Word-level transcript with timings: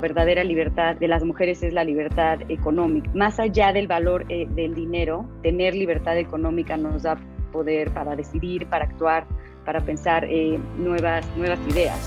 verdadera 0.00 0.42
libertad 0.44 0.96
de 0.96 1.08
las 1.08 1.24
mujeres 1.24 1.62
es 1.62 1.72
la 1.72 1.84
libertad 1.84 2.40
económica. 2.48 3.10
Más 3.14 3.38
allá 3.38 3.72
del 3.72 3.86
valor 3.86 4.24
eh, 4.28 4.46
del 4.50 4.74
dinero, 4.74 5.28
tener 5.42 5.74
libertad 5.74 6.18
económica 6.18 6.76
nos 6.76 7.02
da 7.02 7.18
poder 7.52 7.90
para 7.92 8.16
decidir, 8.16 8.66
para 8.66 8.84
actuar, 8.84 9.26
para 9.64 9.80
pensar 9.80 10.24
eh, 10.24 10.58
nuevas, 10.78 11.26
nuevas 11.36 11.58
ideas. 11.68 11.98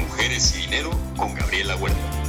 Mujeres 0.00 0.56
y 0.56 0.66
dinero 0.66 0.90
con 1.16 1.34
Gabriela 1.34 1.76
Huerta. 1.76 2.21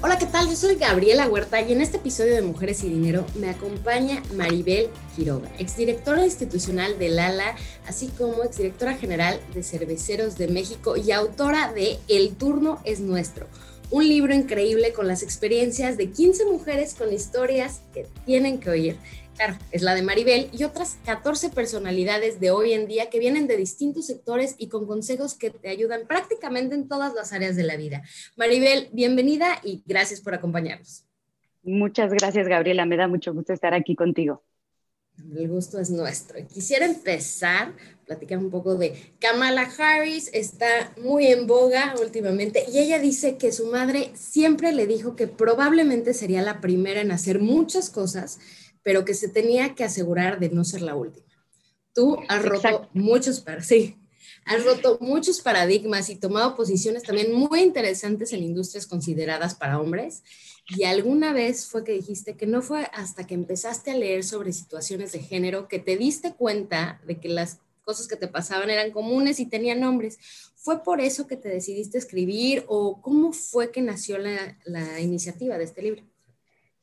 Hola, 0.00 0.16
¿qué 0.16 0.26
tal? 0.26 0.48
Yo 0.48 0.54
soy 0.54 0.76
Gabriela 0.76 1.28
Huerta 1.28 1.60
y 1.60 1.72
en 1.72 1.80
este 1.80 1.96
episodio 1.96 2.36
de 2.36 2.42
Mujeres 2.42 2.84
y 2.84 2.88
Dinero 2.88 3.26
me 3.34 3.50
acompaña 3.50 4.22
Maribel 4.36 4.90
Quiroga, 5.16 5.50
exdirectora 5.58 6.24
institucional 6.24 7.00
de 7.00 7.08
Lala, 7.08 7.56
así 7.84 8.06
como 8.16 8.44
exdirectora 8.44 8.94
general 8.94 9.40
de 9.54 9.64
Cerveceros 9.64 10.38
de 10.38 10.46
México 10.46 10.96
y 10.96 11.10
autora 11.10 11.72
de 11.72 11.98
El 12.06 12.36
turno 12.36 12.80
es 12.84 13.00
nuestro, 13.00 13.48
un 13.90 14.06
libro 14.06 14.32
increíble 14.32 14.92
con 14.92 15.08
las 15.08 15.24
experiencias 15.24 15.96
de 15.96 16.12
15 16.12 16.44
mujeres 16.44 16.94
con 16.94 17.12
historias 17.12 17.80
que 17.92 18.06
tienen 18.24 18.60
que 18.60 18.70
oír 18.70 18.96
Claro, 19.38 19.54
es 19.70 19.82
la 19.82 19.94
de 19.94 20.02
Maribel 20.02 20.50
y 20.52 20.64
otras 20.64 20.98
14 21.06 21.50
personalidades 21.50 22.40
de 22.40 22.50
hoy 22.50 22.72
en 22.72 22.88
día 22.88 23.08
que 23.08 23.20
vienen 23.20 23.46
de 23.46 23.56
distintos 23.56 24.06
sectores 24.06 24.56
y 24.58 24.66
con 24.66 24.84
consejos 24.84 25.34
que 25.34 25.50
te 25.50 25.68
ayudan 25.68 26.08
prácticamente 26.08 26.74
en 26.74 26.88
todas 26.88 27.14
las 27.14 27.32
áreas 27.32 27.54
de 27.54 27.62
la 27.62 27.76
vida. 27.76 28.02
Maribel, 28.36 28.88
bienvenida 28.92 29.60
y 29.62 29.84
gracias 29.86 30.20
por 30.20 30.34
acompañarnos. 30.34 31.04
Muchas 31.62 32.10
gracias, 32.10 32.48
Gabriela. 32.48 32.84
Me 32.84 32.96
da 32.96 33.06
mucho 33.06 33.32
gusto 33.32 33.52
estar 33.52 33.74
aquí 33.74 33.94
contigo. 33.94 34.42
El 35.36 35.48
gusto 35.48 35.78
es 35.78 35.90
nuestro. 35.90 36.44
Quisiera 36.48 36.86
empezar, 36.86 37.74
platicar 38.06 38.38
un 38.38 38.50
poco 38.50 38.74
de 38.74 39.14
Kamala 39.20 39.68
Harris, 39.78 40.30
está 40.32 40.92
muy 41.00 41.28
en 41.28 41.46
boga 41.46 41.94
últimamente 42.00 42.64
y 42.72 42.80
ella 42.80 42.98
dice 42.98 43.36
que 43.36 43.52
su 43.52 43.68
madre 43.68 44.10
siempre 44.14 44.72
le 44.72 44.88
dijo 44.88 45.14
que 45.14 45.28
probablemente 45.28 46.12
sería 46.12 46.42
la 46.42 46.60
primera 46.60 47.00
en 47.00 47.12
hacer 47.12 47.38
muchas 47.38 47.88
cosas 47.88 48.40
pero 48.88 49.04
que 49.04 49.12
se 49.12 49.28
tenía 49.28 49.74
que 49.74 49.84
asegurar 49.84 50.40
de 50.40 50.48
no 50.48 50.64
ser 50.64 50.80
la 50.80 50.94
última. 50.94 51.26
Tú 51.92 52.16
has 52.26 52.42
roto 52.42 52.88
muchos, 52.94 53.44
sí, 53.60 53.98
has 54.46 54.64
roto 54.64 54.96
muchos 55.02 55.42
paradigmas 55.42 56.08
y 56.08 56.16
tomado 56.16 56.56
posiciones 56.56 57.02
también 57.02 57.34
muy 57.34 57.60
interesantes 57.60 58.32
en 58.32 58.42
industrias 58.42 58.86
consideradas 58.86 59.54
para 59.54 59.78
hombres. 59.78 60.22
Y 60.68 60.84
alguna 60.84 61.34
vez 61.34 61.66
fue 61.66 61.84
que 61.84 61.92
dijiste 61.92 62.38
que 62.38 62.46
no 62.46 62.62
fue 62.62 62.88
hasta 62.94 63.26
que 63.26 63.34
empezaste 63.34 63.90
a 63.90 63.94
leer 63.94 64.24
sobre 64.24 64.54
situaciones 64.54 65.12
de 65.12 65.18
género 65.18 65.68
que 65.68 65.80
te 65.80 65.98
diste 65.98 66.32
cuenta 66.32 66.98
de 67.06 67.20
que 67.20 67.28
las 67.28 67.58
cosas 67.84 68.08
que 68.08 68.16
te 68.16 68.26
pasaban 68.26 68.70
eran 68.70 68.90
comunes 68.90 69.38
y 69.38 69.44
tenían 69.44 69.80
nombres. 69.80 70.18
¿Fue 70.54 70.82
por 70.82 71.02
eso 71.02 71.26
que 71.26 71.36
te 71.36 71.50
decidiste 71.50 71.98
escribir 71.98 72.64
o 72.68 73.02
cómo 73.02 73.34
fue 73.34 73.70
que 73.70 73.82
nació 73.82 74.16
la, 74.16 74.56
la 74.64 74.98
iniciativa 74.98 75.58
de 75.58 75.64
este 75.64 75.82
libro? 75.82 76.04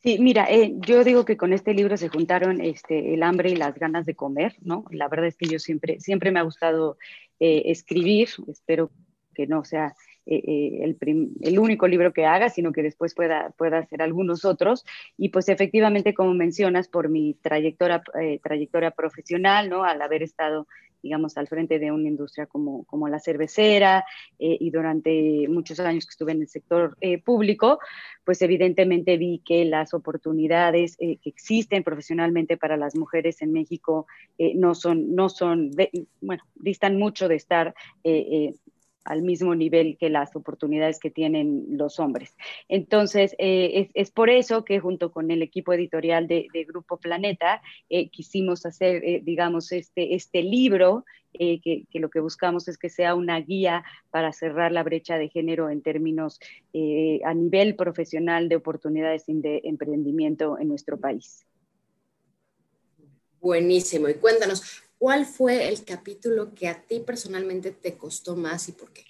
Sí, 0.05 0.19
mira, 0.19 0.45
eh, 0.51 0.75
yo 0.81 1.03
digo 1.03 1.25
que 1.25 1.35
con 1.35 1.51
este 1.51 1.73
libro 1.73 1.97
se 1.97 2.09
juntaron 2.09 2.61
este, 2.61 3.15
el 3.15 3.23
hambre 3.23 3.49
y 3.49 3.55
las 3.55 3.73
ganas 3.73 4.05
de 4.05 4.13
comer, 4.13 4.55
¿no? 4.61 4.85
La 4.91 5.07
verdad 5.07 5.25
es 5.25 5.35
que 5.35 5.47
yo 5.47 5.57
siempre, 5.57 5.99
siempre 5.99 6.29
me 6.29 6.39
ha 6.39 6.43
gustado 6.43 6.99
eh, 7.39 7.63
escribir, 7.65 8.29
espero 8.47 8.91
que 9.33 9.47
no 9.47 9.63
sea 9.63 9.95
eh, 10.27 10.81
el, 10.83 10.95
el, 11.41 11.57
único 11.57 11.87
libro 11.87 12.13
que 12.13 12.27
haga, 12.27 12.51
sino 12.51 12.71
que 12.71 12.83
después 12.83 13.15
pueda, 13.15 13.49
pueda 13.57 13.79
hacer 13.79 14.03
algunos 14.03 14.45
otros. 14.45 14.85
Y 15.17 15.29
pues 15.29 15.49
efectivamente, 15.49 16.13
como 16.13 16.35
mencionas, 16.35 16.87
por 16.87 17.09
mi 17.09 17.33
trayectoria, 17.41 18.03
trayectoria 18.43 18.91
profesional, 18.91 19.71
¿no? 19.71 19.85
Al 19.85 20.03
haber 20.03 20.21
estado 20.21 20.67
digamos, 21.05 21.37
al 21.37 21.47
frente 21.47 21.77
de 21.77 21.91
una 21.91 22.07
industria 22.07 22.47
como, 22.47 22.83
como 22.85 23.07
la 23.07 23.19
cervecera 23.19 24.03
eh, 24.39 24.57
y 24.59 24.71
durante 24.71 25.47
muchos 25.47 25.79
años 25.79 26.07
que 26.07 26.09
estuve 26.09 26.31
en 26.31 26.41
el 26.41 26.47
sector 26.47 26.97
eh, 26.99 27.21
público, 27.21 27.77
pues 28.23 28.41
evidentemente 28.41 29.15
vi 29.17 29.43
que 29.45 29.65
las 29.65 29.93
oportunidades 29.93 30.97
eh, 30.99 31.17
que 31.17 31.29
existen 31.29 31.83
profesionalmente 31.83 32.57
para 32.57 32.75
las 32.75 32.95
mujeres 32.95 33.43
en 33.43 33.53
México 33.53 34.07
no 34.55 34.73
son, 34.73 35.13
no 35.13 35.29
son 35.29 35.69
bueno, 36.21 36.43
distan 36.55 36.97
mucho 36.97 37.27
de 37.27 37.35
estar 37.35 37.75
al 39.05 39.21
mismo 39.21 39.55
nivel 39.55 39.97
que 39.97 40.09
las 40.09 40.35
oportunidades 40.35 40.99
que 40.99 41.11
tienen 41.11 41.65
los 41.69 41.99
hombres. 41.99 42.35
Entonces, 42.67 43.35
eh, 43.37 43.89
es, 43.93 44.11
por 44.11 44.29
eso 44.29 44.65
que 44.65 44.79
junto 44.79 45.11
con 45.11 45.31
el 45.31 45.41
equipo 45.41 45.73
editorial 45.73 46.27
de, 46.27 46.47
Grupo 46.67 46.97
Planeta 46.97 47.61
eh, 47.89 48.09
quisimos 48.09 48.65
hacer, 48.65 49.03
eh, 49.05 49.21
digamos, 49.23 49.71
este, 49.71 50.15
este 50.15 50.41
libro, 50.41 51.05
que, 51.37 51.85
lo 51.95 52.09
que 52.09 52.21
buscamos 52.21 52.69
es 52.69 52.77
que 52.77 52.89
sea 52.89 53.13
una 53.13 53.41
guía 53.41 53.83
para 54.09 54.31
cerrar 54.31 54.71
la 54.71 54.83
brecha 54.83 55.17
de 55.17 55.27
género 55.27 55.69
en 55.69 55.81
términos 55.81 56.39
a 57.25 57.33
nivel 57.33 57.75
profesional 57.75 58.47
de 58.47 58.55
oportunidades 58.55 59.25
de 59.27 59.59
emprendimiento 59.65 60.57
en 60.57 60.69
nuestro 60.69 60.97
país. 60.97 61.45
Buenísimo. 63.41 64.07
Y 64.07 64.13
cuéntanos, 64.13 64.84
¿Cuál 65.05 65.27
fue 65.27 65.67
el 65.67 65.85
capítulo 65.85 66.55
que 66.55 66.67
a 66.67 66.81
ti 66.81 66.99
personalmente 66.99 67.69
te 67.69 67.95
costó 67.95 68.35
más 68.35 68.67
y 68.69 68.71
por 68.71 68.91
qué? 68.91 69.03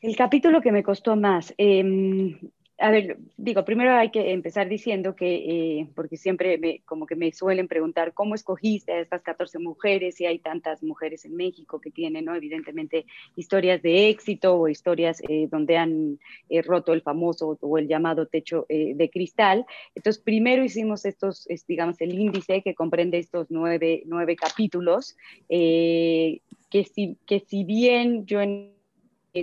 El 0.00 0.16
capítulo 0.16 0.60
que 0.60 0.72
me 0.72 0.82
costó 0.82 1.14
más. 1.14 1.54
Em, 1.58 2.40
a 2.84 2.90
ver, 2.90 3.16
digo, 3.38 3.64
primero 3.64 3.96
hay 3.96 4.10
que 4.10 4.32
empezar 4.32 4.68
diciendo 4.68 5.16
que, 5.16 5.36
eh, 5.36 5.88
porque 5.94 6.18
siempre 6.18 6.58
me, 6.58 6.80
como 6.80 7.06
que 7.06 7.16
me 7.16 7.32
suelen 7.32 7.66
preguntar, 7.66 8.12
¿cómo 8.12 8.34
escogiste 8.34 8.92
a 8.92 9.00
estas 9.00 9.22
14 9.22 9.58
mujeres? 9.58 10.16
Si 10.16 10.26
hay 10.26 10.38
tantas 10.38 10.82
mujeres 10.82 11.24
en 11.24 11.34
México 11.34 11.80
que 11.80 11.90
tienen, 11.90 12.26
¿no? 12.26 12.34
Evidentemente, 12.34 13.06
historias 13.36 13.80
de 13.80 14.10
éxito 14.10 14.56
o 14.56 14.68
historias 14.68 15.22
eh, 15.30 15.48
donde 15.50 15.78
han 15.78 16.18
eh, 16.50 16.60
roto 16.60 16.92
el 16.92 17.00
famoso 17.00 17.56
o 17.58 17.78
el 17.78 17.88
llamado 17.88 18.26
techo 18.26 18.66
de 18.68 19.10
cristal. 19.10 19.64
Entonces, 19.94 20.22
primero 20.22 20.62
hicimos 20.62 21.06
estos, 21.06 21.48
digamos, 21.66 21.98
el 22.02 22.18
índice 22.18 22.60
que 22.60 22.74
comprende 22.74 23.16
estos 23.16 23.46
nueve, 23.48 24.02
nueve 24.04 24.36
capítulos, 24.36 25.16
que, 25.48 26.40
si, 26.84 27.16
que 27.24 27.40
si 27.40 27.64
bien 27.64 28.26
yo 28.26 28.42
en 28.42 28.73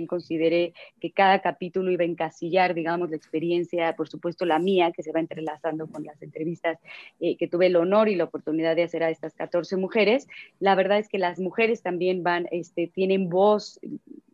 consideré 0.06 0.72
que 1.00 1.12
cada 1.12 1.40
capítulo 1.40 1.90
iba 1.90 2.02
a 2.02 2.06
encasillar, 2.06 2.74
digamos, 2.74 3.10
la 3.10 3.16
experiencia, 3.16 3.94
por 3.94 4.08
supuesto 4.08 4.46
la 4.46 4.58
mía, 4.58 4.92
que 4.92 5.02
se 5.02 5.12
va 5.12 5.20
entrelazando 5.20 5.86
con 5.86 6.04
las 6.04 6.20
entrevistas 6.22 6.78
eh, 7.20 7.36
que 7.36 7.48
tuve 7.48 7.66
el 7.66 7.76
honor 7.76 8.08
y 8.08 8.16
la 8.16 8.24
oportunidad 8.24 8.74
de 8.74 8.84
hacer 8.84 9.02
a 9.02 9.10
estas 9.10 9.34
14 9.34 9.76
mujeres. 9.76 10.26
La 10.60 10.74
verdad 10.74 10.98
es 10.98 11.08
que 11.08 11.18
las 11.18 11.38
mujeres 11.38 11.82
también 11.82 12.22
van, 12.22 12.48
este, 12.50 12.88
tienen 12.88 13.28
voz 13.28 13.78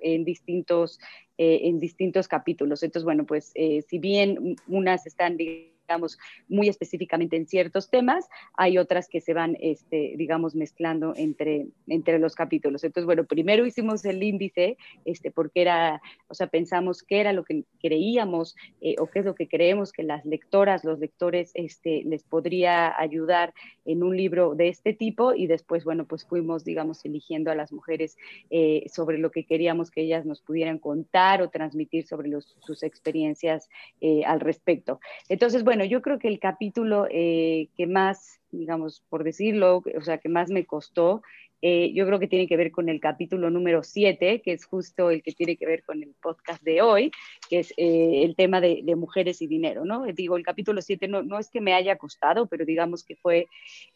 en 0.00 0.24
distintos, 0.24 1.00
eh, 1.38 1.60
en 1.68 1.78
distintos 1.78 2.26
capítulos. 2.26 2.82
Entonces, 2.82 3.04
bueno, 3.04 3.24
pues 3.24 3.52
eh, 3.54 3.82
si 3.88 3.98
bien 3.98 4.56
unas 4.66 5.06
están, 5.06 5.36
digamos, 5.36 6.18
muy 6.48 6.68
específicamente 6.68 7.36
en 7.36 7.46
ciertos 7.46 7.90
temas, 7.90 8.28
hay 8.54 8.76
otras 8.76 9.08
que 9.08 9.20
se 9.20 9.34
van, 9.34 9.56
este, 9.60 10.14
digamos, 10.16 10.54
mezclando 10.54 11.14
entre, 11.16 11.68
entre 11.86 12.18
los 12.18 12.34
capítulos. 12.34 12.84
Entonces, 12.84 13.06
bueno, 13.06 13.24
primero 13.24 13.64
hicimos 13.64 14.04
el 14.04 14.22
índice, 14.22 14.76
este, 15.04 15.30
porque 15.30 15.62
era, 15.62 16.02
o 16.28 16.34
sea, 16.34 16.48
pensamos 16.48 17.02
qué 17.02 17.20
era 17.20 17.32
lo 17.32 17.44
que 17.44 17.64
creíamos 17.80 18.56
eh, 18.80 18.96
o 18.98 19.06
qué 19.06 19.20
es 19.20 19.24
lo 19.24 19.34
que 19.34 19.48
creemos 19.48 19.92
que 19.92 20.02
las 20.02 20.24
lectoras, 20.26 20.84
los 20.84 20.98
lectores, 20.98 21.52
este, 21.54 22.02
les 22.04 22.22
podría 22.22 22.98
ayudar 23.00 23.54
en 23.84 24.02
un 24.02 24.16
libro 24.16 24.54
de 24.54 24.68
este 24.68 24.92
tipo 24.92 25.34
y 25.34 25.46
después, 25.46 25.84
bueno, 25.84 26.04
pues 26.04 26.26
fuimos, 26.26 26.64
digamos, 26.64 27.04
eligiendo 27.04 27.50
a 27.50 27.54
las 27.54 27.72
mujeres 27.72 28.18
eh, 28.50 28.84
sobre 28.92 29.18
lo 29.18 29.30
que 29.30 29.44
queríamos 29.44 29.90
que 29.90 30.02
ellas 30.02 30.26
nos 30.26 30.42
pudieran 30.42 30.78
contar 30.78 31.27
o 31.42 31.50
transmitir 31.50 32.06
sobre 32.06 32.30
sus 32.40 32.82
experiencias 32.82 33.68
eh, 34.00 34.24
al 34.24 34.40
respecto. 34.40 35.00
Entonces, 35.28 35.64
bueno, 35.64 35.84
yo 35.84 36.02
creo 36.02 36.18
que 36.18 36.28
el 36.28 36.38
capítulo 36.38 37.06
eh, 37.10 37.68
que 37.76 37.86
más, 37.86 38.40
digamos, 38.50 39.02
por 39.08 39.24
decirlo, 39.24 39.82
o 39.96 40.00
sea, 40.02 40.18
que 40.18 40.28
más 40.28 40.50
me 40.50 40.64
costó 40.64 41.22
eh, 41.60 41.92
yo 41.92 42.06
creo 42.06 42.20
que 42.20 42.28
tiene 42.28 42.46
que 42.46 42.56
ver 42.56 42.70
con 42.70 42.88
el 42.88 43.00
capítulo 43.00 43.50
número 43.50 43.82
7, 43.82 44.42
que 44.42 44.52
es 44.52 44.64
justo 44.64 45.10
el 45.10 45.22
que 45.22 45.32
tiene 45.32 45.56
que 45.56 45.66
ver 45.66 45.82
con 45.82 46.02
el 46.02 46.14
podcast 46.22 46.62
de 46.62 46.82
hoy, 46.82 47.10
que 47.48 47.60
es 47.60 47.72
eh, 47.76 48.22
el 48.24 48.36
tema 48.36 48.60
de, 48.60 48.82
mujeres 48.96 49.42
y 49.42 49.46
dinero, 49.46 49.84
¿no? 49.84 50.04
Digo, 50.06 50.36
el 50.36 50.42
capítulo 50.42 50.82
7 50.82 51.08
no, 51.08 51.22
no, 51.22 51.38
es 51.38 51.50
que 51.50 51.60
me 51.60 51.74
haya 51.74 51.96
costado, 51.96 52.46
pero 52.46 52.64
digamos 52.64 53.04
que 53.04 53.16
fue 53.16 53.46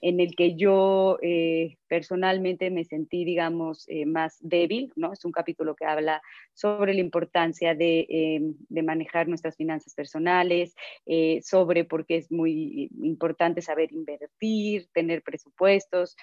en 0.00 0.20
el 0.20 0.34
que 0.36 0.54
yo 0.54 1.18
eh, 1.22 1.76
personalmente 1.88 2.70
me 2.70 2.84
sentí, 2.84 3.24
digamos, 3.24 3.86
más 4.06 4.38
débil, 4.40 4.92
¿no? 4.96 5.12
Es 5.12 5.24
un 5.24 5.32
capítulo 5.32 5.74
que 5.74 5.84
habla 5.84 6.22
sobre 6.54 6.94
la 6.94 7.00
importancia 7.00 7.74
de, 7.74 8.54
de 8.68 8.82
manejar 8.82 9.28
nuestras 9.28 9.56
finanzas 9.56 9.94
personales, 9.94 10.74
sobre 11.42 11.84
por 11.84 12.06
qué 12.06 12.16
es 12.16 12.30
muy 12.30 12.90
importante 13.02 13.60
saber 13.60 13.92
invertir, 13.92 14.88
tener 14.92 15.22
presupuestos, 15.22 16.16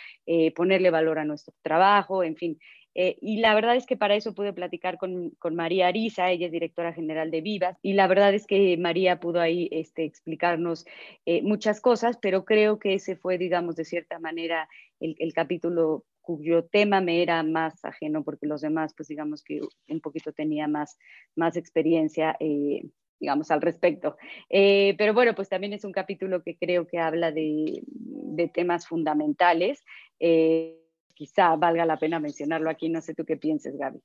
ponerle 0.56 0.90
valor 0.90 1.20
a 1.20 1.26
nuestro 1.26 1.54
trabajo, 1.62 2.24
en 2.24 2.36
fin. 2.36 2.60
Eh, 2.96 3.18
y 3.22 3.38
la 3.38 3.54
verdad 3.54 3.76
es 3.76 3.86
que 3.86 3.98
para 3.98 4.16
eso 4.16 4.34
pude 4.34 4.54
platicar 4.54 4.98
con, 4.98 5.30
con, 5.40 5.56
María 5.56 5.88
Arisa, 5.88 6.32
ella 6.32 6.48
es 6.48 6.52
directora 6.52 6.94
general 6.94 7.32
de 7.32 7.42
Vivas, 7.42 7.78
y 7.82 7.94
la 7.94 8.08
verdad 8.08 8.34
es 8.34 8.48
que 8.48 8.78
María 8.78 9.20
pudo 9.20 9.40
ahí 9.40 9.70
este, 9.72 10.04
explicarnos 10.06 10.86
eh, 11.26 11.42
muchas 11.44 11.82
cosas, 11.82 12.18
pero 12.22 12.46
creo 12.46 12.80
que 12.80 12.96
ese 12.96 13.16
fue, 13.16 13.38
digamos, 13.38 13.76
de 13.76 13.86
cierta 13.86 14.20
manera 14.20 14.68
el, 15.00 15.16
el 15.20 15.34
capítulo 15.34 16.06
cuyo 16.30 16.66
tema 16.66 17.02
me 17.02 17.24
era 17.24 17.42
más 17.42 17.84
ajeno, 17.84 18.24
porque 18.24 18.46
los 18.46 18.62
demás, 18.62 18.94
pues 18.96 19.08
digamos 19.08 19.44
que 19.44 19.62
un 19.88 20.00
poquito 20.00 20.32
tenía 20.32 20.68
más, 20.68 21.00
más 21.36 21.58
experiencia, 21.58 22.38
eh, 22.40 22.84
digamos, 23.20 23.50
al 23.50 23.62
respecto. 23.62 24.16
Eh, 24.48 24.94
pero 25.00 25.16
bueno, 25.16 25.34
pues 25.34 25.50
también 25.50 25.74
es 25.74 25.84
un 25.86 25.92
capítulo 25.92 26.44
que 26.44 26.56
creo 26.56 26.86
que 26.86 27.00
habla 27.00 27.32
de, 27.32 27.82
de 27.86 28.48
temas 28.48 28.86
fundamentales. 28.86 29.84
Eh, 30.20 30.80
quizá 31.20 31.54
valga 31.58 31.86
la 31.86 32.00
pena 32.00 32.18
mencionarlo 32.18 32.70
aquí, 32.70 32.88
no 32.88 33.02
sé 33.02 33.14
tú 33.14 33.26
qué 33.26 33.36
pienses, 33.36 33.76
Gaby. 33.78 34.00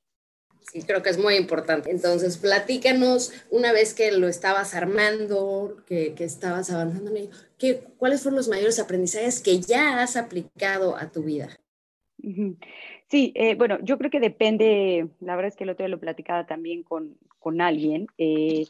Sí, 0.69 0.81
creo 0.81 1.01
que 1.01 1.09
es 1.09 1.17
muy 1.17 1.35
importante. 1.35 1.89
Entonces, 1.89 2.37
platícanos, 2.37 3.31
una 3.51 3.71
vez 3.71 3.93
que 3.93 4.11
lo 4.11 4.27
estabas 4.27 4.75
armando, 4.75 5.77
que, 5.87 6.13
que 6.13 6.25
estabas 6.25 6.69
avanzando 6.71 7.11
en 7.11 7.17
ello, 7.17 7.29
¿qué, 7.57 7.83
¿cuáles 7.97 8.21
fueron 8.21 8.35
los 8.35 8.49
mayores 8.49 8.79
aprendizajes 8.79 9.39
que 9.39 9.61
ya 9.61 10.03
has 10.03 10.17
aplicado 10.17 10.97
a 10.97 11.09
tu 11.09 11.23
vida? 11.23 11.57
Sí, 13.07 13.31
eh, 13.35 13.55
bueno, 13.55 13.77
yo 13.81 13.97
creo 13.97 14.11
que 14.11 14.19
depende, 14.19 15.07
la 15.21 15.37
verdad 15.37 15.53
es 15.53 15.55
que 15.55 15.63
el 15.63 15.69
otro 15.69 15.85
día 15.85 15.95
lo 15.95 16.01
platicaba 16.01 16.45
también 16.45 16.83
con, 16.83 17.17
con 17.39 17.61
alguien, 17.61 18.07
eh, 18.17 18.65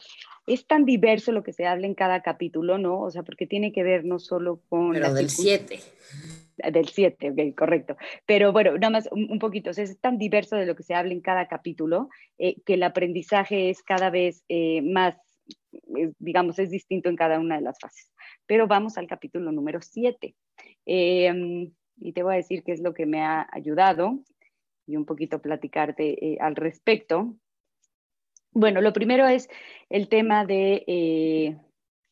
es 0.45 0.67
tan 0.67 0.85
diverso 0.85 1.31
lo 1.31 1.41
que 1.41 1.53
se 1.53 1.65
habla 1.65 1.87
en 1.87 1.95
cada 1.95 2.21
capítulo, 2.21 2.77
¿no? 2.77 3.01
O 3.01 3.09
sea, 3.09 3.23
porque 3.23 3.47
tiene 3.47 3.71
que 3.71 3.81
ver 3.81 4.05
no 4.05 4.19
solo 4.19 4.59
con... 4.69 4.93
Pero 4.93 5.13
del 5.13 5.31
7. 5.31 5.79
Del 6.57 6.87
7, 6.87 7.31
ok, 7.31 7.55
correcto. 7.55 7.97
Pero 8.25 8.53
bueno, 8.53 8.73
nada 8.77 8.89
más 8.89 9.09
un, 9.11 9.39
poquito, 9.39 9.71
es 9.71 9.99
tan 9.99 10.17
diverso 10.17 10.55
de 10.55 10.65
lo 10.65 10.75
que 10.75 10.83
se 10.83 10.93
habla 10.93 11.11
en 11.11 11.21
cada 11.21 11.47
capítulo 11.47 12.09
eh, 12.37 12.55
que 12.65 12.75
el 12.75 12.83
aprendizaje 12.83 13.69
es 13.69 13.83
cada 13.83 14.09
vez 14.09 14.45
más, 14.83 15.17
digamos, 16.19 16.57
es 16.59 16.69
distinto 16.69 17.09
en 17.09 17.17
cada 17.17 17.39
una 17.39 17.55
de 17.55 17.61
las 17.61 17.77
fases. 17.79 18.09
Pero 18.45 18.67
vamos 18.67 18.97
al 18.97 19.07
capítulo 19.07 19.51
número 19.51 19.81
7 19.81 20.33
y 21.97 22.13
te 22.13 22.23
voy 22.23 22.33
a 22.33 22.37
decir 22.37 22.63
qué 22.63 22.73
es 22.73 22.81
lo 22.81 22.93
que 22.93 23.05
me 23.05 23.21
ha 23.21 23.47
ayudado 23.51 24.19
y 24.87 24.95
un 24.95 25.05
poquito 25.05 25.41
platicarte 25.41 26.33
eh, 26.33 26.37
al 26.39 26.55
respecto. 26.55 27.35
Bueno, 28.51 28.81
lo 28.81 28.93
primero 28.93 29.27
es 29.27 29.49
el 29.89 30.07
tema 30.07 30.45
de, 30.45 30.83
eh, 30.87 31.57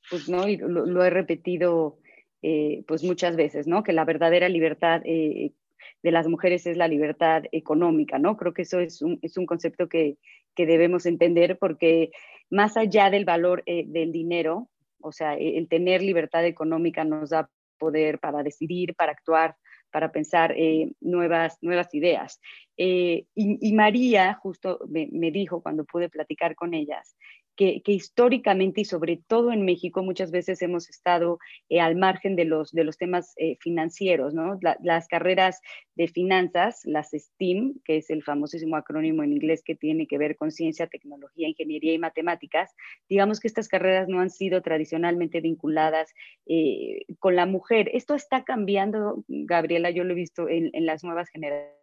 pues, 0.09 0.27
¿no? 0.29 0.47
Y 0.47 0.57
lo, 0.57 1.03
he 1.03 1.09
repetido 1.09 1.99
eh, 2.43 2.83
pues 2.87 3.03
muchas 3.03 3.35
veces, 3.35 3.67
¿no? 3.67 3.83
Que 3.83 3.93
la 3.93 4.05
verdadera 4.05 4.49
libertad 4.49 5.01
de 5.01 6.11
las 6.11 6.27
mujeres 6.27 6.65
es 6.67 6.77
la 6.77 6.87
libertad 6.87 7.43
económica, 7.51 8.19
¿no? 8.19 8.37
Creo 8.37 8.53
que 8.53 8.61
eso 8.63 8.79
es 8.79 9.01
un, 9.01 9.19
es 9.21 9.37
un 9.37 9.45
concepto 9.45 9.89
que, 9.89 10.17
que, 10.55 10.65
debemos 10.65 11.05
entender 11.05 11.57
porque 11.57 12.11
más 12.49 12.77
allá 12.77 13.09
del 13.09 13.25
valor 13.25 13.63
del 13.65 14.11
dinero, 14.11 14.69
o 15.01 15.11
sea, 15.11 15.35
el 15.35 15.67
tener 15.67 16.01
libertad 16.01 16.45
económica 16.45 17.03
nos 17.03 17.31
da 17.31 17.49
poder 17.77 18.19
para 18.19 18.43
decidir, 18.43 18.95
para 18.95 19.11
actuar, 19.11 19.55
para 19.93 20.11
pensar 20.11 20.53
eh, 20.57 20.91
nuevas, 21.01 21.57
nuevas 21.61 21.93
ideas. 21.93 22.41
Eh, 22.77 23.25
y, 23.35 23.73
María 23.73 24.33
justo 24.33 24.79
me, 24.89 25.07
me, 25.11 25.31
dijo 25.31 25.61
cuando 25.61 25.85
pude 25.85 26.09
platicar 26.09 26.55
con 26.55 26.73
ellas 26.73 27.15
que, 27.55 27.81
históricamente 27.85 28.81
y 28.81 28.85
sobre 28.85 29.17
todo 29.27 29.51
en 29.51 29.63
México 29.65 30.03
muchas 30.03 30.31
veces 30.31 30.61
hemos 30.61 30.89
estado 30.89 31.39
eh, 31.69 31.79
al 31.79 31.95
margen 31.95 32.35
de 32.35 32.45
los, 32.45 32.71
de 32.71 32.83
los 32.83 32.97
temas 32.97 33.33
eh, 33.37 33.57
financieros, 33.59 34.33
¿no? 34.33 34.59
las 34.81 35.07
carreras 35.07 35.61
de 35.95 36.07
finanzas, 36.07 36.81
las 36.85 37.11
STEAM, 37.11 37.75
que 37.85 37.97
es 37.97 38.09
el 38.09 38.23
famosísimo 38.23 38.75
acrónimo 38.75 39.23
en 39.23 39.33
inglés 39.33 39.61
que 39.63 39.75
tiene 39.75 40.07
que 40.07 40.17
ver 40.17 40.35
con 40.35 40.51
ciencia, 40.51 40.87
tecnología, 40.87 41.47
ingeniería 41.47 41.93
y 41.93 41.99
matemáticas, 41.99 42.73
digamos 43.07 43.39
que 43.39 43.47
estas 43.47 43.67
carreras 43.67 44.07
no 44.07 44.19
han 44.19 44.29
sido 44.29 44.61
tradicionalmente 44.61 45.41
vinculadas 45.41 46.13
eh, 46.45 47.05
con 47.19 47.35
la 47.35 47.45
mujer. 47.45 47.89
Esto 47.93 48.15
está 48.15 48.43
cambiando, 48.43 49.23
Gabriela, 49.27 49.91
yo 49.91 50.03
lo 50.03 50.13
he 50.13 50.15
visto 50.15 50.49
en, 50.49 50.69
en 50.73 50.85
las 50.85 51.03
nuevas 51.03 51.29
generaciones 51.29 51.82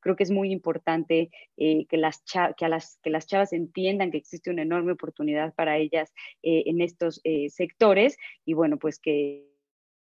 Creo 0.00 0.16
que 0.16 0.24
es 0.24 0.30
muy 0.30 0.52
importante 0.52 1.30
eh, 1.56 1.86
que, 1.86 1.96
las 1.96 2.22
que, 2.56 2.68
las, 2.68 2.98
que 3.02 3.10
las 3.10 3.26
chavas 3.26 3.52
entiendan 3.52 4.10
que 4.10 4.18
existe 4.18 4.50
una 4.50 4.62
enorme 4.62 4.92
oportunidad 4.92 5.54
para 5.54 5.78
ellas 5.78 6.12
eh, 6.42 6.64
en 6.66 6.80
estos 6.80 7.20
eh, 7.24 7.50
sectores 7.50 8.16
y 8.44 8.54
bueno, 8.54 8.78
pues 8.78 8.98
que 8.98 9.46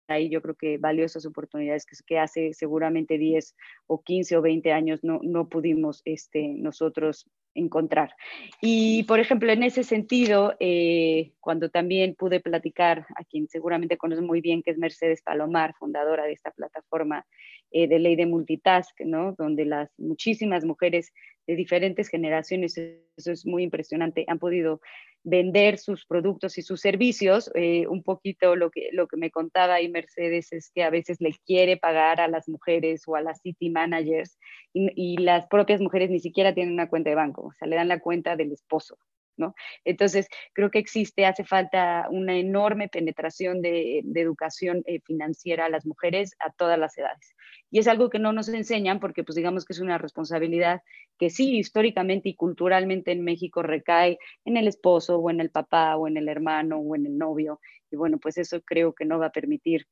ahí 0.08 0.28
yo 0.28 0.40
creo 0.40 0.54
que 0.54 0.78
valiosas 0.78 1.26
oportunidades 1.26 1.84
que, 1.84 1.96
que, 2.06 2.18
hace 2.18 2.52
seguramente 2.52 3.18
10 3.18 3.56
o 3.86 4.02
15 4.02 4.36
o 4.36 4.42
20 4.42 4.72
años 4.72 5.02
no, 5.02 5.20
no 5.22 5.48
pudimos 5.48 6.02
este, 6.04 6.48
nosotros 6.48 7.28
encontrar. 7.56 8.14
Y, 8.60 9.02
por 9.04 9.18
ejemplo, 9.18 9.50
en 9.50 9.62
ese 9.62 9.82
sentido, 9.82 10.54
eh, 10.60 11.32
cuando 11.40 11.70
también 11.70 12.14
pude 12.14 12.40
platicar 12.40 13.06
a 13.16 13.24
quien 13.24 13.48
seguramente 13.48 13.96
conoce 13.96 14.22
muy 14.22 14.40
bien, 14.40 14.62
que 14.62 14.70
es 14.70 14.78
Mercedes 14.78 15.22
Palomar, 15.22 15.74
fundadora 15.78 16.24
de 16.24 16.32
esta 16.32 16.50
plataforma 16.50 17.26
eh, 17.70 17.88
de 17.88 17.98
ley 17.98 18.16
de 18.16 18.26
multitask, 18.26 19.00
¿no? 19.00 19.34
donde 19.36 19.64
las 19.64 19.90
muchísimas 19.98 20.64
mujeres 20.64 21.12
de 21.46 21.56
diferentes 21.56 22.08
generaciones, 22.08 22.76
eso 22.76 23.32
es 23.32 23.46
muy 23.46 23.62
impresionante, 23.62 24.24
han 24.28 24.38
podido 24.38 24.80
vender 25.22 25.78
sus 25.78 26.06
productos 26.06 26.58
y 26.58 26.62
sus 26.62 26.80
servicios. 26.80 27.50
Eh, 27.54 27.86
un 27.88 28.02
poquito 28.02 28.56
lo 28.56 28.70
que, 28.70 28.90
lo 28.92 29.08
que 29.08 29.16
me 29.16 29.30
contaba 29.30 29.74
ahí 29.74 29.88
Mercedes 29.88 30.52
es 30.52 30.70
que 30.70 30.84
a 30.84 30.90
veces 30.90 31.20
le 31.20 31.32
quiere 31.44 31.76
pagar 31.76 32.20
a 32.20 32.28
las 32.28 32.48
mujeres 32.48 33.02
o 33.06 33.16
a 33.16 33.20
las 33.20 33.40
city 33.42 33.70
managers 33.70 34.38
y, 34.72 34.90
y 34.94 35.16
las 35.18 35.46
propias 35.48 35.80
mujeres 35.80 36.10
ni 36.10 36.20
siquiera 36.20 36.54
tienen 36.54 36.74
una 36.74 36.88
cuenta 36.88 37.10
de 37.10 37.16
banco, 37.16 37.46
o 37.46 37.52
sea, 37.52 37.68
le 37.68 37.76
dan 37.76 37.88
la 37.88 38.00
cuenta 38.00 38.36
del 38.36 38.52
esposo. 38.52 38.98
¿No? 39.36 39.54
Entonces, 39.84 40.28
creo 40.54 40.70
que 40.70 40.78
existe, 40.78 41.26
hace 41.26 41.44
falta 41.44 42.06
una 42.10 42.38
enorme 42.38 42.88
penetración 42.88 43.60
de, 43.60 44.02
educación 44.14 44.82
eh, 44.86 45.00
financiera 45.00 45.66
a 45.66 45.68
las 45.68 45.84
mujeres 45.84 46.34
a 46.38 46.50
todas 46.52 46.78
las 46.78 46.96
edades. 46.96 47.34
Y 47.70 47.78
es 47.78 47.88
algo 47.88 48.08
que 48.08 48.18
no 48.18 48.32
nos 48.32 48.48
enseñan 48.48 48.98
porque, 48.98 49.24
pues 49.24 49.36
digamos 49.36 49.64
que 49.64 49.74
es 49.74 49.80
una 49.80 49.98
responsabilidad 49.98 50.80
que 51.18 51.30
sí, 51.30 51.58
históricamente 51.58 52.30
y 52.30 52.34
culturalmente 52.34 53.12
en 53.12 53.24
México 53.24 53.62
recae 53.62 54.18
en 54.44 54.56
el 54.56 54.68
esposo 54.68 55.18
o 55.18 55.30
en 55.30 55.40
el 55.40 55.50
papá 55.50 55.96
o 55.96 56.08
en 56.08 56.16
el 56.16 56.28
hermano 56.28 56.78
o 56.78 56.96
en 56.96 57.06
el 57.06 57.18
novio. 57.18 57.60
Y 57.90 57.96
bueno, 57.96 58.18
pues 58.18 58.38
eso 58.38 58.60
creo 58.62 58.94
que 58.94 59.04
no 59.04 59.18
va 59.18 59.26
a 59.26 59.32
permitir 59.32 59.86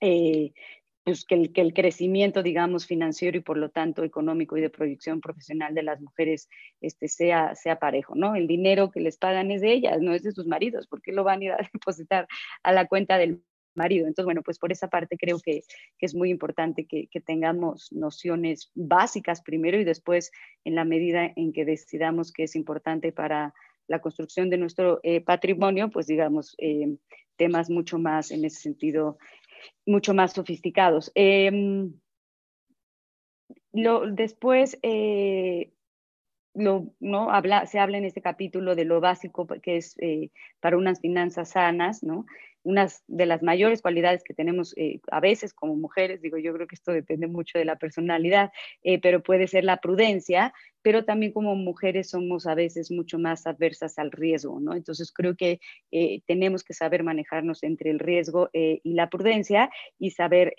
eh, 0.00 0.52
pues 1.04 1.24
que 1.24 1.34
el, 1.34 1.52
que 1.52 1.60
el, 1.60 1.74
crecimiento, 1.74 2.42
digamos, 2.42 2.86
financiero 2.86 3.36
y 3.36 3.40
por 3.40 3.58
lo 3.58 3.70
tanto 3.70 4.04
económico 4.04 4.56
y 4.56 4.60
de 4.60 4.70
proyección 4.70 5.20
profesional 5.20 5.74
de 5.74 5.82
las 5.82 6.00
mujeres 6.00 6.48
este, 6.80 7.08
sea, 7.08 7.54
sea 7.54 7.78
parejo, 7.78 8.14
¿no? 8.14 8.34
El 8.36 8.46
dinero 8.46 8.90
que 8.90 9.00
les 9.00 9.16
pagan 9.16 9.50
es 9.50 9.60
de 9.60 9.72
ellas, 9.72 10.00
no 10.00 10.14
es 10.14 10.22
de 10.22 10.32
sus 10.32 10.46
maridos, 10.46 10.86
¿por 10.86 11.02
qué 11.02 11.12
lo 11.12 11.24
van 11.24 11.40
a 11.40 11.44
ir 11.44 11.52
a 11.52 11.58
depositar 11.72 12.28
a 12.62 12.72
la 12.72 12.86
cuenta 12.86 13.18
del 13.18 13.42
marido. 13.74 14.06
Entonces, 14.06 14.24
bueno, 14.24 14.42
pues 14.42 14.58
por 14.58 14.72
esa 14.72 14.88
parte 14.88 15.16
creo 15.16 15.38
que, 15.40 15.62
es 15.98 16.14
muy 16.14 16.30
importante 16.30 16.86
que, 16.86 17.08
tengamos 17.24 17.92
nociones 17.92 18.70
básicas 18.74 19.42
primero 19.42 19.78
y 19.78 19.84
después, 19.84 20.32
en 20.64 20.74
la 20.74 20.84
medida 20.84 21.32
en 21.36 21.52
que 21.52 21.64
decidamos 21.64 22.32
que 22.32 22.44
es 22.44 22.56
importante 22.56 23.12
para 23.12 23.54
la 23.88 24.00
construcción 24.00 24.50
de 24.50 24.58
nuestro 24.58 25.00
eh, 25.02 25.20
patrimonio, 25.20 25.90
pues 25.90 26.06
digamos, 26.06 26.54
eh, 26.58 26.96
temas 27.36 27.70
mucho 27.70 27.98
más 27.98 28.30
en 28.30 28.44
ese 28.44 28.60
sentido, 28.60 29.18
mucho 29.86 30.14
más 30.14 30.32
sofisticados. 30.32 31.12
Em, 31.14 31.92
lo, 33.72 34.10
después, 34.10 34.78
eh, 34.82 35.72
lo, 36.54 36.94
¿no? 37.00 37.30
habla, 37.30 37.66
se 37.66 37.78
habla 37.78 37.98
en 37.98 38.04
este 38.04 38.22
capítulo 38.22 38.74
de 38.74 38.84
lo 38.84 39.00
básico 39.00 39.46
que 39.46 39.76
es 39.76 39.96
para 40.60 40.76
unas 40.76 41.00
finanzas 41.00 41.50
sanas, 41.50 42.02
¿no? 42.02 42.26
Una 42.64 42.88
de 43.08 43.26
las 43.26 43.42
mayores 43.42 43.82
cualidades 43.82 44.22
que 44.24 44.34
tenemos 44.34 44.74
eh, 44.76 45.00
a 45.10 45.20
veces 45.20 45.52
como 45.52 45.76
mujeres, 45.76 46.22
digo, 46.22 46.38
yo 46.38 46.52
creo 46.52 46.66
que 46.66 46.74
esto 46.74 46.92
depende 46.92 47.26
mucho 47.26 47.58
de 47.58 47.64
la 47.64 47.76
personalidad, 47.76 48.52
eh, 48.82 49.00
pero 49.00 49.22
puede 49.22 49.46
ser 49.48 49.64
la 49.64 49.78
prudencia, 49.78 50.52
pero 50.82 51.04
también 51.04 51.32
como 51.32 51.54
mujeres 51.54 52.10
somos 52.10 52.46
a 52.46 52.54
veces 52.54 52.90
mucho 52.90 53.18
más 53.18 53.46
adversas 53.46 53.98
al 53.98 54.10
riesgo, 54.10 54.60
¿no? 54.60 54.74
Entonces 54.74 55.12
creo 55.12 55.36
que 55.36 55.60
eh, 55.90 56.22
tenemos 56.26 56.62
que 56.62 56.74
saber 56.74 57.02
manejarnos 57.02 57.62
entre 57.62 57.90
el 57.90 57.98
riesgo 57.98 58.50
y 58.52 58.94
la 58.94 59.08
prudencia 59.08 59.70
y 59.98 60.10
saber 60.10 60.54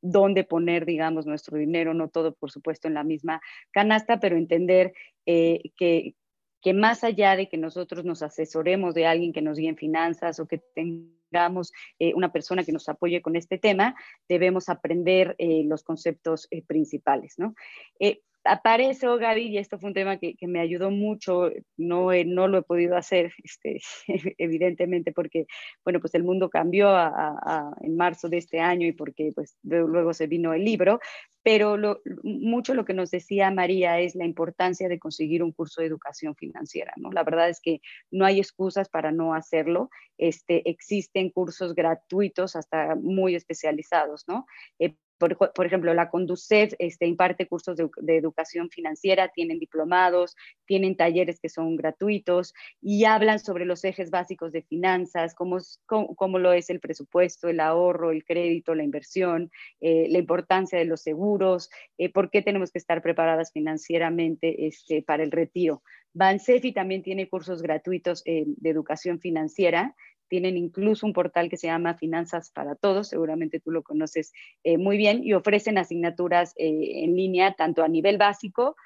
dónde 0.00 0.44
poner, 0.44 0.84
digamos, 0.84 1.26
nuestro 1.26 1.58
dinero, 1.58 1.94
no 1.94 2.08
todo, 2.08 2.34
por 2.34 2.50
supuesto, 2.50 2.88
en 2.88 2.94
la 2.94 3.04
misma 3.04 3.40
canasta, 3.72 4.18
pero 4.20 4.36
entender 4.36 4.92
que, 5.24 6.14
que 6.60 6.74
más 6.74 7.04
allá 7.04 7.36
de 7.36 7.48
que 7.48 7.56
nosotros 7.56 8.04
nos 8.04 8.22
asesoremos 8.22 8.94
de 8.94 9.06
alguien 9.06 9.32
que 9.32 9.42
nos 9.42 9.58
guíe 9.58 9.68
en 9.68 9.76
finanzas 9.76 10.40
o 10.40 10.46
que 10.46 10.58
tengamos 10.74 11.72
eh, 11.98 12.12
una 12.14 12.32
persona 12.32 12.64
que 12.64 12.72
nos 12.72 12.88
apoye 12.88 13.22
con 13.22 13.36
este 13.36 13.58
tema, 13.58 13.94
debemos 14.28 14.68
aprender 14.68 15.34
eh, 15.38 15.62
los 15.64 15.82
conceptos 15.82 16.48
eh, 16.50 16.62
principales, 16.62 17.34
¿no? 17.38 17.54
Para 18.62 18.84
eso, 18.84 19.18
Gaby, 19.18 19.48
y 19.48 19.58
esto 19.58 19.78
fue 19.78 19.88
un 19.88 19.94
tema 19.94 20.16
que, 20.18 20.34
me 20.42 20.60
ayudó 20.60 20.90
mucho, 20.90 21.50
no, 21.76 22.10
no 22.26 22.48
lo 22.48 22.58
he 22.58 22.62
podido 22.62 22.96
hacer, 22.96 23.32
este, 23.42 23.80
evidentemente, 24.38 25.12
porque, 25.12 25.46
bueno, 25.84 26.00
pues 26.00 26.14
el 26.14 26.24
mundo 26.24 26.48
cambió 26.48 26.90
en 27.80 27.96
marzo 27.96 28.28
de 28.28 28.38
este 28.38 28.60
año 28.60 28.86
y 28.86 28.92
porque, 28.92 29.30
pues, 29.34 29.56
luego 29.62 30.14
se 30.14 30.26
vino 30.26 30.54
el 30.54 30.64
libro, 30.64 31.00
pero 31.42 31.76
lo, 31.76 32.00
mucho 32.22 32.74
lo 32.74 32.84
que 32.84 32.94
nos 32.94 33.10
decía 33.10 33.50
María 33.50 33.98
es 34.00 34.14
la 34.14 34.24
importancia 34.24 34.88
de 34.88 34.98
conseguir 34.98 35.42
un 35.42 35.52
curso 35.52 35.80
de 35.80 35.86
educación 35.86 36.34
financiera, 36.36 36.92
¿no? 36.96 37.10
La 37.12 37.24
verdad 37.24 37.48
es 37.48 37.60
que 37.60 37.80
no 38.10 38.24
hay 38.24 38.38
excusas 38.38 38.88
para 38.88 39.12
no 39.12 39.34
hacerlo, 39.34 39.90
este, 40.18 40.68
existen 40.68 41.30
cursos 41.30 41.74
gratuitos 41.74 42.56
hasta 42.56 42.94
muy 42.94 43.34
especializados, 43.34 44.24
¿no? 44.28 44.46
Eh, 44.78 44.96
por, 45.20 45.66
ejemplo, 45.66 45.92
la 45.92 46.08
Conducet 46.08 46.74
este, 46.78 47.06
imparte 47.06 47.46
cursos 47.46 47.76
de, 47.76 48.16
educación 48.16 48.70
financiera, 48.70 49.28
tienen 49.28 49.58
diplomados, 49.58 50.34
tienen 50.64 50.96
talleres 50.96 51.38
que 51.40 51.50
son 51.50 51.76
gratuitos 51.76 52.54
y 52.80 53.04
hablan 53.04 53.38
sobre 53.38 53.66
los 53.66 53.84
ejes 53.84 54.10
básicos 54.10 54.50
de 54.50 54.62
finanzas, 54.62 55.34
cómo, 55.34 55.58
cómo, 55.86 56.38
lo 56.38 56.54
es 56.54 56.70
el 56.70 56.80
presupuesto, 56.80 57.48
el 57.48 57.60
ahorro, 57.60 58.10
el 58.12 58.24
crédito, 58.24 58.74
la 58.74 58.82
inversión, 58.82 59.50
eh, 59.80 60.06
la 60.08 60.18
importancia 60.18 60.78
de 60.78 60.86
los 60.86 61.02
seguros, 61.02 61.68
eh, 61.98 62.10
por 62.10 62.30
qué 62.30 62.40
tenemos 62.40 62.72
que 62.72 62.78
estar 62.78 63.02
preparadas 63.02 63.52
financieramente 63.52 64.66
este, 64.66 65.02
para 65.02 65.22
el 65.22 65.30
retiro. 65.30 65.82
Bansefi 66.14 66.72
también 66.72 67.02
tiene 67.02 67.28
cursos 67.28 67.60
gratuitos 67.62 68.22
eh, 68.24 68.44
de 68.46 68.70
educación 68.70 69.20
financiera 69.20 69.94
tienen 70.30 70.56
incluso 70.56 71.04
un 71.04 71.12
portal 71.12 71.50
que 71.50 71.58
se 71.58 71.66
llama 71.66 71.98
Finanzas 71.98 72.50
para 72.50 72.76
Todos, 72.76 73.08
seguramente 73.08 73.60
tú 73.60 73.72
lo 73.72 73.82
conoces 73.82 74.32
eh, 74.64 74.78
muy 74.78 74.96
bien, 74.96 75.22
y 75.24 75.34
ofrecen 75.34 75.76
asignaturas 75.76 76.54
eh, 76.56 77.04
en 77.04 77.16
línea 77.16 77.52
tanto 77.54 77.82
a 77.82 77.88
nivel 77.88 78.16
básico 78.16 78.76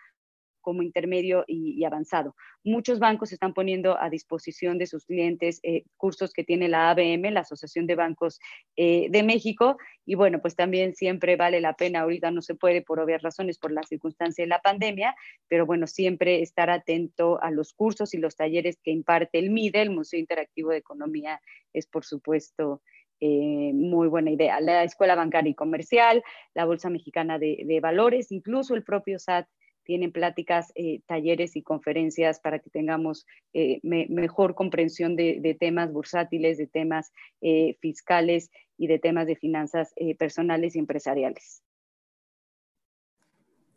como 0.64 0.83
intermedio 0.83 1.44
y, 1.47 1.85
avanzado. 1.85 2.35
Muchos 2.64 2.99
bancos 2.99 3.30
están 3.30 3.52
poniendo 3.52 4.00
a 4.00 4.09
disposición 4.09 4.78
de 4.78 4.87
sus 4.87 5.04
clientes 5.04 5.61
eh, 5.62 5.85
cursos 5.99 6.33
que 6.33 6.42
tiene 6.42 6.68
la 6.68 6.90
ABM, 6.90 7.30
la 7.30 7.40
Asociación 7.40 7.87
de 7.87 7.94
Bancos 7.94 8.40
eh, 8.76 9.09
de 9.11 9.23
México, 9.23 9.76
y 10.06 10.14
bueno, 10.14 10.40
pues 10.40 10.56
también 10.56 10.94
siempre 10.94 11.37
vale 11.37 11.61
la 11.61 11.75
pena, 11.75 12.00
ahorita 12.00 12.30
no 12.30 12.40
se 12.40 12.54
puede 12.54 12.80
por 12.80 12.99
obvias 12.99 13.23
razones, 13.23 13.59
por 13.59 13.71
la 13.71 13.83
circunstancia 13.83 14.42
de 14.42 14.49
la 14.49 14.61
pandemia, 14.61 15.14
pero 15.49 15.66
bueno, 15.66 15.87
siempre 15.87 16.40
estar 16.40 16.71
atento 16.71 17.40
a 17.42 17.50
los 17.50 17.75
cursos 17.75 18.14
y 18.14 18.18
los 18.18 18.35
talleres 18.35 18.78
que 18.83 18.90
imparte 18.90 19.38
el 19.38 19.50
MIDE, 19.50 19.83
el 19.83 19.90
Museo 19.90 20.18
Interactivo 20.18 20.71
de 20.71 20.78
Economía, 20.78 21.40
es 21.75 21.87
por 21.87 22.04
supuesto 22.06 22.80
eh, 23.21 23.73
muy 23.73 24.09
buena 24.09 24.30
idea. 24.30 24.61
La 24.61 24.85
Escuela 24.85 25.14
Bancaria 25.14 25.50
y 25.50 25.54
Comercial, 25.54 26.23
la 26.52 26.64
Bolsa 26.64 26.90
Mexicana 26.90 27.38
de, 27.38 27.62
de 27.64 27.80
Valores, 27.80 28.33
incluso 28.33 28.75
el 28.75 28.83
propio 28.83 29.18
SAT 29.18 29.47
tienen 29.85 30.12
pláticas, 30.12 30.73
eh, 30.75 31.00
talleres 31.07 31.57
y 31.57 31.62
conferencias 31.62 32.41
para 32.41 32.59
que 32.59 32.71
tengamos 32.71 33.26
eh, 33.53 33.81
mejor 33.83 34.55
comprensión 34.55 35.17
de, 35.17 35.57
temas 35.59 35.93
bursátiles, 35.93 36.59
de 36.59 36.67
temas 36.67 37.12
eh, 37.41 37.76
fiscales 37.81 38.50
y 38.76 38.88
de 38.88 38.99
temas 38.99 39.26
de 39.26 39.37
finanzas 39.37 39.95
personales 40.19 40.75
y 40.75 40.81
empresariales. 40.81 41.62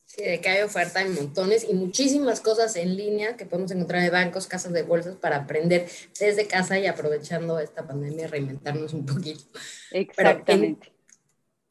Sí, 0.06 0.24
de 0.24 0.40
que 0.40 0.50
hay 0.50 0.62
oferta 0.64 1.02
en 1.02 1.14
montones 1.14 1.68
y 1.70 1.74
muchísimas 1.74 2.40
cosas 2.40 2.78
en 2.78 2.96
línea 2.96 3.36
que 3.36 3.46
podemos 3.46 3.72
encontrar 3.72 4.04
en 4.04 4.12
bancos, 4.12 4.48
casas 4.48 4.72
de 4.72 4.84
bolsas 4.84 5.18
para 5.18 5.36
aprender 5.36 5.88
desde 6.18 6.48
casa 6.48 6.80
y 6.80 6.88
aprovechando 6.88 7.60
esta 7.60 7.86
pandemia 7.86 8.28
reinventarnos 8.28 8.94
un 8.94 9.06
poquito. 9.06 9.44
Exactamente 9.92 10.97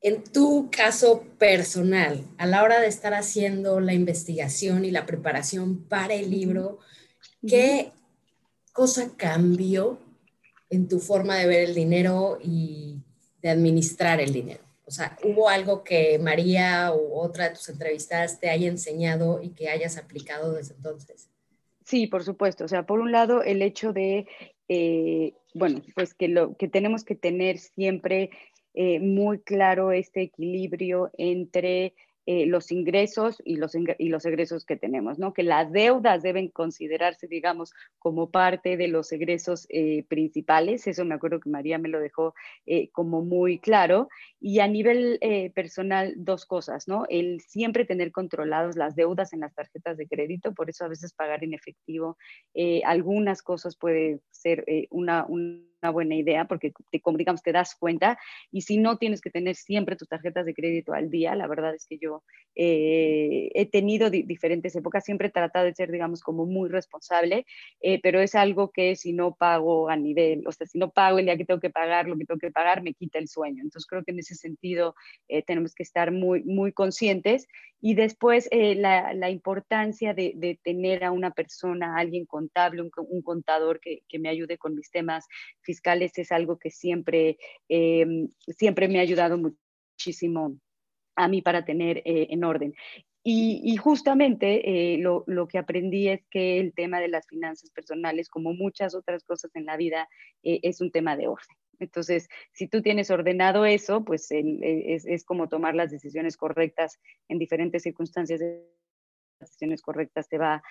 en 0.06 0.22
tu 0.22 0.70
caso 0.70 1.24
personal, 1.36 2.24
a 2.38 2.46
la 2.46 2.62
hora 2.62 2.80
de 2.80 2.86
estar 2.86 3.12
haciendo 3.12 3.80
la 3.80 3.92
investigación 3.92 4.84
y 4.84 4.92
la 4.92 5.04
preparación 5.04 5.82
para 5.88 6.14
el 6.14 6.30
libro, 6.30 6.78
¿qué 7.44 7.90
cosa 8.72 9.10
cambió 9.16 9.98
en 10.70 10.86
tu 10.86 11.00
forma 11.00 11.34
de 11.34 11.48
ver 11.48 11.68
el 11.68 11.74
dinero 11.74 12.38
y 12.40 13.00
de 13.42 13.50
administrar 13.50 14.20
el 14.20 14.32
dinero? 14.32 14.62
O 14.84 14.92
sea, 14.92 15.18
¿hubo 15.24 15.48
algo 15.48 15.82
que 15.82 16.20
María 16.20 16.92
u 16.94 17.18
otra 17.18 17.48
de 17.48 17.56
tus 17.56 17.68
entrevistadas 17.68 18.38
te 18.38 18.48
haya 18.48 18.68
enseñado 18.68 19.42
y 19.42 19.50
que 19.54 19.70
hayas 19.70 19.96
aplicado 19.96 20.52
desde 20.52 20.74
entonces? 20.76 21.30
Sí, 21.84 22.06
por 22.06 22.22
supuesto. 22.22 22.64
O 22.64 22.68
sea, 22.68 22.86
por 22.86 23.00
un 23.00 23.10
lado, 23.10 23.42
el 23.42 23.60
hecho 23.60 23.92
de, 23.92 24.28
eh, 24.68 25.34
bueno, 25.52 25.82
pues 25.96 26.14
que, 26.14 26.28
lo, 26.28 26.56
que 26.56 26.68
tenemos 26.68 27.02
que 27.02 27.16
tener 27.16 27.58
siempre 27.58 28.30
eh, 28.78 29.00
muy 29.00 29.38
claro 29.38 29.90
este 29.90 30.20
equilibrio 30.20 31.10
entre 31.16 31.94
eh, 32.26 32.44
los 32.44 32.70
ingresos 32.70 33.40
y 33.42 33.56
los, 33.56 33.74
y 33.74 34.08
los 34.10 34.26
egresos 34.26 34.66
que 34.66 34.76
tenemos, 34.76 35.18
¿no? 35.18 35.32
Que 35.32 35.44
las 35.44 35.72
deudas 35.72 36.22
deben 36.22 36.48
considerarse, 36.48 37.26
digamos, 37.26 37.72
como 37.98 38.30
parte 38.30 38.76
de 38.76 38.88
los 38.88 39.10
egresos 39.12 39.66
eh, 39.70 40.04
principales. 40.08 40.86
Eso 40.86 41.06
me 41.06 41.14
acuerdo 41.14 41.40
que 41.40 41.48
María 41.48 41.78
me 41.78 41.88
lo 41.88 42.00
dejó 42.00 42.34
como 42.92 43.22
muy 43.22 43.60
claro. 43.60 44.08
Y 44.40 44.58
a 44.58 44.68
nivel 44.68 45.20
personal, 45.54 46.12
dos 46.16 46.44
cosas, 46.44 46.86
¿no? 46.86 47.06
El 47.08 47.40
siempre 47.40 47.86
tener 47.86 48.12
controlados 48.12 48.76
las 48.76 48.94
deudas 48.94 49.32
en 49.32 49.40
las 49.40 49.54
tarjetas 49.54 49.96
de 49.96 50.06
crédito, 50.06 50.52
por 50.52 50.68
eso 50.68 50.84
a 50.84 50.88
veces 50.88 51.14
pagar 51.14 51.44
en 51.44 51.54
efectivo 51.54 52.18
algunas 52.84 53.42
cosas 53.42 53.76
puede 53.76 54.20
ser 54.30 54.66
una, 54.90 55.24
una 55.26 55.62
buena 55.82 56.14
idea 56.14 56.46
porque, 56.46 56.72
te, 56.90 57.00
digamos, 57.16 57.42
te 57.42 57.52
das 57.52 57.74
cuenta 57.74 58.18
y 58.50 58.62
si 58.62 58.78
no 58.78 58.98
tienes 58.98 59.20
que 59.20 59.30
tener 59.30 59.54
siempre 59.54 59.96
tus 59.96 60.08
tarjetas 60.08 60.46
de 60.46 60.54
crédito 60.54 60.92
al 60.92 61.10
día, 61.10 61.34
la 61.34 61.46
verdad 61.46 61.74
es 61.74 61.86
que 61.86 61.98
yo 61.98 62.22
eh, 62.54 63.50
he 63.54 63.66
tenido 63.66 64.10
diferentes 64.10 64.74
épocas, 64.74 65.04
siempre 65.04 65.28
he 65.28 65.30
tratado 65.30 65.66
de 65.66 65.74
ser, 65.74 65.90
digamos, 65.90 66.22
como 66.22 66.46
muy 66.46 66.68
responsable, 66.68 67.46
eh, 67.80 68.00
pero 68.02 68.20
es 68.20 68.34
algo 68.34 68.70
que 68.70 68.96
si 68.96 69.12
no 69.12 69.34
pago 69.34 69.88
a 69.88 69.96
nivel, 69.96 70.46
o 70.46 70.52
sea, 70.52 70.66
si 70.66 70.78
no 70.78 70.90
pago 70.90 71.18
el 71.18 71.26
día 71.26 71.36
que 71.36 71.44
tengo 71.44 71.60
que 71.60 71.70
pagar 71.70 72.08
lo 72.08 72.16
que 72.16 72.24
tengo 72.24 72.38
que 72.38 72.50
pagar, 72.50 72.82
me 72.82 72.94
quita 72.94 73.18
el 73.18 73.28
sueño. 73.28 73.62
Entonces 73.62 73.86
creo 73.86 74.04
que 74.04 74.12
en 74.12 74.18
ese 74.18 74.34
sentido 74.34 74.94
eh, 75.28 75.42
tenemos 75.42 75.74
que 75.74 75.82
estar 75.82 76.12
muy, 76.12 76.42
muy 76.44 76.72
conscientes 76.72 77.46
y 77.80 77.94
después 77.94 78.48
la, 78.50 79.12
la, 79.12 79.28
importancia 79.28 80.14
de, 80.14 80.32
de, 80.34 80.58
tener 80.64 81.04
a 81.04 81.12
una 81.12 81.30
persona, 81.30 81.98
alguien 81.98 82.24
contable, 82.24 82.80
un, 82.80 82.90
un 82.96 83.22
contador 83.22 83.80
que, 83.80 84.02
que, 84.08 84.18
me 84.18 84.30
ayude 84.30 84.56
con 84.56 84.74
mis 84.74 84.90
temas 84.90 85.26
fiscales 85.66 86.16
es 86.16 86.32
algo 86.32 86.58
que 86.58 86.70
siempre, 86.70 87.36
siempre 88.56 88.88
me 88.88 88.98
ha 88.98 89.02
ayudado 89.02 89.36
muchísimo 89.36 90.56
a 91.16 91.28
mí 91.28 91.42
para 91.42 91.64
tener 91.64 91.98
eh, 91.98 92.28
en 92.30 92.44
orden. 92.44 92.74
Y, 93.28 93.76
justamente 93.78 94.94
eh, 94.94 94.98
lo, 94.98 95.24
que 95.48 95.58
aprendí 95.58 96.06
es 96.06 96.24
que 96.30 96.60
el 96.60 96.72
tema 96.74 97.00
de 97.00 97.08
las 97.08 97.26
finanzas 97.26 97.70
personales, 97.70 98.28
como 98.28 98.54
muchas 98.54 98.94
otras 98.94 99.24
cosas 99.24 99.50
en 99.56 99.64
la 99.64 99.76
vida, 99.76 100.08
eh, 100.44 100.60
es 100.62 100.80
un 100.80 100.92
tema 100.92 101.16
de 101.16 101.26
orden. 101.26 101.56
Entonces, 101.80 102.28
si 102.52 102.68
tú 102.68 102.82
tienes 102.82 103.10
ordenado 103.10 103.66
eso, 103.66 104.04
pues 104.04 104.28
es, 104.30 105.24
como 105.24 105.48
tomar 105.48 105.74
las 105.74 105.90
decisiones 105.90 106.36
correctas 106.36 107.00
en 107.28 107.38
diferentes 107.40 107.82
circunstancias. 107.82 108.40
Las 108.40 109.50
decisiones 109.50 109.82
correctas 109.82 110.28
te 110.28 110.38
va, 110.38 110.62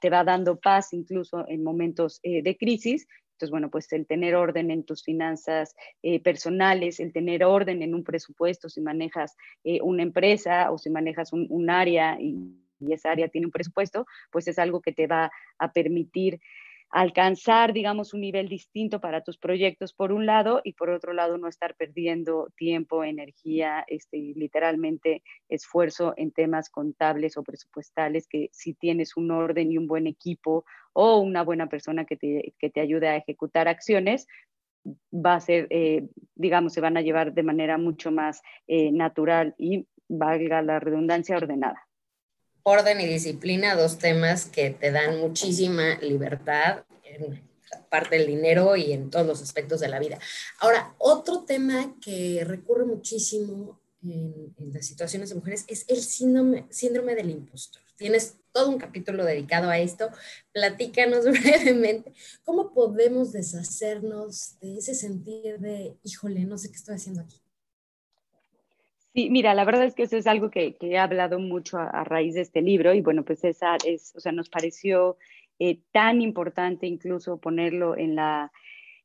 te 0.00 0.08
va 0.08 0.22
dando 0.22 0.60
paz 0.60 0.92
incluso 0.92 1.44
en 1.48 1.64
momentos 1.64 2.20
de 2.22 2.56
crisis 2.56 3.08
entonces, 3.36 3.50
bueno, 3.50 3.68
pues 3.68 3.92
el 3.92 4.06
tener 4.06 4.34
orden 4.34 4.70
en 4.70 4.82
tus 4.82 5.04
finanzas 5.04 5.76
eh, 6.02 6.22
personales, 6.22 7.00
el 7.00 7.12
tener 7.12 7.44
orden 7.44 7.82
en 7.82 7.94
un 7.94 8.02
presupuesto, 8.02 8.70
si 8.70 8.80
manejas 8.80 9.36
eh, 9.62 9.78
una 9.82 10.02
empresa 10.02 10.70
o 10.70 10.78
si 10.78 10.88
manejas 10.88 11.34
un, 11.34 11.68
área 11.68 12.16
y, 12.18 12.56
y, 12.80 12.94
esa 12.94 13.10
área 13.10 13.28
tiene 13.28 13.48
un 13.48 13.52
presupuesto, 13.52 14.06
pues 14.30 14.48
es 14.48 14.58
algo 14.58 14.80
que 14.80 14.92
te 14.92 15.06
va 15.06 15.30
a 15.58 15.70
permitir 15.70 16.40
alcanzar, 16.90 17.72
digamos, 17.72 18.14
un 18.14 18.20
nivel 18.20 18.48
distinto 18.48 19.00
para 19.00 19.22
tus 19.22 19.38
proyectos 19.38 19.92
por 19.92 20.12
un 20.12 20.26
lado 20.26 20.60
y 20.64 20.72
por 20.74 20.90
otro 20.90 21.12
lado 21.12 21.36
no 21.38 21.48
estar 21.48 21.74
perdiendo 21.74 22.48
tiempo, 22.56 23.04
energía, 23.04 23.84
este, 23.88 24.18
literalmente 24.36 25.22
esfuerzo 25.48 26.14
en 26.16 26.30
temas 26.30 26.70
contables 26.70 27.36
o 27.36 27.42
presupuestales 27.42 28.28
que 28.28 28.48
si 28.52 28.74
tienes 28.74 29.16
un 29.16 29.30
orden 29.30 29.72
y 29.72 29.78
un 29.78 29.86
buen 29.86 30.06
equipo 30.06 30.64
o 30.92 31.18
una 31.18 31.42
buena 31.42 31.68
persona 31.68 32.04
que 32.04 32.16
te, 32.16 32.54
que 32.58 32.70
te 32.70 32.80
ayude 32.80 33.08
a 33.08 33.16
ejecutar 33.16 33.68
acciones, 33.68 34.26
va 35.12 35.34
a 35.34 35.40
ser, 35.40 35.66
eh, 35.70 36.08
digamos, 36.34 36.72
se 36.72 36.80
van 36.80 36.96
a 36.96 37.02
llevar 37.02 37.34
de 37.34 37.42
manera 37.42 37.78
mucho 37.78 38.12
más 38.12 38.42
eh, 38.68 38.92
natural 38.92 39.54
y, 39.58 39.86
valga 40.08 40.62
la 40.62 40.78
redundancia, 40.80 41.36
ordenada 41.36 41.85
orden 42.68 43.00
y 43.00 43.06
disciplina, 43.06 43.76
dos 43.76 43.96
temas 43.98 44.46
que 44.46 44.70
te 44.70 44.90
dan 44.90 45.20
muchísima 45.20 46.00
libertad 46.00 46.82
en 47.04 47.40
parte 47.88 48.18
del 48.18 48.26
dinero 48.26 48.74
y 48.74 48.92
en 48.92 49.08
todos 49.08 49.24
los 49.24 49.40
aspectos 49.40 49.78
de 49.78 49.86
la 49.86 50.00
vida. 50.00 50.18
Ahora, 50.58 50.92
otro 50.98 51.44
tema 51.44 51.94
que 52.00 52.42
recurre 52.44 52.84
muchísimo 52.84 53.80
en, 54.02 54.52
las 54.72 54.84
situaciones 54.84 55.28
de 55.28 55.36
mujeres 55.36 55.64
es 55.68 55.84
el 55.86 56.02
síndrome, 56.02 56.66
síndrome 56.70 57.14
del 57.14 57.30
impostor. 57.30 57.82
Tienes 57.96 58.34
todo 58.50 58.68
un 58.68 58.78
capítulo 58.78 59.24
dedicado 59.24 59.70
a 59.70 59.78
esto. 59.78 60.10
Platícanos 60.52 61.24
brevemente 61.24 62.12
cómo 62.44 62.74
podemos 62.74 63.30
deshacernos 63.30 64.58
de 64.58 64.78
ese 64.78 64.96
sentir 64.96 65.60
de, 65.60 65.96
híjole, 66.02 66.44
no 66.44 66.58
sé 66.58 66.70
qué 66.70 66.76
estoy 66.78 66.96
haciendo 66.96 67.22
aquí. 67.22 67.40
Sí, 69.16 69.30
mira, 69.30 69.54
la 69.54 69.64
verdad 69.64 69.86
es 69.86 69.94
que 69.94 70.02
eso 70.02 70.18
es 70.18 70.26
algo 70.26 70.50
que, 70.50 70.76
he 70.78 70.98
hablado 70.98 71.38
mucho 71.38 71.78
a, 71.78 72.04
raíz 72.04 72.34
de 72.34 72.42
este 72.42 72.60
libro 72.60 72.92
y 72.92 73.00
bueno, 73.00 73.24
pues 73.24 73.44
esa 73.44 73.78
es, 73.82 74.14
o 74.14 74.20
sea, 74.20 74.30
nos 74.30 74.50
pareció 74.50 75.16
eh, 75.58 75.80
tan 75.90 76.20
importante 76.20 76.86
incluso 76.86 77.38
ponerlo 77.40 77.96
en 77.96 78.14
la, 78.14 78.52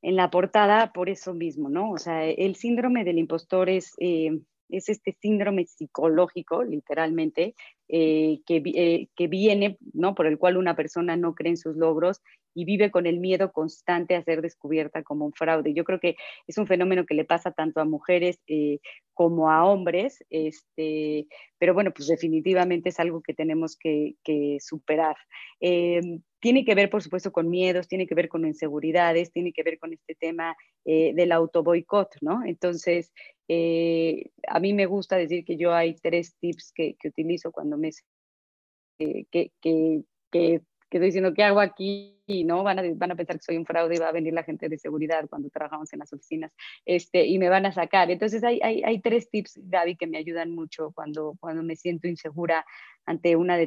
en 0.02 0.18
la 0.18 0.30
portada 0.30 0.92
por 0.92 1.08
eso 1.08 1.34
mismo, 1.34 1.70
¿no? 1.70 1.92
O 1.92 1.98
sea, 1.98 2.26
el 2.26 2.56
síndrome 2.58 3.06
del 3.06 3.20
impostor 3.20 3.70
es, 3.70 3.94
eh, 4.00 4.38
es 4.68 4.90
este 4.90 5.14
síndrome 5.14 5.66
psicológico, 5.66 6.62
literalmente, 6.66 7.56
eh, 7.88 8.42
que, 8.46 9.08
que, 9.16 9.28
viene, 9.28 9.78
¿no? 9.94 10.14
Por 10.14 10.28
el 10.28 10.38
cual 10.38 10.58
una 10.58 10.76
persona 10.76 11.16
no 11.16 11.36
cree 11.36 11.52
en 11.52 11.58
sus 11.58 11.78
logros 11.78 12.22
y 12.54 12.66
vive 12.66 12.92
con 12.92 13.06
el 13.06 13.20
miedo 13.20 13.52
constante 13.52 14.16
a 14.16 14.24
ser 14.24 14.42
descubierta 14.42 15.04
como 15.04 15.26
un 15.26 15.34
fraude. 15.34 15.74
Yo 15.74 15.84
creo 15.84 16.00
que 16.00 16.16
es 16.48 16.58
un 16.58 16.68
fenómeno 16.68 17.06
que 17.06 17.16
le 17.16 17.26
pasa 17.26 17.52
tanto 17.52 17.82
a 17.82 17.86
mujeres 17.86 18.40
eh, 18.48 18.80
como 19.14 19.52
a 19.52 19.66
hombres, 19.66 20.24
este, 20.30 21.28
pero 21.58 21.74
bueno, 21.74 21.92
pues 21.94 22.08
definitivamente 22.08 22.90
es 22.90 23.00
algo 23.00 23.22
que 23.22 23.34
tenemos 23.34 23.78
que, 23.78 24.16
que 24.24 24.58
superar. 24.60 25.16
tiene 25.60 26.66
que 26.66 26.76
ver, 26.76 26.90
por 26.90 27.04
supuesto, 27.04 27.32
con 27.32 27.50
miedos, 27.50 27.88
tiene 27.88 28.08
que 28.08 28.16
ver 28.16 28.30
con 28.30 28.46
inseguridades, 28.46 29.32
tiene 29.32 29.54
que 29.54 29.64
ver 29.64 29.78
con 29.78 29.94
este 29.94 30.16
tema 30.16 30.56
del 30.84 31.32
autoboicot, 31.32 32.16
¿no? 32.22 32.44
Entonces, 32.44 33.12
eh, 33.54 34.32
a 34.48 34.62
mí 34.62 34.74
me 34.74 34.86
gusta 34.86 35.18
decir 35.18 35.44
que 35.44 35.58
yo 35.58 35.74
hay 35.74 35.96
tres 35.96 36.38
tips 36.40 36.72
que, 36.74 36.96
utilizo 37.04 37.52
cuando 37.52 37.78
me... 37.78 37.90
que, 38.98 39.52
que, 39.62 40.62
que, 40.92 40.98
estoy 40.98 41.08
diciendo, 41.08 41.34
¿qué 41.34 41.44
hago 41.44 41.62
aquí? 41.62 42.22
Y 42.28 42.44
no, 42.44 42.64
van 42.64 42.80
a, 42.80 42.84
van 42.96 43.12
a 43.12 43.16
pensar 43.16 43.38
que 43.38 43.44
soy 43.44 43.58
un 43.58 43.66
fraude 43.66 43.96
y 43.96 44.00
va 44.00 44.10
a 44.10 44.12
venir 44.12 44.34
la 44.34 44.44
gente 44.44 44.70
de 44.70 44.78
seguridad 44.78 45.28
cuando 45.30 45.50
trabajamos 45.50 45.92
en 45.94 46.00
las 46.00 46.12
oficinas 46.14 46.52
este, 46.86 47.26
y 47.26 47.40
me 47.40 47.50
van 47.50 47.66
a 47.66 47.72
sacar. 47.72 48.12
Entonces 48.12 48.44
hay, 48.44 48.60
hay, 48.62 49.00
tres 49.00 49.30
tips, 49.30 49.60
Gaby, 49.64 49.96
que 49.96 50.08
me 50.08 50.18
ayudan 50.18 50.52
mucho 50.52 50.92
cuando, 50.94 51.36
cuando 51.40 51.64
me 51.64 51.76
siento 51.76 52.08
insegura 52.08 52.66
ante 53.06 53.36
una, 53.36 53.58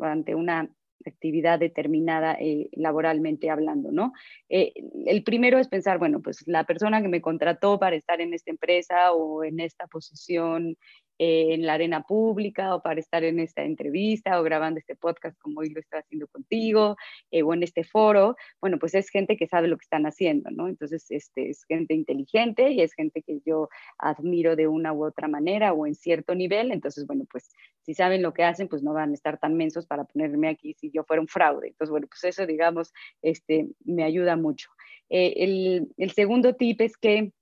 ante 0.00 0.34
una 0.34 0.70
actividad 1.04 1.58
determinada 1.58 2.36
eh, 2.40 2.68
laboralmente 2.72 3.50
hablando, 3.50 3.92
¿no? 3.92 4.12
Eh, 4.48 4.72
el 5.06 5.22
primero 5.22 5.58
es 5.58 5.68
pensar, 5.68 5.98
bueno, 5.98 6.20
pues 6.20 6.42
la 6.46 6.64
persona 6.64 7.00
que 7.02 7.08
me 7.08 7.20
contrató 7.20 7.78
para 7.78 7.96
estar 7.96 8.20
en 8.20 8.34
esta 8.34 8.50
empresa 8.50 9.12
o 9.12 9.44
en 9.44 9.60
esta 9.60 9.86
posición 9.86 10.76
en 11.18 11.64
la 11.64 11.74
arena 11.74 12.02
pública 12.02 12.74
o 12.74 12.82
para 12.82 13.00
estar 13.00 13.24
en 13.24 13.40
esta 13.40 13.62
entrevista 13.62 14.38
o 14.38 14.42
grabando 14.42 14.78
este 14.78 14.96
podcast 14.96 15.38
como 15.40 15.60
hoy 15.60 15.70
lo 15.70 15.80
estoy 15.80 16.00
haciendo 16.00 16.26
contigo 16.28 16.96
eh, 17.30 17.42
o 17.42 17.54
en 17.54 17.62
este 17.62 17.84
foro, 17.84 18.36
bueno, 18.60 18.78
pues 18.78 18.94
es 18.94 19.08
gente 19.08 19.36
que 19.36 19.46
sabe 19.46 19.68
lo 19.68 19.76
que 19.78 19.84
están 19.84 20.06
haciendo, 20.06 20.50
¿no? 20.50 20.68
Entonces, 20.68 21.06
este, 21.10 21.50
es 21.50 21.64
gente 21.64 21.94
inteligente 21.94 22.70
y 22.70 22.80
es 22.80 22.92
gente 22.94 23.22
que 23.22 23.40
yo 23.44 23.68
admiro 23.98 24.56
de 24.56 24.68
una 24.68 24.92
u 24.92 25.04
otra 25.04 25.28
manera 25.28 25.72
o 25.72 25.86
en 25.86 25.94
cierto 25.94 26.34
nivel, 26.34 26.72
entonces, 26.72 27.06
bueno, 27.06 27.24
pues 27.30 27.50
si 27.82 27.94
saben 27.94 28.22
lo 28.22 28.34
que 28.34 28.44
hacen, 28.44 28.68
pues 28.68 28.82
no 28.82 28.92
van 28.92 29.12
a 29.12 29.14
estar 29.14 29.38
tan 29.38 29.54
mensos 29.54 29.86
para 29.86 30.04
ponerme 30.04 30.48
aquí 30.48 30.74
si 30.74 30.90
yo 30.90 31.04
fuera 31.04 31.20
un 31.20 31.28
fraude. 31.28 31.68
Entonces, 31.68 31.90
bueno, 31.90 32.08
pues 32.08 32.24
eso, 32.24 32.46
digamos, 32.46 32.92
este, 33.22 33.68
me 33.84 34.04
ayuda 34.04 34.36
mucho. 34.36 34.70
Eh, 35.08 35.34
el, 35.36 35.88
el 35.96 36.10
segundo 36.10 36.56
tip 36.56 36.80
es 36.80 36.96
que 36.96 37.32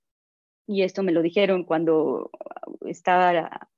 y 0.67 0.83
esto 0.83 1.03
me 1.03 1.11
lo 1.11 1.21
dijeron 1.21 1.63
cuando 1.63 2.31
estaba 2.81 3.69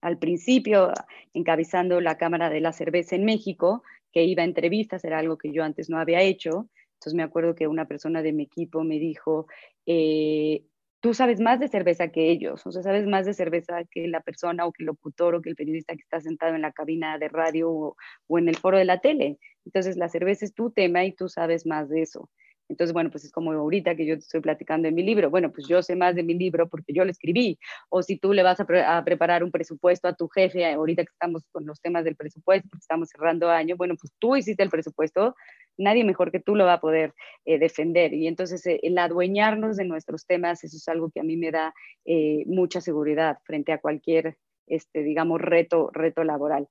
al 0.00 0.18
principio 0.18 0.92
encabezando 1.32 2.00
la 2.00 2.18
Cámara 2.18 2.50
de 2.50 2.60
la 2.60 2.72
Cerveza 2.72 3.16
en 3.16 3.24
México, 3.24 3.82
que 4.12 4.24
iba 4.24 4.42
a 4.42 4.46
entrevistas, 4.46 5.04
era 5.04 5.18
algo 5.18 5.38
que 5.38 5.52
yo 5.52 5.64
antes 5.64 5.88
no 5.88 5.98
había 5.98 6.20
hecho. 6.20 6.68
Entonces 6.94 7.14
me 7.14 7.22
acuerdo 7.22 7.54
que 7.54 7.66
una 7.66 7.86
persona 7.86 8.22
de 8.22 8.32
mi 8.32 8.44
equipo 8.44 8.84
me 8.84 8.98
dijo, 8.98 9.46
eh, 9.86 10.64
tú 11.00 11.14
sabes 11.14 11.40
más 11.40 11.58
de 11.58 11.68
cerveza 11.68 12.08
que 12.08 12.30
ellos, 12.30 12.64
o 12.64 12.70
sea, 12.70 12.82
sabes 12.82 13.06
más 13.06 13.26
de 13.26 13.34
cerveza 13.34 13.82
que 13.90 14.06
la 14.06 14.20
persona 14.20 14.66
o 14.66 14.72
que 14.72 14.84
el 14.84 14.86
locutor 14.86 15.34
o 15.34 15.42
que 15.42 15.50
el 15.50 15.56
periodista 15.56 15.94
que 15.94 16.02
está 16.02 16.20
sentado 16.20 16.54
en 16.54 16.62
la 16.62 16.72
cabina 16.72 17.18
de 17.18 17.28
radio 17.28 17.70
o, 17.70 17.96
o 18.28 18.38
en 18.38 18.48
el 18.48 18.56
foro 18.56 18.78
de 18.78 18.84
la 18.84 19.00
tele. 19.00 19.38
Entonces 19.64 19.96
la 19.96 20.08
cerveza 20.08 20.44
es 20.44 20.54
tu 20.54 20.70
tema 20.70 21.04
y 21.04 21.12
tú 21.12 21.28
sabes 21.28 21.66
más 21.66 21.88
de 21.88 22.02
eso. 22.02 22.30
Entonces, 22.72 22.94
bueno, 22.94 23.10
pues 23.10 23.24
es 23.24 23.32
como 23.32 23.52
ahorita 23.52 23.94
que 23.94 24.06
yo 24.06 24.14
estoy 24.14 24.40
platicando 24.40 24.88
en 24.88 24.94
mi 24.94 25.02
libro. 25.02 25.28
Bueno, 25.28 25.52
pues 25.52 25.68
yo 25.68 25.82
sé 25.82 25.94
más 25.94 26.14
de 26.14 26.22
mi 26.22 26.32
libro 26.32 26.68
porque 26.70 26.94
yo 26.94 27.04
lo 27.04 27.10
escribí. 27.10 27.58
O 27.90 28.02
si 28.02 28.16
tú 28.16 28.32
le 28.32 28.42
vas 28.42 28.58
a, 28.60 29.04
preparar 29.04 29.44
un 29.44 29.50
presupuesto 29.50 30.08
a 30.08 30.14
tu 30.14 30.26
jefe, 30.28 30.64
ahorita 30.64 31.04
que 31.04 31.12
estamos 31.12 31.44
con 31.52 31.66
los 31.66 31.82
temas 31.82 32.04
del 32.04 32.16
presupuesto, 32.16 32.66
porque 32.70 32.80
estamos 32.80 33.10
cerrando 33.10 33.50
año, 33.50 33.76
bueno, 33.76 33.94
pues 34.00 34.10
tú 34.18 34.36
hiciste 34.36 34.62
el 34.62 34.70
presupuesto, 34.70 35.36
nadie 35.76 36.02
mejor 36.02 36.32
que 36.32 36.40
tú 36.40 36.56
lo 36.56 36.64
va 36.64 36.74
a 36.74 36.80
poder 36.80 37.12
eh, 37.44 37.58
defender. 37.58 38.14
Y 38.14 38.26
entonces 38.26 38.66
eh, 38.66 38.80
el 38.82 38.96
adueñarnos 38.96 39.76
de 39.76 39.84
nuestros 39.84 40.24
temas, 40.24 40.64
eso 40.64 40.76
es 40.78 40.88
algo 40.88 41.10
que 41.10 41.20
a 41.20 41.24
mí 41.24 41.36
me 41.36 41.50
da 41.50 41.74
eh, 42.06 42.44
mucha 42.46 42.80
seguridad 42.80 43.36
frente 43.44 43.72
a 43.72 43.78
cualquier, 43.78 44.38
este, 44.66 45.02
digamos, 45.02 45.42
reto, 45.42 45.90
reto 45.92 46.24
laboral. 46.24 46.68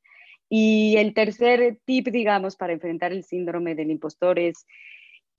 Y 0.49 0.97
el 0.97 1.13
tercer 1.13 1.77
tip, 1.85 2.07
digamos, 2.07 2.55
para 2.55 2.73
enfrentar 2.73 3.11
el 3.11 3.23
síndrome 3.23 3.75
del 3.75 3.91
impostor 3.91 4.39
es 4.39 4.65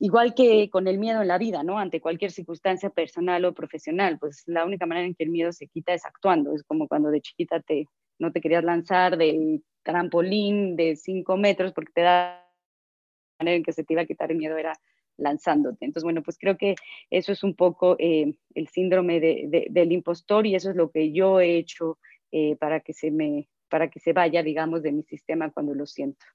igual 0.03 0.35
que 0.35 0.69
con 0.69 0.89
el 0.89 0.99
miedo 0.99 1.23
en 1.23 1.29
la 1.29 1.39
vida, 1.39 1.63
¿no? 1.63 1.79
Ante 1.79 2.01
cualquier 2.01 2.33
circunstancia 2.33 2.91
personal 2.91 3.45
o 3.45 3.55
profesional, 3.55 4.19
pues 4.19 4.43
la 4.47 4.65
única 4.65 4.85
manera 4.85 5.07
en 5.07 5.15
que 5.15 5.23
el 5.23 5.31
miedo 5.31 5.53
se 5.53 5.69
quita 5.69 5.95
es 5.95 6.05
actuando. 6.05 6.53
Es 6.57 6.65
como 6.65 6.89
cuando 6.89 7.09
de 7.11 7.21
chiquita 7.21 7.61
te, 7.61 7.87
no 8.19 8.33
te 8.33 8.41
querías 8.41 8.65
lanzar 8.65 9.17
del 9.17 9.63
trampolín 9.85 10.75
de 10.75 10.97
cinco 10.97 11.37
metros 11.37 11.73
porque 11.73 11.93
te 11.95 12.01
da 12.01 12.45
la 13.39 13.45
manera 13.45 13.57
en 13.59 13.63
que 13.63 13.73
se 13.73 13.85
te 13.85 13.93
iba 13.93 14.03
a 14.03 14.07
quitar 14.07 14.33
el 14.33 14.39
miedo 14.39 14.57
era 14.57 14.73
lanzándote. 15.19 15.85
Entonces, 15.85 16.03
bueno, 16.03 16.21
pues 16.25 16.37
creo 16.37 16.57
que 16.59 16.75
eso 17.09 17.31
es 17.31 17.45
un 17.45 17.55
poco 17.55 17.95
eh, 18.01 18.35
el 18.57 18.67
síndrome 18.67 19.21
del 19.21 19.93
impostor 19.93 20.49
y 20.49 20.57
eso 20.57 20.71
es 20.71 20.75
lo 20.75 20.91
que 20.91 21.13
yo 21.13 21.39
he 21.39 21.59
hecho 21.59 21.99
eh, 22.33 22.57
para, 22.57 22.81
que 22.81 22.93
se 22.93 23.13
me, 23.13 23.49
para 23.69 23.89
que 23.89 24.01
se 24.01 24.13
vaya, 24.13 24.43
digamos, 24.43 24.83
de 24.83 24.91
mi 24.91 25.05
sistema 25.05 25.53
cuando 25.53 25.77
lo 25.77 25.87
siento 25.87 26.27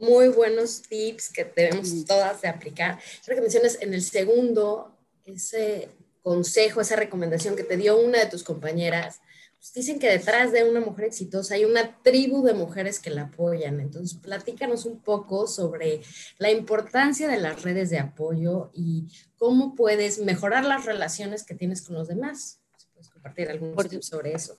muy 0.00 0.28
buenos 0.28 0.82
tips 0.82 1.30
que 1.30 1.44
debemos 1.44 2.04
todas 2.06 2.40
de 2.40 2.48
aplicar. 2.48 2.98
Creo 3.24 3.36
que 3.36 3.42
mencionas 3.42 3.78
en 3.80 3.94
el 3.94 4.02
segundo 4.02 4.96
ese 5.24 5.90
consejo, 6.22 6.80
esa 6.80 6.96
recomendación 6.96 7.54
que 7.54 7.64
te 7.64 7.76
dio 7.76 7.98
una 7.98 8.18
de 8.18 8.26
tus 8.26 8.42
compañeras. 8.42 9.20
Pues 9.58 9.74
dicen 9.74 9.98
que 9.98 10.08
detrás 10.08 10.52
de 10.52 10.64
una 10.64 10.80
mujer 10.80 11.04
exitosa 11.04 11.54
hay 11.54 11.66
una 11.66 12.02
tribu 12.02 12.42
de 12.42 12.54
mujeres 12.54 12.98
que 12.98 13.10
la 13.10 13.24
apoyan. 13.24 13.78
Entonces, 13.78 14.18
platícanos 14.18 14.86
un 14.86 15.00
poco 15.00 15.46
sobre 15.46 16.00
la 16.38 16.50
importancia 16.50 17.28
de 17.28 17.38
las 17.38 17.62
redes 17.62 17.90
de 17.90 17.98
apoyo 17.98 18.70
y 18.72 19.06
cómo 19.36 19.74
puedes 19.74 20.18
mejorar 20.18 20.64
las 20.64 20.86
relaciones 20.86 21.44
que 21.44 21.54
tienes 21.54 21.82
con 21.82 21.94
los 21.96 22.08
demás. 22.08 22.60
¿Puedes 22.94 23.10
compartir 23.10 23.50
algunos 23.50 23.86
tips 23.86 24.06
sobre 24.06 24.32
eso? 24.32 24.58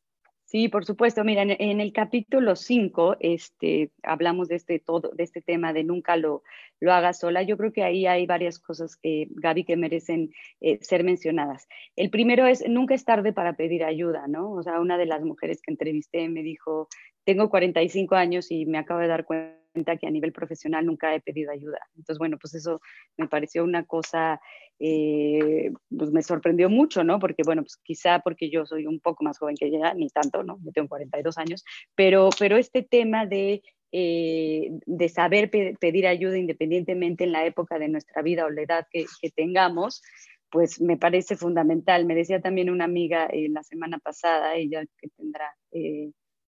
Sí, 0.52 0.68
por 0.68 0.84
supuesto. 0.84 1.24
Mira, 1.24 1.44
en, 1.44 1.80
el 1.80 1.94
capítulo 1.94 2.58
5 2.58 3.16
este, 3.22 3.90
hablamos 4.04 4.50
de 4.50 4.56
este, 4.56 4.80
todo, 4.80 5.12
de 5.14 5.24
este 5.24 5.42
tema 5.42 5.72
de 5.72 5.86
nunca 5.86 6.18
lo, 6.18 6.44
lo 6.82 6.92
hagas 6.92 7.20
sola. 7.20 7.42
Yo 7.42 7.56
creo 7.56 7.72
que 7.72 7.86
ahí 7.86 8.06
hay 8.06 8.26
varias 8.26 8.60
cosas, 8.60 8.98
que, 8.98 9.28
Gaby, 9.30 9.64
que 9.64 9.78
merecen 9.78 10.34
eh, 10.60 10.78
ser 10.82 11.06
mencionadas. 11.06 11.70
El 11.96 12.10
primero 12.10 12.48
es, 12.48 12.68
nunca 12.68 12.96
es 12.96 13.06
tarde 13.06 13.32
para 13.32 13.54
pedir 13.54 13.86
ayuda, 13.86 14.28
¿no? 14.28 14.52
O 14.52 14.62
sea, 14.62 14.82
una 14.82 14.98
de 14.98 15.06
las 15.06 15.24
mujeres 15.24 15.62
que 15.62 15.72
entrevisté 15.72 16.28
me 16.28 16.44
dijo, 16.44 16.90
tengo 17.24 17.50
45 17.50 18.16
años 18.16 18.52
y 18.52 18.66
me 18.66 18.78
acabo 18.78 19.00
de 19.00 19.08
dar 19.08 19.24
cuenta 19.24 19.61
que 20.00 20.08
a 20.08 20.12
nivel 20.12 20.34
profesional 20.34 20.86
nunca 20.86 21.16
he 21.16 21.22
pedido 21.22 21.52
ayuda. 21.52 21.80
Entonces, 21.96 22.18
bueno, 22.18 22.38
pues 22.38 22.56
eso 22.56 22.82
me 23.18 23.28
pareció 23.28 23.64
una 23.64 23.86
cosa 23.86 24.40
eh, 24.84 25.72
pues 25.96 26.10
me 26.12 26.24
sorprendió 26.24 26.68
mucho, 26.68 27.04
¿no? 27.04 27.20
Porque, 27.20 27.44
bueno, 27.46 27.62
pues 27.62 27.78
quizá 27.84 28.20
porque 28.20 28.50
yo 28.50 28.66
soy 28.66 28.88
un 28.88 29.00
poco 29.00 29.24
más 29.24 29.38
joven 29.38 29.56
que 29.56 29.68
ella, 29.68 29.94
ni 29.94 30.10
tanto, 30.10 30.44
¿no? 30.44 30.58
Yo 30.64 30.72
tengo 30.72 30.88
42 30.88 31.38
años, 31.38 31.64
pero, 31.94 32.32
pero 32.40 32.58
este 32.58 32.82
tema 32.82 33.28
de, 33.28 33.62
eh, 33.92 34.72
de 34.88 35.10
saber 35.10 35.52
pedir 35.52 36.08
ayuda 36.08 36.36
independientemente 36.36 37.26
en 37.26 37.32
la 37.32 37.46
época 37.46 37.78
de 37.78 37.90
nuestra 37.90 38.24
vida 38.24 38.46
o 38.46 38.50
la 38.50 38.64
edad 38.64 38.88
que, 38.92 39.06
tengamos, 39.36 40.02
pues 40.50 40.82
me 40.82 40.98
parece 40.98 41.38
fundamental. 41.38 42.06
Me 42.06 42.16
decía 42.16 42.42
también 42.42 42.72
una 42.72 42.86
amiga 42.86 43.28
eh, 43.28 43.50
la 43.50 43.62
semana 43.62 44.00
pasada, 44.00 44.56
ella 44.56 44.84
que 44.98 45.10
tendrá 45.10 45.56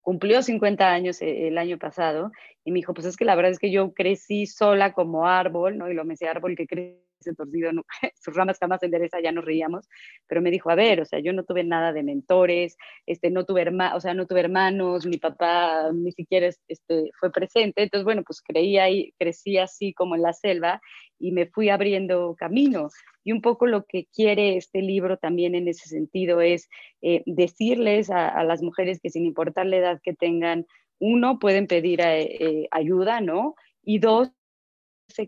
cumplió 0.04 0.42
50 0.42 0.92
años 0.92 1.22
el 1.22 1.56
año 1.56 1.78
pasado 1.78 2.30
y 2.62 2.70
me 2.70 2.76
dijo, 2.76 2.92
pues 2.92 3.06
es 3.06 3.16
que 3.16 3.24
la 3.24 3.34
verdad 3.34 3.52
es 3.52 3.58
que 3.58 3.70
yo 3.70 3.94
crecí 3.94 4.46
sola 4.46 4.92
como 4.92 5.26
árbol, 5.26 5.78
¿no? 5.78 5.90
Y 5.90 5.94
lo 5.94 6.04
me 6.04 6.14
árbol 6.28 6.54
que 6.56 6.66
crece 6.66 7.00
torcido, 7.34 7.70
sus 8.20 8.36
ramas 8.36 8.58
jamás 8.58 8.80
se 8.80 8.86
endereza, 8.86 9.18
ya 9.20 9.32
nos 9.32 9.46
reíamos, 9.46 9.88
pero 10.26 10.42
me 10.42 10.50
dijo, 10.50 10.68
a 10.70 10.74
ver, 10.74 11.00
o 11.00 11.06
sea, 11.06 11.20
yo 11.20 11.32
no 11.32 11.44
tuve 11.44 11.64
nada 11.64 11.94
de 11.94 12.02
mentores, 12.02 12.76
este, 13.06 13.30
no 13.30 13.46
tuve 13.46 13.66
o 13.94 14.00
sea, 14.00 14.12
no 14.12 14.26
tuve 14.26 14.40
hermanos, 14.40 15.06
mi 15.06 15.16
papá 15.16 15.90
ni 15.94 16.12
siquiera 16.12 16.50
este, 16.68 17.10
fue 17.18 17.32
presente, 17.32 17.82
entonces, 17.82 18.04
bueno, 18.04 18.22
pues 18.26 18.42
creía 18.42 18.90
y 18.90 19.14
crecí 19.18 19.56
así 19.56 19.94
como 19.94 20.16
en 20.16 20.22
la 20.22 20.34
selva 20.34 20.82
y 21.18 21.32
me 21.32 21.46
fui 21.46 21.70
abriendo 21.70 22.36
camino. 22.38 22.90
Y 23.24 23.32
un 23.32 23.40
poco 23.40 23.66
lo 23.66 23.84
que 23.86 24.06
quiere 24.14 24.56
este 24.56 24.82
libro 24.82 25.16
también 25.16 25.54
en 25.54 25.66
ese 25.66 25.88
sentido 25.88 26.40
es 26.40 26.68
eh, 27.02 27.22
decirles 27.26 28.10
a, 28.10 28.44
las 28.44 28.62
mujeres 28.62 29.00
que 29.00 29.10
sin 29.10 29.24
importar 29.24 29.66
la 29.66 29.78
edad 29.78 30.00
que 30.02 30.14
tengan, 30.14 30.66
uno, 30.98 31.38
pueden 31.38 31.66
pedir 31.66 32.00
eh, 32.00 32.22
eh, 32.38 32.68
ayuda, 32.70 33.20
¿no? 33.20 33.54
Y 33.82 33.98
dos, 33.98 34.30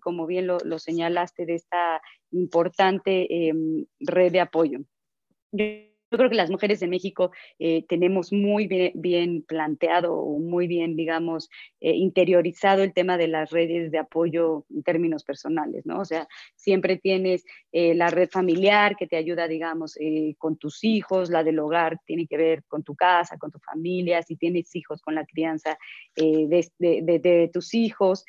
como 0.00 0.26
bien 0.26 0.46
lo, 0.46 0.78
señalaste, 0.78 1.46
de 1.46 1.54
esta 1.54 2.00
importante 2.30 3.48
em, 3.48 3.86
red 4.00 4.32
de 4.32 4.40
apoyo. 4.40 4.80
Yo 5.52 5.64
yo 6.10 6.18
creo 6.18 6.30
que 6.30 6.36
las 6.36 6.50
mujeres 6.50 6.78
de 6.80 6.86
México 6.86 7.32
eh, 7.58 7.84
tenemos 7.88 8.32
muy 8.32 8.68
bien, 8.94 9.42
planteado, 9.42 10.24
muy 10.24 10.68
bien, 10.68 10.94
digamos, 10.94 11.50
eh, 11.80 11.94
interiorizado 11.94 12.82
el 12.84 12.92
tema 12.92 13.18
de 13.18 13.26
las 13.26 13.50
redes 13.50 13.90
de 13.90 13.98
apoyo 13.98 14.64
en 14.70 14.82
términos 14.84 15.24
personales, 15.24 15.84
¿no? 15.84 16.00
O 16.00 16.04
sea, 16.04 16.28
siempre 16.54 16.96
tienes 16.96 17.44
eh, 17.72 17.94
la 17.94 18.10
red 18.10 18.28
familiar 18.30 18.96
que 18.96 19.08
te 19.08 19.16
ayuda, 19.16 19.48
digamos, 19.48 19.98
con 20.38 20.56
tus 20.56 20.84
hijos, 20.84 21.30
la 21.30 21.42
del 21.42 21.58
hogar 21.58 21.98
tiene 22.04 22.26
que 22.26 22.36
ver 22.36 22.64
con 22.68 22.82
tu 22.82 22.94
casa, 22.94 23.38
con 23.38 23.50
tu 23.50 23.58
familia, 23.58 24.22
si 24.22 24.36
tienes 24.36 24.74
hijos, 24.76 25.02
con 25.02 25.14
la 25.14 25.24
crianza 25.24 25.78
de, 26.14 26.70
de, 26.78 27.50
tus 27.52 27.74
hijos, 27.74 28.24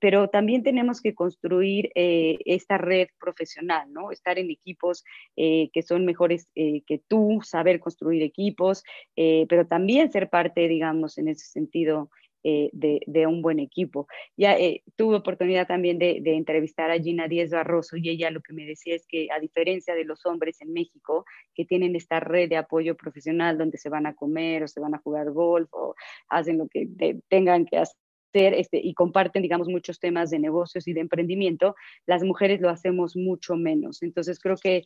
pero 0.00 0.28
también 0.28 0.62
tenemos 0.62 1.00
que 1.00 1.14
construir 1.14 1.90
esta 1.94 2.78
red 2.78 3.08
profesional, 3.18 3.92
¿no? 3.92 4.10
Estar 4.10 4.38
en 4.38 4.50
equipos 4.50 5.04
que 5.36 5.82
son 5.86 6.04
mejores 6.04 6.48
que 6.54 7.02
tú 7.06 7.13
saber 7.42 7.80
construir 7.80 8.22
equipos, 8.22 8.84
eh, 9.16 9.46
pero 9.48 9.66
también 9.66 10.10
ser 10.10 10.30
parte, 10.30 10.68
digamos, 10.68 11.18
en 11.18 11.28
ese 11.28 11.46
sentido. 11.46 12.10
Eh, 12.46 12.68
de, 12.74 13.26
un 13.26 13.40
buen 13.40 13.58
equipo. 13.58 14.06
Ya 14.36 14.58
eh, 14.58 14.82
tuve 14.96 15.16
oportunidad 15.16 15.66
también 15.66 15.98
de, 15.98 16.20
entrevistar 16.26 16.90
a 16.90 16.98
Gina 16.98 17.26
Díez 17.26 17.50
Barroso 17.50 17.96
y 17.96 18.10
ella 18.10 18.30
lo 18.30 18.42
que 18.42 18.52
me 18.52 18.66
decía 18.66 18.94
es 18.94 19.06
que 19.08 19.28
a 19.34 19.40
diferencia 19.40 19.94
de 19.94 20.04
los 20.04 20.26
hombres 20.26 20.60
en 20.60 20.74
México 20.74 21.24
que 21.54 21.64
tienen 21.64 21.96
esta 21.96 22.20
red 22.20 22.50
de 22.50 22.58
apoyo 22.58 22.98
profesional 22.98 23.56
donde 23.56 23.78
se 23.78 23.88
van 23.88 24.04
a 24.04 24.14
comer 24.14 24.62
o 24.62 24.68
se 24.68 24.78
van 24.78 24.94
a 24.94 24.98
jugar 24.98 25.30
golf 25.30 25.72
o 25.72 25.94
hacen 26.28 26.58
lo 26.58 26.68
que 26.68 26.86
tengan 27.28 27.64
que 27.64 27.78
hacer, 27.78 27.96
este, 28.34 28.78
y 28.82 28.92
comparten, 28.94 29.42
digamos, 29.42 29.68
muchos 29.68 29.98
temas 29.98 30.28
de 30.30 30.38
negocios 30.38 30.86
y 30.88 30.92
de 30.92 31.00
emprendimiento, 31.00 31.76
las 32.04 32.22
mujeres 32.24 32.60
lo 32.60 32.68
hacemos 32.68 33.16
mucho 33.16 33.56
menos. 33.56 34.02
Entonces, 34.02 34.38
creo 34.38 34.56
que 34.56 34.84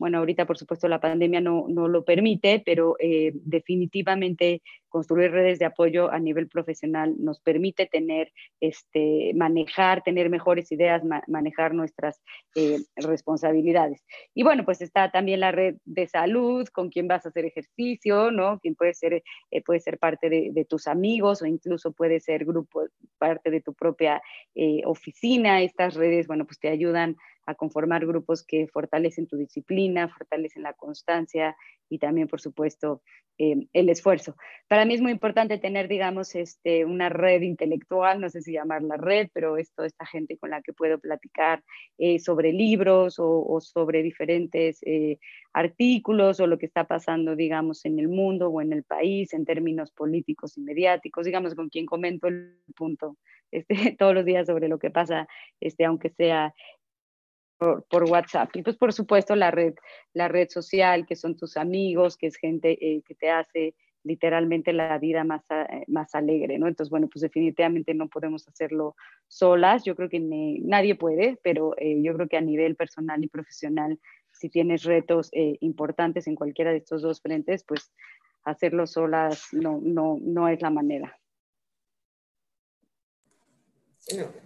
bueno, 0.00 0.16
ahorita 0.16 0.46
por 0.46 0.56
supuesto 0.56 0.88
la 0.88 0.98
pandemia 0.98 1.42
no, 1.42 1.66
no 1.68 1.86
lo 1.86 2.06
permite, 2.06 2.62
pero 2.64 2.96
eh, 2.98 3.32
definitivamente 3.34 4.62
construir 4.88 5.30
redes 5.30 5.58
de 5.58 5.66
apoyo 5.66 6.10
a 6.10 6.18
nivel 6.18 6.48
profesional 6.48 7.14
nos 7.18 7.38
permite 7.38 7.84
tener, 7.84 8.32
este, 8.60 9.32
manejar, 9.34 10.02
tener 10.02 10.30
mejores 10.30 10.72
ideas, 10.72 11.02
manejar 11.28 11.74
nuestras 11.74 12.22
eh, 12.56 12.78
responsabilidades. 12.96 14.02
Y 14.34 14.42
bueno, 14.42 14.64
pues 14.64 14.80
está 14.80 15.10
también 15.10 15.40
la 15.40 15.52
red 15.52 15.76
de 15.84 16.06
salud, 16.06 16.66
con 16.72 16.88
quien 16.88 17.06
vas 17.06 17.26
a 17.26 17.28
hacer 17.28 17.44
ejercicio, 17.44 18.30
¿no? 18.30 18.58
Quien 18.58 18.76
puede 18.76 18.94
ser, 18.94 19.22
eh, 19.50 19.62
puede 19.62 19.80
ser 19.80 19.98
parte 19.98 20.30
de, 20.30 20.48
de, 20.50 20.64
tus 20.64 20.86
amigos 20.86 21.42
o 21.42 21.46
incluso 21.46 21.92
puede 21.92 22.20
ser 22.20 22.46
grupo, 22.46 22.86
parte 23.18 23.50
de 23.50 23.60
tu 23.60 23.74
propia 23.74 24.22
oficina. 24.86 25.60
Estas 25.60 25.92
redes, 25.94 26.26
bueno, 26.26 26.46
pues 26.46 26.58
te 26.58 26.68
ayudan 26.70 27.16
a 27.46 27.54
conformar 27.54 28.06
grupos 28.06 28.44
que 28.44 28.68
fortalecen 28.68 29.26
tu 29.26 29.36
disciplina, 29.36 30.08
fortalecen 30.08 30.62
la 30.62 30.74
constancia 30.74 31.56
y 31.88 31.98
también, 31.98 32.28
por 32.28 32.40
supuesto, 32.40 33.02
eh, 33.38 33.56
el 33.72 33.88
esfuerzo. 33.88 34.36
Para 34.68 34.84
mí 34.84 34.94
es 34.94 35.00
muy 35.00 35.12
importante 35.12 35.56
tener, 35.58 35.88
digamos, 35.88 36.34
este, 36.34 36.84
una 36.84 37.08
red 37.08 37.40
intelectual, 37.40 38.20
no 38.20 38.28
sé 38.28 38.42
si 38.42 38.52
llamarla 38.52 38.96
red, 38.98 39.28
pero 39.32 39.56
es 39.56 39.72
toda 39.72 39.88
esta 39.88 40.04
gente 40.04 40.36
con 40.36 40.50
la 40.50 40.60
que 40.60 40.74
puedo 40.74 40.98
platicar 40.98 41.64
eh, 41.96 42.18
sobre 42.18 42.52
libros 42.52 43.16
o, 43.18 43.58
sobre 43.60 44.02
diferentes 44.02 44.78
eh, 44.82 45.18
artículos 45.54 46.38
o 46.38 46.46
lo 46.46 46.58
que 46.58 46.66
está 46.66 46.84
pasando, 46.84 47.34
digamos, 47.34 47.84
en 47.86 47.98
el 47.98 48.08
mundo 48.08 48.50
o 48.50 48.60
en 48.60 48.72
el 48.74 48.84
país 48.84 49.32
en 49.32 49.44
términos 49.44 49.90
políticos 49.90 50.58
y 50.58 50.60
mediáticos, 50.60 51.24
digamos, 51.24 51.54
con 51.54 51.70
quien 51.70 51.86
comento 51.86 52.28
el 52.28 52.58
punto 52.76 53.16
este, 53.50 53.74
todos 53.98 54.14
los 54.14 54.24
días 54.24 54.46
sobre 54.46 54.68
lo 54.68 54.78
que 54.78 54.90
pasa, 54.90 55.28
este, 55.60 55.84
aunque 55.84 56.10
sea 56.10 56.54
por, 57.60 58.04
WhatsApp. 58.04 58.50
Y 58.54 58.62
pues 58.62 58.76
por 58.76 58.92
supuesto 58.92 59.36
la 59.36 59.50
red, 59.50 59.74
la 60.14 60.28
red 60.28 60.48
social, 60.48 61.06
que 61.06 61.14
son 61.14 61.36
tus 61.36 61.56
amigos, 61.56 62.16
que 62.16 62.26
es 62.26 62.36
gente 62.36 62.78
eh, 62.80 63.02
que 63.06 63.14
te 63.14 63.30
hace 63.30 63.74
literalmente 64.02 64.72
la 64.72 64.96
vida 64.98 65.24
más, 65.24 65.42
eh, 65.50 65.84
más 65.86 66.14
alegre, 66.14 66.58
¿no? 66.58 66.66
Entonces, 66.66 66.90
bueno, 66.90 67.08
pues 67.12 67.20
definitivamente 67.20 67.92
no 67.92 68.08
podemos 68.08 68.48
hacerlo 68.48 68.96
solas, 69.28 69.84
yo 69.84 69.94
creo 69.94 70.08
que 70.08 70.20
nadie 70.20 70.94
puede, 70.94 71.38
pero 71.42 71.74
eh, 71.76 72.00
yo 72.02 72.14
creo 72.14 72.28
que 72.28 72.38
a 72.38 72.40
nivel 72.40 72.76
personal 72.76 73.22
y 73.22 73.28
profesional, 73.28 74.00
si 74.32 74.48
tienes 74.48 74.84
retos 74.84 75.28
importantes 75.32 76.26
en 76.26 76.34
cualquiera 76.34 76.70
de 76.70 76.78
estos 76.78 77.02
dos 77.02 77.20
frentes, 77.20 77.62
pues 77.64 77.92
hacerlo 78.44 78.86
solas 78.86 79.48
no, 79.52 79.80
no, 79.82 80.16
no 80.22 80.48
es 80.48 80.62
la 80.62 80.70
manera. 80.70 81.18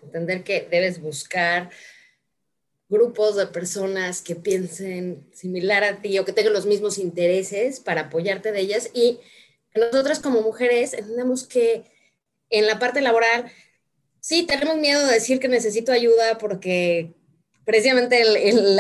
entender 0.02 0.42
que 0.42 0.66
debes 0.68 1.00
buscar 1.00 1.70
grupos 2.88 3.36
de 3.36 3.46
personas 3.46 4.22
que 4.22 4.36
piensen 4.36 5.26
similar 5.32 5.84
a 5.84 6.00
ti 6.00 6.18
o 6.18 6.24
que 6.24 6.32
tengan 6.32 6.52
los 6.52 6.66
mismos 6.66 6.98
intereses 6.98 7.80
para 7.80 8.02
apoyarte 8.02 8.52
de 8.52 8.60
ellas. 8.60 8.90
Y 8.94 9.20
nosotras 9.74 10.20
como 10.20 10.42
mujeres 10.42 10.92
entendemos 10.92 11.46
que 11.46 11.84
en 12.50 12.66
la 12.66 12.78
parte 12.78 13.00
laboral, 13.00 13.50
sí, 14.20 14.46
tenemos 14.46 14.76
miedo 14.76 15.06
de 15.06 15.14
decir 15.14 15.40
que 15.40 15.48
necesito 15.48 15.92
ayuda 15.92 16.38
porque 16.38 17.14
precisamente 17.64 18.20
el, 18.20 18.78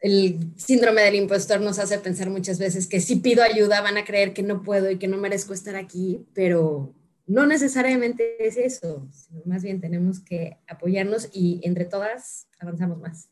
el 0.00 0.38
síndrome 0.56 1.02
del 1.02 1.14
impostor 1.14 1.60
nos 1.60 1.78
hace 1.78 1.98
pensar 1.98 2.28
muchas 2.28 2.58
veces 2.58 2.86
que 2.86 3.00
si 3.00 3.16
pido 3.16 3.42
ayuda 3.42 3.80
van 3.80 3.96
a 3.96 4.04
creer 4.04 4.34
que 4.34 4.42
no 4.42 4.62
puedo 4.62 4.90
y 4.90 4.98
que 4.98 5.08
no 5.08 5.16
merezco 5.16 5.54
estar 5.54 5.76
aquí, 5.76 6.26
pero 6.34 6.92
no 7.26 7.46
necesariamente 7.46 8.46
es 8.46 8.56
eso, 8.56 9.08
sino 9.10 9.42
más 9.46 9.62
bien 9.62 9.80
tenemos 9.80 10.20
que 10.20 10.58
apoyarnos 10.66 11.30
y 11.32 11.60
entre 11.62 11.84
todas 11.84 12.48
avanzamos 12.58 12.98
más. 12.98 13.30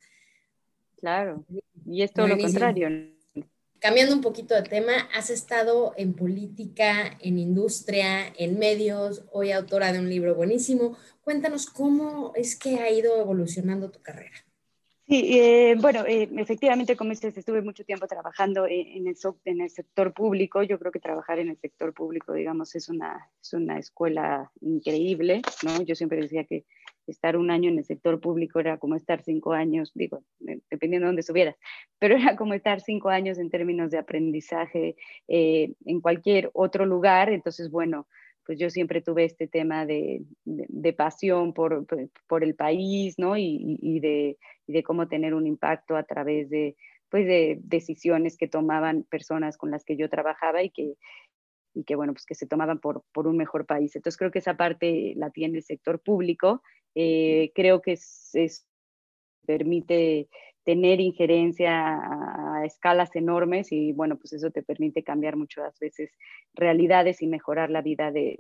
Claro, 0.97 1.45
y 1.85 2.03
es 2.03 2.13
todo 2.13 2.29
lo 2.29 2.39
contrario. 2.39 2.89
Cambiando 3.81 4.15
un 4.15 4.21
poquito 4.21 4.55
de 4.55 4.63
tema, 4.63 4.93
has 5.13 5.29
estado 5.29 5.93
en 5.97 6.15
política, 6.15 7.19
en 7.21 7.41
industria, 7.41 8.33
en 8.39 8.57
medios, 8.57 9.25
hoy 9.33 9.51
autora 9.51 9.93
de 9.93 9.99
un 9.99 10.09
libro 10.09 10.37
buenísimo. 10.37 10.97
Cuéntanos 11.23 11.67
cómo 11.67 12.33
es 12.37 12.55
que 12.55 12.79
ha 12.79 12.91
ido 12.91 13.21
evolucionando 13.21 13.91
tu 13.91 14.01
carrera. 14.01 14.37
Sí, 15.13 15.39
eh, 15.39 15.77
bueno, 15.79 16.07
eh, 16.07 16.27
efectivamente, 16.39 16.97
como 16.97 17.11
dices, 17.11 17.37
estuve 17.37 17.61
mucho 17.61 17.85
tiempo 17.85 18.07
trabajando 18.07 18.67
en 18.67 19.07
el, 19.07 19.15
en 19.45 19.61
el 19.61 19.69
sector 19.69 20.15
público. 20.15 20.63
Yo 20.63 20.79
creo 20.79 20.91
que 20.91 21.01
trabajar 21.01 21.39
en 21.39 21.51
el 21.51 21.59
sector 21.59 21.93
público, 21.93 22.33
digamos, 22.33 22.75
es 22.75 22.89
una, 22.89 23.29
es 23.43 23.53
una 23.53 23.79
escuela 23.79 24.51
increíble, 24.63 25.43
¿no? 25.65 25.83
Yo 25.83 25.97
siempre 25.97 26.19
decía 26.19 26.45
que 26.45 26.65
estar 27.07 27.37
un 27.37 27.51
año 27.51 27.69
en 27.69 27.77
el 27.77 27.85
sector 27.85 28.21
público 28.21 28.59
era 28.59 28.79
como 28.79 28.95
estar 28.95 29.21
cinco 29.23 29.53
años, 29.53 29.93
digo, 29.95 30.23
dependiendo 30.71 31.05
de 31.05 31.09
dónde 31.09 31.21
estuvieras, 31.21 31.57
pero 31.99 32.17
era 32.17 32.35
como 32.35 32.55
estar 32.55 32.81
cinco 32.81 33.11
años 33.11 33.37
en 33.37 33.51
términos 33.51 33.91
de 33.91 33.99
aprendizaje 33.99 34.97
eh, 35.29 35.75
en 35.85 36.01
cualquier 36.01 36.49
otro 36.55 36.87
lugar. 36.87 37.29
Entonces, 37.29 37.71
bueno, 37.71 38.07
pues 38.45 38.59
yo 38.59 38.71
siempre 38.71 39.01
tuve 39.01 39.25
este 39.25 39.47
tema 39.47 39.87
de, 39.87 40.25
pasión 40.97 41.53
por, 41.53 41.87
por, 42.27 42.45
el 42.45 42.55
país, 42.55 43.15
¿no? 43.19 43.37
Y, 43.37 44.01
de, 44.01 44.39
de, 44.67 44.83
cómo 44.83 45.09
tener 45.09 45.35
un 45.35 45.47
impacto 45.47 45.97
a 45.97 46.03
través 46.03 46.51
de, 46.51 46.77
pues 47.09 47.27
de 47.27 47.59
decisiones 47.63 48.37
que 48.37 48.49
tomaban 48.49 49.05
personas 49.05 49.57
con 49.57 49.71
las 49.71 49.85
que 49.85 49.97
yo 49.97 50.09
trabajaba 50.09 50.63
y 50.63 50.71
que, 50.71 50.95
y 51.75 51.85
que 51.85 51.95
bueno, 51.95 52.13
pues 52.13 52.27
que 52.27 52.35
se 52.35 52.47
tomaban 52.47 52.79
por, 52.79 53.05
por 53.13 53.27
un 53.27 53.37
mejor 53.37 53.67
país. 53.67 53.95
Entonces 53.95 54.19
creo 54.19 54.31
que 54.31 54.41
esa 54.41 54.57
parte 54.57 55.15
la 55.17 55.31
tiene 55.31 55.59
el 55.59 55.63
sector 55.63 56.01
público. 56.01 56.63
Eh, 56.95 57.53
creo 57.55 57.81
que 57.81 57.93
es, 57.93 58.67
permite 59.47 60.29
tener 60.65 61.01
injerencia 61.01 61.73
a, 61.73 62.65
escalas 62.65 63.15
enormes 63.17 63.73
y 63.73 63.93
bueno, 63.93 64.17
pues 64.17 64.33
eso 64.35 64.51
te 64.51 64.63
permite 64.63 65.03
cambiar 65.03 65.37
muchas 65.37 65.77
veces 65.81 66.13
realidades 66.55 67.21
y 67.21 67.27
mejorar 67.27 67.71
la 67.71 67.83
vida 67.83 68.13
de, 68.13 68.39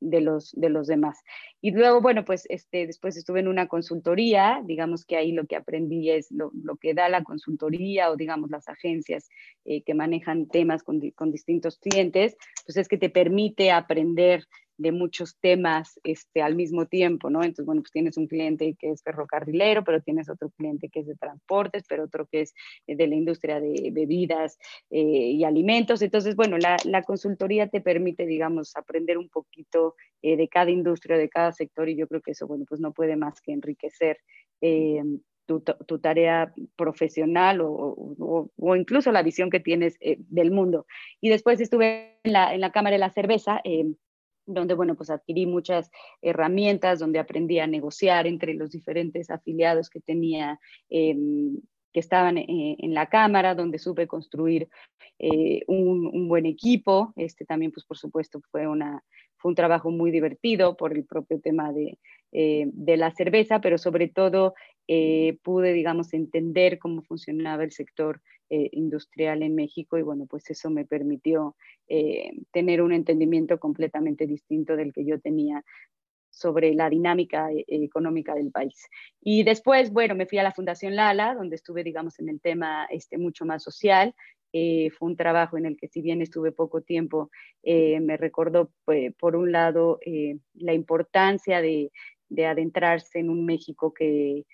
de, 0.00 0.20
los, 0.20 0.52
de 0.56 0.70
los 0.70 0.88
demás. 0.88 1.22
Y 1.60 1.70
luego, 1.70 2.00
bueno, 2.00 2.24
pues 2.24 2.46
este, 2.48 2.86
después 2.86 3.16
estuve 3.16 3.40
en 3.40 3.48
una 3.48 3.68
consultoría, 3.68 4.60
digamos 4.64 5.04
que 5.04 5.16
ahí 5.16 5.30
lo 5.30 5.46
que 5.46 5.54
aprendí 5.54 6.10
es 6.10 6.32
lo, 6.32 6.50
que 6.80 6.94
da 6.94 7.08
la 7.08 7.22
consultoría 7.22 8.10
o 8.10 8.16
digamos 8.16 8.50
las 8.50 8.68
agencias 8.68 9.28
eh, 9.64 9.82
que 9.82 9.94
manejan 9.94 10.48
temas 10.48 10.82
con, 10.82 11.00
con 11.12 11.30
distintos 11.30 11.78
clientes, 11.78 12.36
pues 12.66 12.76
es 12.76 12.88
que 12.88 12.98
te 12.98 13.10
permite 13.10 13.70
aprender 13.70 14.44
de 14.76 14.92
muchos 14.92 15.36
temas 15.40 16.00
este, 16.02 16.42
al 16.42 16.56
mismo 16.56 16.86
tiempo, 16.86 17.30
¿no? 17.30 17.42
Entonces, 17.42 17.66
bueno, 17.66 17.82
pues 17.82 17.92
tienes 17.92 18.16
un 18.16 18.26
cliente 18.26 18.74
que 18.78 18.90
es 18.90 19.02
ferrocarrilero, 19.02 19.84
pero 19.84 20.02
tienes 20.02 20.28
otro 20.28 20.50
cliente 20.50 20.88
que 20.88 21.00
es 21.00 21.06
de 21.06 21.14
transportes, 21.14 21.84
pero 21.88 22.04
otro 22.04 22.26
que 22.26 22.42
es 22.42 22.54
eh, 22.86 22.96
de 22.96 23.06
la 23.06 23.14
industria 23.14 23.60
de 23.60 23.90
bebidas 23.92 24.58
eh, 24.90 25.00
y 25.00 25.44
alimentos. 25.44 26.02
Entonces, 26.02 26.34
bueno, 26.34 26.58
la, 26.58 26.76
la, 26.84 27.02
consultoría 27.02 27.68
te 27.68 27.80
permite, 27.80 28.26
digamos, 28.26 28.76
aprender 28.76 29.18
un 29.18 29.28
poquito 29.28 29.94
eh, 30.22 30.36
de 30.36 30.48
cada 30.48 30.70
industria, 30.70 31.16
de 31.16 31.28
cada 31.28 31.52
sector, 31.52 31.88
y 31.88 31.96
yo 31.96 32.08
creo 32.08 32.20
que 32.20 32.32
eso, 32.32 32.46
bueno, 32.46 32.64
pues 32.68 32.80
no 32.80 32.92
puede 32.92 33.16
más 33.16 33.40
que 33.40 33.52
enriquecer. 33.52 34.18
Tu, 35.46 35.60
tu, 35.60 35.98
tarea 35.98 36.54
profesional 36.74 37.60
o, 37.60 38.48
o, 38.56 38.76
incluso 38.76 39.12
la 39.12 39.22
visión 39.22 39.50
que 39.50 39.60
tienes 39.60 39.98
del 40.00 40.50
mundo. 40.50 40.86
Y 41.20 41.28
después 41.28 41.60
estuve 41.60 42.16
en 42.24 42.32
la, 42.32 42.54
en 42.54 42.62
la 42.62 42.72
Cámara 42.72 42.94
de 42.94 43.00
la 43.00 43.10
Cerveza, 43.10 43.60
donde, 44.46 44.74
bueno, 44.74 44.94
pues 44.94 45.10
adquirí 45.10 45.46
muchas 45.46 45.90
herramientas, 46.22 46.98
donde 46.98 47.18
aprendí 47.18 47.58
a 47.58 47.66
negociar 47.66 48.26
entre 48.26 48.54
los 48.54 48.70
diferentes 48.70 49.30
afiliados 49.30 49.90
que 49.90 50.00
tenía 50.00 50.58
em, 50.88 51.58
que 51.94 52.00
estaban 52.00 52.36
eh, 52.36 52.76
en 52.80 52.92
la 52.92 53.06
Cámara, 53.08 53.54
donde 53.54 53.78
supe 53.78 54.08
construir 54.08 54.68
eh, 55.20 55.62
un, 55.68 56.28
buen 56.28 56.44
equipo. 56.44 57.12
Este 57.14 57.46
también, 57.46 57.70
pues 57.70 57.86
por 57.86 57.96
supuesto, 57.96 58.40
fue, 58.50 58.66
una, 58.66 59.02
fue 59.36 59.50
un 59.50 59.54
trabajo 59.54 59.92
muy 59.92 60.10
divertido 60.10 60.76
por 60.76 60.92
el 60.92 61.04
propio 61.04 61.40
tema 61.40 61.72
de, 61.72 61.98
eh, 62.32 62.66
de 62.72 62.96
la 62.96 63.12
cerveza, 63.12 63.60
pero 63.60 63.78
sobre 63.78 64.08
todo 64.08 64.54
pude, 65.42 65.72
digamos, 65.72 66.12
entender 66.12 66.78
cómo 66.78 67.00
funcionaba 67.00 67.64
el 67.64 67.72
sector 67.72 68.20
industrial 68.50 69.42
en 69.42 69.54
México 69.54 69.98
y 69.98 70.02
bueno, 70.02 70.26
pues 70.26 70.48
eso 70.50 70.70
me 70.70 70.84
permitió 70.84 71.56
tener 72.52 72.82
un 72.82 72.92
entendimiento 72.92 73.58
completamente 73.58 74.26
distinto 74.26 74.76
del 74.76 74.92
que 74.92 75.04
yo 75.04 75.20
tenía 75.20 75.64
sobre 76.34 76.74
la 76.74 76.90
dinámica 76.90 77.50
eh, 77.52 77.64
económica 77.68 78.34
del 78.34 78.50
país. 78.50 78.88
Y 79.20 79.44
después, 79.44 79.92
bueno, 79.92 80.14
me 80.14 80.26
fui 80.26 80.38
a 80.38 80.42
la 80.42 80.52
Fundación 80.52 80.96
Lala, 80.96 81.34
donde 81.34 81.56
estuve, 81.56 81.84
digamos, 81.84 82.18
en 82.18 82.28
el 82.28 82.40
tema 82.40 82.86
este, 82.90 83.18
mucho 83.18 83.44
más 83.44 83.62
social. 83.62 84.14
Eh, 84.52 84.90
fue 84.90 85.08
un 85.08 85.16
trabajo 85.16 85.56
en 85.56 85.66
el 85.66 85.76
que 85.76 85.88
si 85.88 86.00
bien 86.00 86.22
estuve 86.22 86.52
poco 86.52 86.82
tiempo, 86.82 87.30
eh, 87.62 88.00
me 88.00 88.16
recordó, 88.16 88.70
pues, 88.84 89.14
por 89.16 89.36
un 89.36 89.52
lado, 89.52 89.98
la 90.54 90.74
importancia 90.74 91.60
de, 91.60 91.90
de, 92.28 92.46
adentrarse 92.46 93.18
en 93.18 93.30
un 93.30 93.44
México 93.44 93.92
que, 93.92 94.44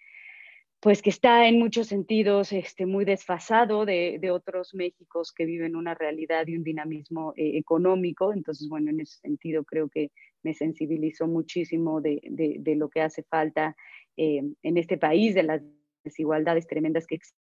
pues 0.81 1.03
que 1.03 1.11
está 1.11 1.47
en 1.47 1.59
muchos 1.59 1.89
sentidos 1.89 2.53
este, 2.53 2.87
muy 2.87 3.05
desfasado 3.05 3.85
de, 3.85 4.19
de, 4.19 4.31
otros 4.31 4.75
Méxicos 4.75 5.33
que 5.33 5.45
viven 5.45 5.77
una 5.77 5.95
realidad 5.95 6.47
y 6.47 6.57
un 6.57 6.65
dinamismo 6.65 7.35
económico. 7.37 8.33
Entonces, 8.33 8.67
bueno, 8.69 8.91
en 8.91 9.01
ese 9.01 9.21
sentido 9.21 9.65
creo 9.65 9.91
que 9.91 10.11
me 10.43 10.55
sensibilizó 10.55 11.27
muchísimo 11.27 12.01
de, 12.01 12.21
de, 12.23 12.77
lo 12.77 12.89
que 12.89 13.03
hace 13.03 13.23
falta 13.23 13.77
eh, 14.17 14.43
en 14.63 14.77
este 14.77 14.97
país, 14.97 15.35
de 15.35 15.43
las 15.43 15.63
desigualdades 16.05 16.67
tremendas 16.67 17.07
que 17.07 17.17
existen. 17.17 17.41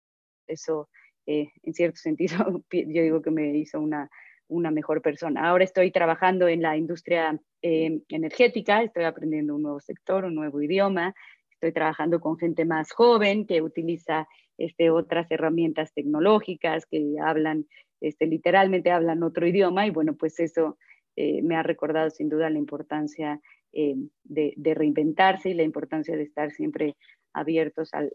Eso, 0.47 0.89
eh, 1.27 1.49
en 1.63 1.75
cierto 1.75 1.97
sentido, 2.01 2.65
yo 2.71 3.03
digo 3.03 3.23
que 3.23 3.31
me 3.31 3.57
hizo 3.57 3.81
una, 3.81 4.11
una 4.49 4.71
mejor 4.71 5.03
persona. 5.03 5.49
Ahora 5.49 5.65
estoy 5.65 5.91
trabajando 5.91 6.49
en 6.49 6.63
la 6.63 6.77
industria 6.77 7.41
eh, 7.63 8.01
energética, 8.09 8.83
estoy 8.83 9.05
aprendiendo 9.05 9.55
un 9.55 9.63
nuevo 9.63 9.81
sector, 9.81 10.25
un 10.25 10.35
nuevo 10.35 10.61
idioma, 10.61 11.15
estoy 11.61 11.73
trabajando 11.73 12.21
con 12.21 12.39
gente 12.39 12.65
más 12.65 12.91
joven 12.91 13.47
que 13.47 13.61
utiliza 13.61 14.27
este, 14.57 14.91
otras 14.91 15.31
herramientas 15.31 15.93
tecnológicas, 15.93 16.87
que 16.87 17.17
hablan, 17.23 17.67
este, 18.01 18.27
literalmente 18.27 18.91
hablan 18.91 19.23
otro 19.23 19.47
idioma 19.47 19.87
y 19.87 19.91
bueno, 19.91 20.15
pues 20.15 20.41
eso 20.41 20.79
eh, 21.17 21.43
me 21.43 21.57
ha 21.57 21.63
recordado 21.63 22.09
sin 22.09 22.31
duda 22.31 22.49
la 22.49 22.59
importancia 22.59 23.43
eh, 23.75 23.95
de, 24.25 24.75
reinventarse 24.75 25.51
y 25.51 25.55
la 25.55 25.63
importancia 25.63 26.17
de 26.17 26.23
estar 26.23 26.51
siempre 26.51 26.97
abiertos 27.35 27.91
al, 27.93 28.11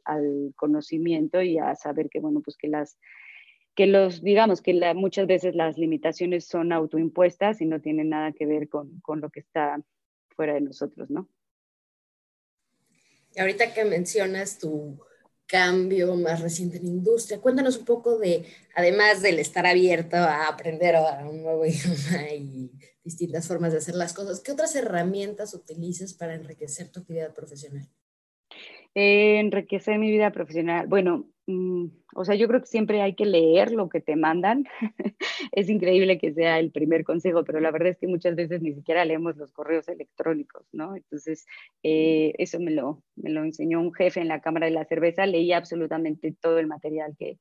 conocimiento 0.55 1.39
y 1.43 1.59
a 1.59 1.75
saber 1.75 2.09
que, 2.09 2.19
bueno, 2.19 2.41
pues 2.43 2.57
que 2.57 2.67
las 2.67 2.97
que 3.75 3.85
los, 3.87 4.23
digamos, 4.23 4.61
que 4.61 4.73
muchas 4.95 5.27
veces 5.27 5.53
las 5.53 5.77
limitaciones 5.77 6.47
son 6.47 6.71
autoimpuestas 6.71 7.61
y 7.61 7.65
no 7.65 7.81
tienen 7.81 8.09
nada 8.09 8.31
que 8.31 8.45
ver 8.45 8.69
con, 8.69 9.01
con 9.01 9.19
lo 9.19 9.29
que 9.29 9.41
está 9.41 9.77
fuera 10.29 10.53
de 10.53 10.61
nosotros, 10.61 11.11
¿no? 11.11 11.27
Y 13.35 13.41
ahorita 13.41 13.73
que 13.73 13.85
mencionas 13.85 14.57
tu, 14.57 14.97
cambio 15.47 16.15
más 16.15 16.41
reciente 16.41 16.77
en 16.77 16.83
la 16.83 16.89
industria. 16.89 17.39
Cuéntanos 17.39 17.77
un 17.77 17.85
poco 17.85 18.17
de, 18.17 18.45
además 18.75 19.21
del 19.21 19.39
estar 19.39 19.65
abierto 19.65 20.15
a 20.15 20.47
aprender 20.47 20.95
a 20.95 21.27
un 21.27 21.43
nuevo 21.43 21.65
idioma 21.65 22.29
y 22.31 22.71
distintas 23.03 23.47
formas 23.47 23.71
de 23.71 23.77
hacer 23.77 23.95
las 23.95 24.13
cosas, 24.13 24.39
¿qué 24.39 24.51
otras 24.51 24.75
herramientas 24.75 25.53
utilizas 25.53 26.13
para 26.13 26.33
enriquecer 26.33 26.89
tu 26.91 27.01
actividad 27.01 27.33
profesional? 27.33 27.87
Eh, 28.95 29.39
enriquecer 29.39 29.99
mi 29.99 30.09
vida 30.09 30.31
profesional. 30.31 30.87
Bueno, 30.87 31.25
mm, 31.47 31.87
o 32.15 32.23
sea, 32.23 32.35
yo 32.35 32.47
creo 32.47 32.61
que 32.61 32.67
siempre 32.67 33.01
hay 33.01 33.13
que 33.13 33.25
leer 33.25 33.71
lo 33.73 33.89
que 33.89 33.99
te 33.99 34.15
mandan. 34.15 34.65
es 35.51 35.69
increíble 35.69 36.17
que 36.17 36.33
sea 36.33 36.59
el 36.59 36.71
primer 36.71 37.03
consejo, 37.03 37.43
pero 37.43 37.59
la 37.59 37.71
verdad 37.71 37.89
es 37.89 37.97
que 37.97 38.07
muchas 38.07 38.37
veces 38.37 38.61
ni 38.61 38.73
siquiera 38.73 39.03
leemos 39.03 39.35
los 39.35 39.51
correos 39.51 39.89
electrónicos, 39.89 40.65
¿no? 40.71 40.95
Entonces, 40.95 41.45
eh, 41.83 42.33
eso 42.37 42.57
me 42.61 42.71
lo, 42.71 43.03
me 43.17 43.31
lo 43.31 43.43
enseñó 43.43 43.81
un 43.81 43.93
jefe 43.93 44.21
en 44.21 44.29
la 44.29 44.39
Cámara 44.39 44.67
de 44.67 44.71
la 44.71 44.85
Cerveza. 44.85 45.25
Leía 45.25 45.57
absolutamente 45.57 46.33
todo 46.39 46.57
el 46.59 46.67
material 46.67 47.17
que, 47.19 47.37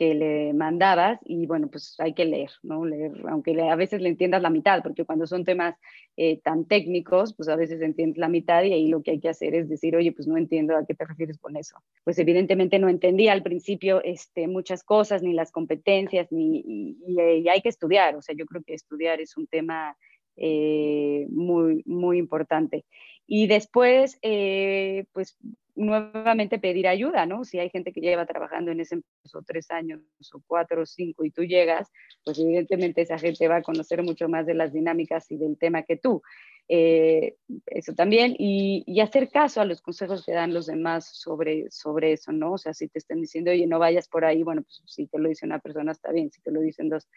que 0.00 0.14
le 0.14 0.54
mandabas 0.54 1.20
y 1.26 1.44
bueno, 1.44 1.68
pues 1.68 1.94
hay 1.98 2.14
que 2.14 2.24
leer, 2.24 2.50
¿no? 2.62 2.86
Leer, 2.86 3.12
aunque 3.28 3.60
a 3.60 3.76
veces 3.76 4.00
le 4.00 4.08
entiendas 4.08 4.40
la 4.40 4.48
mitad, 4.48 4.82
porque 4.82 5.04
cuando 5.04 5.26
son 5.26 5.44
temas 5.44 5.74
eh, 6.16 6.40
tan 6.42 6.64
técnicos, 6.64 7.34
pues 7.34 7.50
a 7.50 7.54
veces 7.54 7.82
entiendes 7.82 8.16
la 8.16 8.30
mitad 8.30 8.62
y 8.62 8.72
ahí 8.72 8.88
lo 8.88 9.02
que 9.02 9.10
hay 9.10 9.20
que 9.20 9.28
hacer 9.28 9.54
es 9.54 9.68
decir, 9.68 9.94
oye, 9.94 10.12
pues 10.12 10.26
no 10.26 10.38
entiendo 10.38 10.74
a 10.74 10.86
qué 10.86 10.94
te 10.94 11.04
refieres 11.04 11.36
con 11.36 11.54
eso. 11.54 11.76
Pues 12.02 12.18
evidentemente 12.18 12.78
no 12.78 12.88
entendía 12.88 13.32
al 13.32 13.42
principio 13.42 14.02
este, 14.02 14.48
muchas 14.48 14.84
cosas, 14.84 15.22
ni 15.22 15.34
las 15.34 15.52
competencias, 15.52 16.32
ni, 16.32 16.64
y, 17.06 17.46
hay 17.50 17.60
que 17.60 17.68
estudiar, 17.68 18.16
o 18.16 18.22
sea, 18.22 18.34
yo 18.34 18.46
creo 18.46 18.62
que 18.62 18.72
estudiar 18.72 19.20
es 19.20 19.36
un 19.36 19.48
tema 19.48 19.98
eh, 20.40 21.26
muy, 21.30 21.82
muy 21.86 22.18
importante. 22.18 22.84
Y 23.26 23.46
después, 23.46 24.18
eh, 24.22 25.04
pues 25.12 25.38
nuevamente 25.76 26.58
pedir 26.58 26.88
ayuda, 26.88 27.26
¿no? 27.26 27.44
Si 27.44 27.58
hay 27.58 27.70
gente 27.70 27.92
que 27.92 28.00
lleva 28.00 28.26
trabajando 28.26 28.70
en 28.70 28.80
ese 28.80 28.96
empresa 28.96 29.38
tres 29.46 29.70
años 29.70 30.00
o 30.32 30.42
cuatro 30.46 30.82
o 30.82 30.86
cinco 30.86 31.24
y 31.24 31.30
tú 31.30 31.44
llegas, 31.44 31.88
pues 32.24 32.38
evidentemente 32.38 33.02
esa 33.02 33.18
gente 33.18 33.48
va 33.48 33.56
a 33.56 33.62
conocer 33.62 34.02
mucho 34.02 34.28
más 34.28 34.46
de 34.46 34.54
las 34.54 34.72
dinámicas 34.72 35.30
y 35.30 35.36
del 35.36 35.56
tema 35.58 35.82
que 35.82 35.96
tú. 35.96 36.22
Eh, 36.68 37.36
eso 37.66 37.94
también, 37.94 38.34
y, 38.38 39.00
hacer 39.00 39.28
caso 39.30 39.60
a 39.60 39.64
los 39.64 39.80
consejos 39.80 40.24
que 40.24 40.32
dan 40.32 40.54
los 40.54 40.66
demás 40.66 41.06
sobre, 41.06 41.70
sobre 41.70 42.12
eso, 42.12 42.32
¿no? 42.32 42.52
O 42.52 42.58
sea, 42.58 42.74
si 42.74 42.86
te 42.86 42.98
están 42.98 43.20
diciendo, 43.20 43.50
oye, 43.50 43.66
no 43.66 43.78
vayas 43.78 44.06
por 44.08 44.24
ahí, 44.24 44.42
bueno, 44.42 44.62
pues 44.62 44.82
si 44.86 45.06
te 45.06 45.18
lo 45.18 45.28
dice 45.28 45.46
una 45.46 45.58
persona 45.58 45.92
está 45.92 46.12
bien, 46.12 46.30
si 46.30 46.40
te 46.42 46.52
lo 46.52 46.60
dicen 46.60 46.88
dos, 46.88 47.08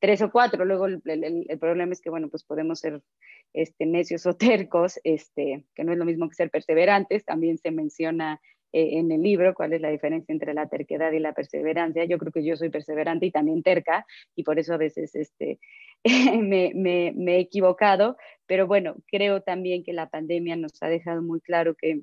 tres 0.00 0.22
o 0.22 0.30
cuatro, 0.30 0.64
luego 0.64 0.86
el, 0.86 1.00
problema 1.60 1.92
es 1.92 2.00
que, 2.00 2.10
bueno, 2.10 2.28
pues 2.28 2.42
podemos 2.42 2.80
ser 2.80 3.02
este, 3.52 3.86
necios 3.86 4.26
o 4.26 4.34
tercos, 4.34 4.98
este, 5.04 5.64
que 5.74 5.84
no 5.84 5.92
es 5.92 5.98
lo 5.98 6.04
mismo 6.04 6.28
que 6.28 6.34
ser 6.34 6.50
perseverantes, 6.50 7.24
también 7.24 7.58
se 7.58 7.70
menciona 7.70 8.40
eh, 8.72 8.98
en 8.98 9.12
el 9.12 9.22
libro 9.22 9.54
cuál 9.54 9.74
es 9.74 9.80
la 9.80 9.90
diferencia 9.90 10.32
entre 10.32 10.54
la 10.54 10.68
terquedad 10.68 11.12
y 11.12 11.18
la 11.18 11.34
perseverancia. 11.34 12.04
Yo 12.04 12.18
creo 12.18 12.32
que 12.32 12.44
yo 12.44 12.56
soy 12.56 12.70
perseverante 12.70 13.26
y 13.26 13.30
también 13.30 13.62
terca, 13.62 14.06
y 14.34 14.42
por 14.42 14.58
eso 14.58 14.74
a 14.74 14.78
veces 14.78 15.14
este, 15.14 15.60
me, 16.40 16.72
me, 16.74 17.12
me 17.14 17.36
he 17.36 17.40
equivocado, 17.40 18.16
pero 18.46 18.66
bueno, 18.66 18.96
creo 19.06 19.42
también 19.42 19.84
que 19.84 19.92
la 19.92 20.08
pandemia 20.08 20.56
nos 20.56 20.82
ha 20.82 20.88
dejado 20.88 21.22
muy 21.22 21.40
claro 21.40 21.74
que 21.74 22.00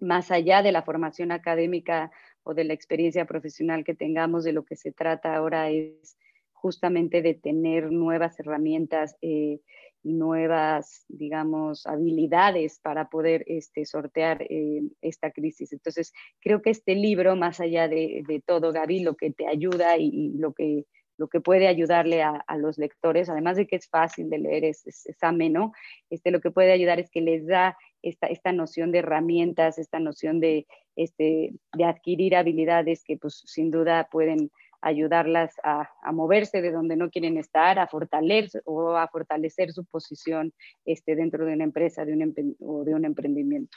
más 0.00 0.30
allá 0.30 0.62
de 0.62 0.70
la 0.70 0.82
formación 0.82 1.32
académica 1.32 2.12
o 2.44 2.54
de 2.54 2.62
la 2.62 2.74
experiencia 2.74 3.24
profesional 3.24 3.82
que 3.82 3.94
tengamos, 3.94 4.44
de 4.44 4.52
lo 4.52 4.64
que 4.64 4.76
se 4.76 4.92
trata 4.92 5.34
ahora 5.34 5.70
es 5.70 6.16
justamente 6.60 7.22
de 7.22 7.34
tener 7.34 7.90
nuevas 7.90 8.38
herramientas 8.40 9.16
eh, 9.22 9.60
nuevas, 10.02 11.04
digamos, 11.08 11.86
habilidades 11.86 12.80
para 12.80 13.08
poder 13.08 13.44
este, 13.46 13.84
sortear 13.84 14.42
eh, 14.42 14.82
esta 15.00 15.30
crisis. 15.30 15.72
Entonces, 15.72 16.12
creo 16.40 16.62
que 16.62 16.70
este 16.70 16.94
libro, 16.94 17.36
más 17.36 17.60
allá 17.60 17.88
de, 17.88 18.42
todo, 18.46 18.72
Gaby, 18.72 19.00
lo 19.00 19.14
que 19.16 19.30
te 19.30 19.46
ayuda 19.46 19.96
y, 19.98 20.32
lo, 20.38 20.52
que, 20.52 20.84
lo 21.16 21.28
que 21.28 21.40
puede 21.40 21.66
ayudarle 21.68 22.22
a, 22.22 22.42
los 22.56 22.78
lectores, 22.78 23.28
además 23.28 23.56
de 23.56 23.66
que 23.66 23.76
es 23.76 23.88
fácil 23.88 24.30
de 24.30 24.38
leer, 24.38 24.64
es, 24.64 24.86
es, 24.86 25.22
ameno, 25.22 25.72
este, 26.10 26.30
lo 26.30 26.40
que 26.40 26.50
puede 26.50 26.72
ayudar 26.72 27.00
es 27.00 27.10
que 27.10 27.20
les 27.20 27.46
da 27.46 27.76
esta, 28.02 28.28
esta 28.28 28.52
noción 28.52 28.92
de 28.92 28.98
herramientas, 28.98 29.78
esta 29.78 29.98
noción 29.98 30.40
de, 30.40 30.66
este, 30.96 31.52
de 31.76 31.84
adquirir 31.84 32.36
habilidades 32.36 33.02
que 33.04 33.16
pues 33.16 33.42
sin 33.46 33.70
duda 33.70 34.08
pueden 34.10 34.50
ayudarlas 34.80 35.54
a, 35.62 35.88
moverse 36.12 36.62
de 36.62 36.72
donde 36.72 36.96
no 36.96 37.10
quieren 37.10 37.36
estar, 37.36 37.78
a 37.78 37.86
fortalecer 37.86 38.62
o 38.64 38.96
a 38.96 39.08
fortalecer 39.08 39.72
su 39.72 39.84
posición 39.84 40.52
este, 40.84 41.16
dentro 41.16 41.44
de 41.44 41.54
una 41.54 41.64
empresa 41.64 42.04
de 42.04 42.12
un 42.12 42.56
o 42.60 42.84
de 42.84 42.94
un 42.94 43.04
emprendimiento. 43.04 43.76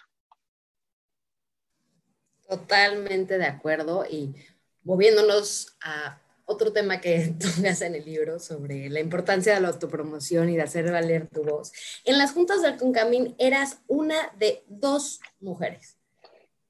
Totalmente 2.47 3.37
de 3.37 3.45
acuerdo 3.45 4.05
y 4.09 4.35
moviéndonos 4.83 5.77
a 5.83 6.19
otro 6.45 6.73
tema 6.73 6.99
que 6.99 7.33
haces 7.39 7.81
en 7.81 7.95
el 7.95 8.05
libro 8.05 8.39
sobre 8.39 8.89
la 8.89 8.99
importancia 8.99 9.53
de 9.53 9.61
la 9.61 9.69
autopromoción 9.69 10.49
y 10.49 10.55
de 10.55 10.63
hacer 10.63 10.91
valer 10.91 11.27
tu 11.27 11.43
voz. 11.43 11.71
En 12.03 12.17
las 12.17 12.33
juntas 12.33 12.61
del 12.61 12.77
Concamín 12.77 13.35
eras 13.39 13.79
una 13.87 14.31
de 14.37 14.63
dos 14.67 15.21
mujeres. 15.39 16.00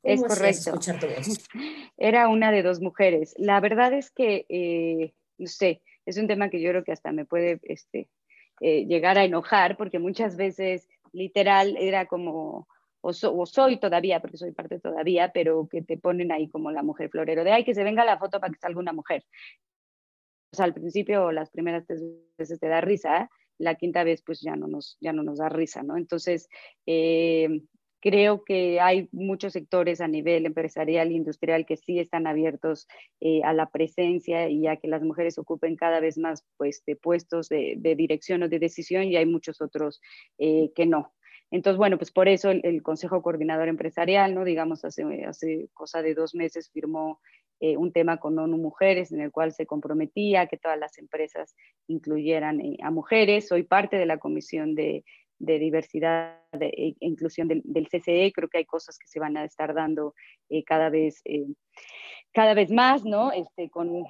Es 0.03 0.21
correcto. 0.23 0.73
Era 1.97 2.27
una 2.27 2.51
de 2.51 2.63
dos 2.63 2.81
mujeres. 2.81 3.35
La 3.37 3.59
verdad 3.59 3.93
es 3.93 4.09
que, 4.11 4.45
eh, 4.49 5.13
no 5.37 5.47
sé, 5.47 5.81
es 6.05 6.17
un 6.17 6.27
tema 6.27 6.49
que 6.49 6.61
yo 6.61 6.69
creo 6.69 6.83
que 6.83 6.91
hasta 6.91 7.11
me 7.11 7.25
puede 7.25 7.59
este, 7.63 8.09
eh, 8.59 8.85
llegar 8.85 9.17
a 9.17 9.25
enojar, 9.25 9.77
porque 9.77 9.99
muchas 9.99 10.37
veces 10.37 10.87
literal 11.13 11.77
era 11.77 12.05
como, 12.05 12.67
o, 13.01 13.13
soy 13.13 13.79
todavía, 13.79 14.19
porque 14.19 14.37
soy 14.37 14.51
parte 14.51 14.79
todavía, 14.79 15.31
pero 15.33 15.67
que 15.67 15.81
te 15.81 15.97
ponen 15.97 16.31
ahí 16.31 16.47
como 16.47 16.71
la 16.71 16.83
mujer 16.83 17.09
florero, 17.09 17.43
de 17.43 17.51
ay, 17.51 17.63
que 17.63 17.75
se 17.75 17.83
venga 17.83 18.05
la 18.05 18.17
foto 18.17 18.39
para 18.39 18.53
que 18.53 18.59
salga 18.59 18.79
una 18.79 18.93
mujer. 18.93 19.25
O 20.53 20.57
sea, 20.57 20.65
al 20.65 20.73
principio 20.73 21.31
las 21.31 21.49
primeras 21.49 21.85
tres 21.85 22.03
veces 22.37 22.59
te 22.59 22.67
da 22.67 22.81
risa, 22.81 23.29
la 23.57 23.75
quinta 23.75 24.03
vez 24.03 24.21
pues 24.23 24.41
ya 24.41 24.55
no 24.55 24.67
nos, 24.67 24.97
ya 24.99 25.13
no 25.13 25.23
nos 25.23 25.37
da 25.37 25.49
risa, 25.49 25.83
¿no? 25.83 25.97
Entonces, 25.97 26.49
eh, 26.85 27.61
Creo 28.01 28.43
que 28.43 28.79
hay 28.79 29.07
muchos 29.11 29.53
sectores 29.53 30.01
a 30.01 30.07
nivel 30.07 30.47
empresarial 30.47 31.09
e 31.09 31.13
industrial 31.13 31.67
que 31.67 31.77
sí 31.77 31.99
están 31.99 32.25
abiertos 32.25 32.87
eh, 33.19 33.41
a 33.43 33.53
la 33.53 33.69
presencia 33.69 34.49
y 34.49 34.65
a 34.65 34.77
que 34.77 34.87
las 34.87 35.03
mujeres 35.03 35.37
ocupen 35.37 35.75
cada 35.75 35.99
vez 35.99 36.17
más 36.17 36.43
pues, 36.57 36.83
de 36.85 36.95
puestos 36.95 37.47
de, 37.47 37.77
dirección 37.95 38.41
o 38.41 38.49
de 38.49 38.57
decisión 38.57 39.03
y 39.03 39.17
hay 39.17 39.27
muchos 39.27 39.61
otros 39.61 40.01
eh, 40.39 40.71
que 40.75 40.87
no. 40.87 41.13
Entonces, 41.51 41.77
bueno, 41.77 41.97
pues 41.97 42.11
por 42.11 42.27
eso 42.27 42.49
el, 42.49 42.81
Consejo 42.81 43.21
Coordinador 43.21 43.67
Empresarial, 43.67 44.33
¿no? 44.33 44.45
Digamos, 44.45 44.83
hace, 44.83 45.03
hace 45.25 45.69
cosa 45.73 46.01
de 46.01 46.15
dos 46.15 46.33
meses 46.33 46.71
firmó 46.71 47.19
eh, 47.59 47.77
un 47.77 47.91
tema 47.91 48.17
con 48.17 48.39
ONU 48.39 48.57
Mujeres 48.57 49.11
en 49.11 49.21
el 49.21 49.31
cual 49.31 49.51
se 49.51 49.67
comprometía 49.67 50.47
que 50.47 50.57
todas 50.57 50.79
las 50.79 50.97
empresas 50.97 51.55
incluyeran 51.87 52.59
a 52.81 52.89
mujeres. 52.89 53.47
Soy 53.47 53.61
parte 53.63 53.97
de 53.97 54.07
la 54.07 54.17
Comisión 54.17 54.73
de 54.73 55.03
de 55.41 55.57
diversidad 55.59 56.39
e 56.59 56.95
inclusión 56.99 57.47
del, 57.47 57.87
CCE. 57.87 58.31
Creo 58.33 58.47
que 58.47 58.59
hay 58.59 58.65
cosas 58.65 58.97
que 58.97 59.07
se 59.07 59.19
van 59.19 59.37
a 59.37 59.43
estar 59.43 59.73
dando 59.73 60.13
eh, 60.49 60.63
cada, 60.63 60.89
vez, 60.89 61.21
eh, 61.25 61.47
cada 62.31 62.53
vez 62.53 62.69
más, 62.71 63.03
¿no? 63.03 63.31
Este, 63.31 63.69
con, 63.69 64.03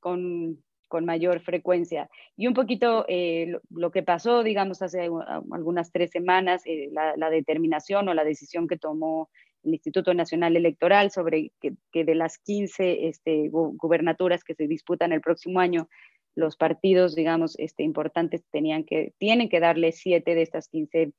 con, 0.00 0.62
con 0.88 1.04
mayor 1.04 1.40
frecuencia. 1.40 2.08
Y 2.36 2.46
un 2.46 2.54
poquito 2.54 3.04
eh, 3.06 3.58
lo, 3.70 3.90
que 3.90 4.02
pasó, 4.02 4.42
digamos, 4.42 4.80
hace 4.80 5.10
algunas 5.52 5.92
tres 5.92 6.10
semanas, 6.10 6.62
la, 6.90 7.14
la, 7.16 7.30
determinación 7.30 8.08
o 8.08 8.14
la 8.14 8.24
decisión 8.24 8.66
que 8.66 8.78
tomó 8.78 9.28
el 9.64 9.74
Instituto 9.74 10.14
Nacional 10.14 10.56
Electoral 10.56 11.10
sobre 11.10 11.52
que, 11.60 11.74
que 11.92 12.04
de 12.04 12.14
las 12.14 12.38
15 12.38 13.08
este, 13.08 13.50
gubernaturas 13.50 14.42
que 14.42 14.54
se 14.54 14.66
disputan 14.66 15.12
el 15.12 15.20
próximo 15.20 15.60
año, 15.60 15.88
los 16.38 16.56
partidos, 16.56 17.14
digamos, 17.14 17.58
este, 17.58 17.82
importantes 17.82 18.44
tenían 18.50 18.84
que, 18.84 19.12
tienen 19.18 19.48
que 19.48 19.60
darle 19.60 19.92
siete 19.92 20.34
de 20.34 20.42
estas 20.42 20.68
15 20.68 21.12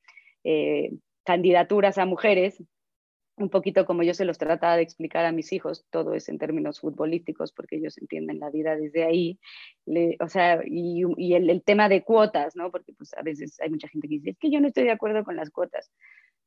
eh, 0.46 0.92
candidaturas 1.26 1.98
a 1.98 2.06
mujeres, 2.06 2.64
un 3.40 3.50
poquito 3.50 3.86
como 3.86 4.04
yo 4.04 4.14
se 4.14 4.26
los 4.26 4.38
trataba 4.38 4.78
de 4.78 4.84
explicar 4.84 5.26
a 5.26 5.32
mis 5.32 5.52
hijos, 5.54 5.86
todo 5.90 6.14
es 6.14 6.30
en 6.30 6.38
términos 6.38 6.80
futbolísticos, 6.80 7.52
porque 7.52 7.78
ellos 7.78 7.98
entienden 7.98 8.40
la 8.40 8.50
vida 8.50 8.76
desde 8.76 9.04
ahí, 9.04 9.40
o 10.20 10.28
sea, 10.28 10.62
y, 10.66 11.04
el, 11.34 11.50
el, 11.50 11.64
tema 11.64 11.90
de 11.90 12.04
cuotas, 12.04 12.56
¿no? 12.56 12.72
Porque 12.72 12.94
pues 12.94 13.14
a 13.16 13.22
veces 13.22 13.60
hay 13.62 13.70
mucha 13.70 13.88
gente 13.88 14.08
que 14.08 14.16
dice, 14.16 14.30
es 14.32 14.38
que 14.40 14.52
yo 14.52 14.62
no 14.62 14.68
estoy 14.68 14.84
de 14.84 14.92
acuerdo 14.92 15.24
con 15.24 15.36
las 15.36 15.50
cuotas. 15.50 15.92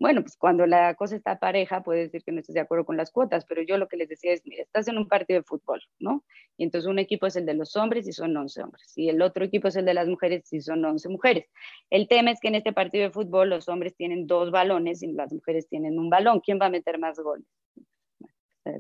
Bueno, 0.03 0.23
pues 0.23 0.37
cuando 0.37 0.67
la 0.67 0.97
cosa 0.97 1.15
está 1.15 1.39
pareja, 1.39 1.85
puedes 1.85 2.11
decir 2.11 2.25
que 2.25 2.33
no 2.33 2.41
estás 2.41 2.55
de 2.55 2.61
acuerdo 2.61 2.85
con 2.85 2.97
las 2.97 3.13
cuotas, 3.13 3.45
pero 3.45 3.63
yo 3.63 3.79
lo 3.79 3.87
que 3.87 3.97
les 3.97 4.09
decía 4.09 4.33
es, 4.33 4.43
mira, 4.45 4.65
estás 4.65 4.89
en 4.89 4.99
un 4.99 5.07
partido 5.07 5.39
de 5.39 5.45
fútbol, 5.45 5.81
¿no? 6.01 6.25
Y 6.57 6.65
entonces 6.65 6.91
un 6.91 6.99
equipo 6.99 7.29
es 7.29 7.37
el 7.37 7.47
de 7.47 7.55
los 7.55 7.77
hombres 7.77 8.09
y 8.09 8.13
son 8.13 8.37
11 8.37 8.63
hombres, 8.65 8.93
y 8.97 9.11
el 9.11 9.23
otro 9.23 9.45
equipo 9.45 9.69
es 9.69 9.77
el 9.77 9.85
de 9.85 9.95
las 9.95 10.09
mujeres 10.09 10.53
y 10.53 10.61
son 10.61 10.85
11 10.85 11.09
mujeres. 11.09 11.47
El 11.89 12.09
tema 12.09 12.33
es 12.33 12.41
que 12.41 12.49
en 12.49 12.57
este 12.57 12.73
partido 12.73 13.05
de 13.05 13.13
fútbol 13.13 13.51
los 13.51 13.69
hombres 13.69 13.95
tienen 13.95 14.27
dos 14.27 14.51
balones 14.51 15.05
y 15.05 15.13
las 15.13 15.33
mujeres 15.33 15.69
tienen 15.69 15.97
un 15.97 16.11
balón. 16.11 16.41
¿Quién 16.41 16.59
va 16.61 16.67
a 16.67 16.71
meter 16.71 16.82
más 16.99 17.19
goles? 17.19 17.47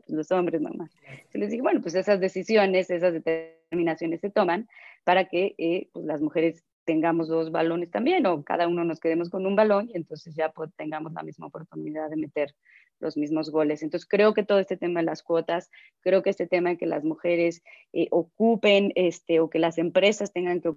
Los 0.06 0.30
hombres 0.30 0.60
nomás. 0.60 0.92
Yo 1.32 1.40
les 1.40 1.50
dije, 1.50 1.62
bueno, 1.62 1.80
pues 1.80 1.94
esas 1.94 2.20
decisiones, 2.20 2.88
esas 2.90 3.12
determinaciones 3.12 4.20
se 4.20 4.30
toman 4.30 4.68
para 5.04 5.28
que 5.28 5.54
eh, 5.58 5.88
pues 5.92 6.04
las 6.04 6.20
mujeres 6.20 6.64
tengamos 6.84 7.28
dos 7.28 7.50
balones 7.50 7.90
también 7.90 8.26
o 8.26 8.42
cada 8.44 8.68
uno 8.68 8.84
nos 8.84 9.00
quedemos 9.00 9.30
con 9.30 9.46
un 9.46 9.56
balón 9.56 9.88
y 9.88 9.96
entonces 9.96 10.34
ya 10.34 10.50
pues, 10.50 10.70
tengamos 10.76 11.12
la 11.12 11.22
misma 11.22 11.46
oportunidad 11.46 12.10
de 12.10 12.16
meter 12.16 12.54
los 13.00 13.16
mismos 13.16 13.50
goles. 13.50 13.82
Entonces 13.82 14.08
creo 14.08 14.34
que 14.34 14.44
todo 14.44 14.58
este 14.58 14.76
tema 14.76 15.00
de 15.00 15.06
las 15.06 15.22
cuotas, 15.22 15.70
creo 16.00 16.22
que 16.22 16.30
este 16.30 16.46
tema 16.46 16.70
de 16.70 16.78
que 16.78 16.86
las 16.86 17.04
mujeres 17.04 17.62
eh, 17.92 18.08
ocupen 18.10 18.92
este, 18.94 19.40
o 19.40 19.50
que 19.50 19.58
las 19.58 19.78
empresas 19.78 20.32
tengan 20.32 20.60
que 20.60 20.72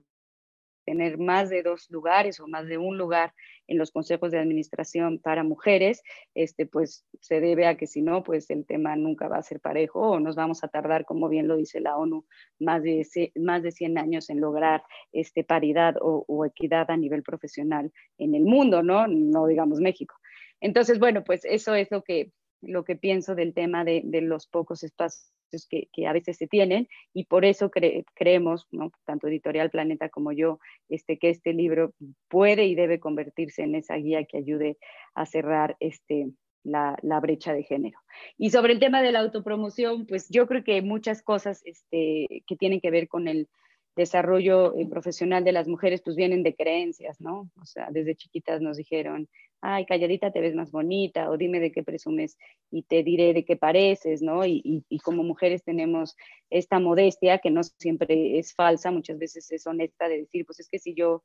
tener 0.86 1.18
más 1.18 1.50
de 1.50 1.64
dos 1.64 1.90
lugares 1.90 2.40
o 2.40 2.48
más 2.48 2.68
de 2.68 2.78
un 2.78 2.98
lugar 2.98 3.34
en 3.68 3.78
los 3.78 3.92
consejos 3.92 4.32
de 4.32 4.40
administración 4.40 5.20
para 5.20 5.44
mujeres, 5.44 6.04
este, 6.36 6.66
pues 6.66 7.06
se 7.20 7.42
debe 7.42 7.68
a 7.68 7.76
que 7.76 7.88
si 7.88 8.02
no, 8.02 8.24
pues 8.24 8.50
el 8.50 8.66
tema 8.66 8.96
nunca 8.96 9.28
va 9.28 9.38
a 9.38 9.44
ser 9.44 9.60
parejo 9.60 10.02
o 10.02 10.20
nos 10.20 10.36
vamos 10.36 10.64
a 10.64 10.68
tardar, 10.68 11.06
como 11.06 11.28
bien 11.30 11.48
lo 11.48 11.58
dice 11.58 11.80
la 11.80 11.98
ONU, 11.98 12.26
más 12.60 12.84
de, 12.84 13.06
más 13.36 13.64
de 13.64 13.72
100 13.72 13.98
años 13.98 14.30
en 14.30 14.40
lograr 14.40 14.84
este, 15.12 15.44
paridad 15.44 15.96
o, 16.00 16.46
equidad 16.46 16.92
a 16.92 16.98
nivel 16.98 17.24
profesional 17.24 17.92
en 18.18 18.36
el 18.36 18.44
mundo, 18.44 18.84
¿no? 18.84 19.08
No 19.08 19.48
digamos 19.48 19.80
México. 19.80 20.16
Entonces, 20.62 21.00
bueno, 21.00 21.24
pues 21.24 21.44
eso 21.46 21.74
es 21.74 21.90
lo 21.92 22.04
que, 22.04 22.32
lo 22.62 22.84
que 22.84 22.96
pienso 22.96 23.36
del 23.36 23.54
tema 23.54 23.84
de, 23.84 24.02
de 24.04 24.22
los 24.22 24.48
pocos 24.48 24.84
espacios 24.84 25.36
que, 25.64 26.08
a 26.08 26.14
veces 26.14 26.38
se 26.38 26.48
tienen 26.48 26.88
y 27.14 27.26
por 27.26 27.46
eso 27.46 27.72
creemos, 28.14 28.68
tanto 29.06 29.28
Editorial 29.28 29.70
Planeta 29.70 30.10
como 30.10 30.32
yo, 30.32 30.60
este, 30.90 31.18
que 31.18 31.30
este 31.30 31.54
libro 31.54 31.94
puede 32.28 32.66
y 32.66 32.76
debe 32.76 33.00
convertirse 33.00 33.64
en 33.64 33.76
esa 33.76 33.96
guía 33.96 34.26
que 34.26 34.38
ayude 34.38 34.78
a 35.14 35.26
cerrar 35.26 35.78
este, 35.80 36.32
la, 36.64 36.98
brecha 37.22 37.54
de 37.54 37.64
género. 37.64 38.00
Y 38.38 38.50
sobre 38.50 38.74
el 38.74 38.80
tema 38.80 39.02
de 39.02 39.12
la 39.12 39.20
autopromoción, 39.20 40.06
pues 40.06 40.28
yo 40.30 40.48
creo 40.48 40.64
que 40.64 40.82
muchas 40.82 41.22
cosas 41.22 41.62
este, 41.66 42.44
que 42.48 42.56
tienen 42.58 42.82
que 42.82 42.92
ver 42.92 43.08
con 43.08 43.28
el 43.28 43.48
desarrollo 43.96 44.78
eh, 44.78 44.88
profesional 44.88 45.44
de 45.44 45.52
las 45.52 45.68
mujeres, 45.68 46.02
pues 46.02 46.16
vienen 46.16 46.44
de 46.44 46.56
creencias, 46.56 47.22
¿no? 47.22 47.50
O 47.62 47.66
sea, 47.66 47.90
desde 47.92 48.16
chiquitas 48.16 48.62
nos 48.62 48.78
dijeron, 48.78 49.30
ay, 49.62 49.86
calladita 49.86 50.32
te 50.32 50.42
ves 50.42 50.56
más 50.56 50.72
bonita, 50.72 51.30
o 51.30 51.38
dime 51.38 51.60
de 51.60 51.72
qué 51.72 51.84
presumes 51.84 52.38
y 52.72 52.84
te 52.84 53.04
diré 53.04 53.34
de 53.34 53.46
qué 53.46 53.56
pareces, 53.56 54.22
¿no? 54.22 54.46
Y, 54.46 54.84
y, 54.90 55.00
como 55.00 55.24
mujeres 55.24 55.64
tenemos 55.64 56.16
esta 56.50 56.80
modestia 56.80 57.40
que 57.40 57.52
no 57.52 57.64
siempre 57.64 58.38
es 58.38 58.54
falsa, 58.54 58.92
muchas 58.92 59.18
veces 59.18 59.52
es 59.52 59.66
honesta 59.66 60.08
de 60.08 60.20
decir, 60.20 60.46
pues 60.46 60.60
es 60.60 60.70
que 60.70 60.80
si 60.80 60.94
yo 60.94 61.24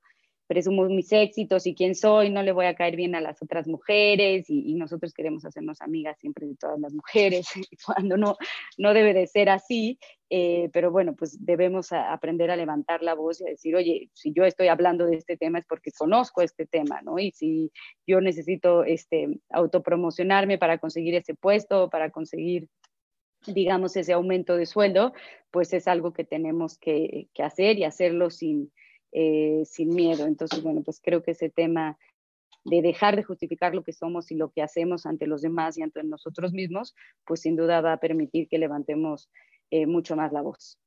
presumo 0.51 0.85
mis 0.87 1.13
éxitos 1.13 1.65
y 1.69 1.77
quién 1.77 1.95
soy, 1.95 2.29
no 2.29 2.43
le 2.43 2.51
voy 2.51 2.67
a 2.67 2.75
caer 2.75 2.97
bien 2.97 3.15
a 3.15 3.21
las 3.21 3.41
otras 3.41 3.69
mujeres 3.69 4.51
y, 4.51 4.75
nosotros 4.75 5.15
queremos 5.15 5.45
hacernos 5.45 5.81
amigas 5.81 6.19
siempre 6.19 6.45
de 6.45 6.57
todas 6.57 6.81
las 6.81 6.93
mujeres, 6.93 7.47
cuando 7.87 8.17
no, 8.17 8.37
no 8.77 8.93
debe 8.93 9.15
de 9.15 9.29
ser 9.29 9.49
así, 9.49 10.01
eh, 10.29 10.69
pero 10.73 10.91
bueno, 10.91 11.15
pues 11.15 11.39
debemos 11.45 11.93
aprender 11.93 12.51
a 12.51 12.57
levantar 12.57 13.01
la 13.01 13.15
voz 13.15 13.41
y 13.41 13.47
a 13.47 13.51
decir, 13.51 13.77
oye, 13.77 14.11
si 14.13 14.33
yo 14.33 14.45
estoy 14.45 14.67
hablando 14.67 15.07
de 15.07 15.19
este 15.19 15.37
tema 15.37 15.61
es 15.61 15.67
porque 15.67 15.93
conozco 15.97 16.43
este 16.43 16.67
tema, 16.67 17.01
¿no? 17.01 17.21
Y 17.21 17.31
si 17.31 17.71
yo 18.05 18.21
necesito 18.21 18.83
este, 18.83 19.29
autopromocionarme 19.51 20.59
para 20.59 20.79
conseguir 20.79 21.15
ese 21.15 21.37
puesto, 21.37 21.91
para 21.91 22.11
conseguir 22.11 22.67
digamos, 23.47 23.97
ese 23.97 24.15
aumento 24.15 24.57
de 24.57 24.67
sueldo, 24.67 25.13
pues 25.53 25.73
es 25.73 25.87
algo 25.87 26.13
que 26.13 26.25
tenemos 26.25 26.77
que, 26.77 27.29
que 27.33 27.43
hacer 27.45 27.79
y 27.79 27.85
hacerlo 27.85 28.29
sin, 28.31 28.71
eh, 29.13 29.63
sin 29.65 29.95
miedo. 29.95 30.27
Entonces, 30.27 30.63
bueno, 30.63 30.83
pues 30.83 31.01
creo 31.03 31.23
que 31.23 31.33
ese 31.33 31.51
tema 31.51 31.99
de 32.65 32.83
dejar 32.83 33.17
de 33.17 33.23
justificar 33.23 33.75
lo 33.75 33.83
que 33.83 33.93
somos 33.93 34.31
y 34.31 34.35
lo 34.35 34.51
que 34.51 34.63
hacemos 34.63 35.07
ante 35.07 35.27
los 35.27 35.43
demás 35.43 35.79
y 35.79 35.83
ante 35.83 36.03
nosotros 36.03 36.53
mismos, 36.53 36.95
pues 37.27 37.41
sin 37.41 37.57
duda 37.57 37.81
va 37.81 37.95
a 37.95 38.01
permitir 38.01 38.49
que 38.49 38.59
levantemos 38.59 39.31
eh, 39.71 39.87
mucho 39.87 40.17
más 40.17 40.33
la 40.33 40.43
voz. 40.43 40.79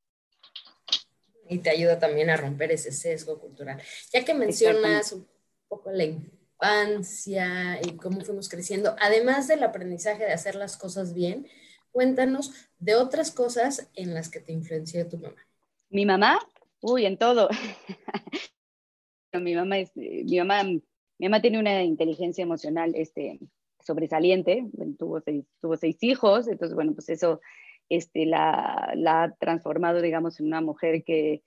Y 1.48 1.58
te 1.58 1.70
ayuda 1.70 1.98
también 1.98 2.30
a 2.30 2.36
romper 2.36 2.72
ese 2.72 2.92
sesgo 2.92 3.38
cultural. 3.38 3.80
Ya 4.12 4.24
que 4.24 4.34
mencionas 4.34 5.12
un 5.12 5.26
poco 5.68 5.90
la 5.90 6.04
infancia 6.04 7.80
y 7.82 7.96
cómo 7.96 8.20
fuimos 8.22 8.48
creciendo, 8.48 8.94
además 9.00 9.48
del 9.48 9.62
aprendizaje 9.62 10.24
de 10.24 10.32
hacer 10.32 10.54
las 10.54 10.76
cosas 10.76 11.12
bien, 11.12 11.46
cuéntanos 11.90 12.52
de 12.78 12.94
otras 12.94 13.30
cosas 13.30 13.88
en 13.94 14.14
las 14.14 14.28
que 14.28 14.40
te 14.40 14.52
influenció 14.52 15.06
tu 15.08 15.18
mamá. 15.18 15.46
Mi 15.90 16.06
mamá, 16.06 16.38
Uy, 16.86 17.06
en 17.06 17.16
todo. 17.16 17.48
mi 19.32 19.54
mamá 19.54 19.78
es, 19.78 19.90
mi 19.96 20.36
mamá, 20.36 20.64
mi 20.64 20.82
mamá 21.18 21.40
tiene 21.40 21.58
una 21.58 21.82
inteligencia 21.82 22.42
emocional 22.42 22.92
este, 22.94 23.40
sobresaliente, 23.80 24.66
tuvo, 24.98 25.18
seis, 25.20 25.46
tuvo 25.62 25.78
seis 25.78 25.96
hijos, 26.02 26.46
entonces 26.46 26.74
bueno, 26.74 26.92
pues 26.92 27.08
eso 27.08 27.40
este, 27.88 28.26
la, 28.26 28.92
ha 29.06 29.34
transformado, 29.40 30.02
digamos, 30.02 30.38
en 30.40 30.46
una 30.48 30.60
mujer 30.60 31.04
que, 31.04 31.42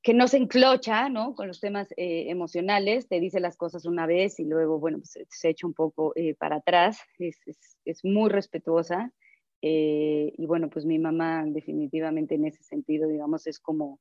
que 0.00 0.14
no 0.14 0.28
se 0.28 0.36
enclocha, 0.36 1.08
¿no? 1.08 1.34
Con 1.34 1.48
los 1.48 1.58
temas 1.58 1.90
eh, 1.96 2.26
emocionales, 2.30 3.08
te 3.08 3.18
dice 3.18 3.40
las 3.40 3.56
cosas 3.56 3.84
una 3.84 4.06
vez 4.06 4.38
y 4.38 4.44
luego, 4.44 4.78
bueno, 4.78 4.98
pues 4.98 5.18
se 5.28 5.48
echa 5.48 5.66
un 5.66 5.74
poco 5.74 6.12
eh, 6.14 6.36
para 6.36 6.58
atrás, 6.58 7.00
es, 7.18 7.36
es, 7.84 8.04
muy 8.04 8.30
respetuosa. 8.30 9.12
Eh, 9.60 10.34
y 10.38 10.46
bueno, 10.46 10.70
pues 10.70 10.84
mi 10.84 11.00
mamá 11.00 11.42
definitivamente 11.48 12.36
en 12.36 12.44
ese 12.44 12.62
sentido, 12.62 13.08
digamos, 13.08 13.48
es 13.48 13.58
como 13.58 13.98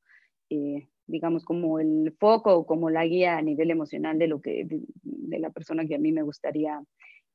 eh, 0.50 0.88
digamos, 1.08 1.46
como 1.46 1.80
el 1.80 2.14
foco 2.20 2.56
o 2.56 2.66
como 2.66 2.90
la 2.90 3.06
guía 3.06 3.38
a 3.38 3.42
nivel 3.42 3.72
emocional 3.72 4.18
de 4.18 4.28
lo 4.28 4.42
que, 4.42 4.66
de, 4.66 5.40
la 5.40 5.50
persona 5.50 5.86
que 5.86 5.96
a 5.96 6.00
mí 6.00 6.12
me 6.12 6.24
gustaría 6.24 6.82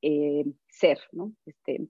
eh, 0.03 0.45
ser, 0.69 0.99
¿no? 1.13 1.33
Este, 1.47 1.89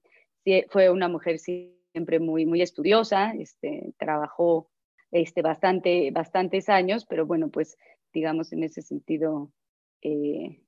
fue 0.68 0.90
una 0.90 1.08
mujer 1.08 1.38
siempre 1.38 2.18
muy, 2.20 2.46
muy 2.46 2.62
estudiosa, 2.62 3.32
este, 3.32 3.92
trabajó 3.98 4.70
este, 5.10 5.42
bastante, 5.42 6.10
bastantes 6.10 6.68
años, 6.68 7.06
pero 7.06 7.26
bueno, 7.26 7.50
pues 7.50 7.76
digamos 8.12 8.52
en 8.52 8.64
ese 8.64 8.82
sentido, 8.82 9.52
eh, 10.02 10.60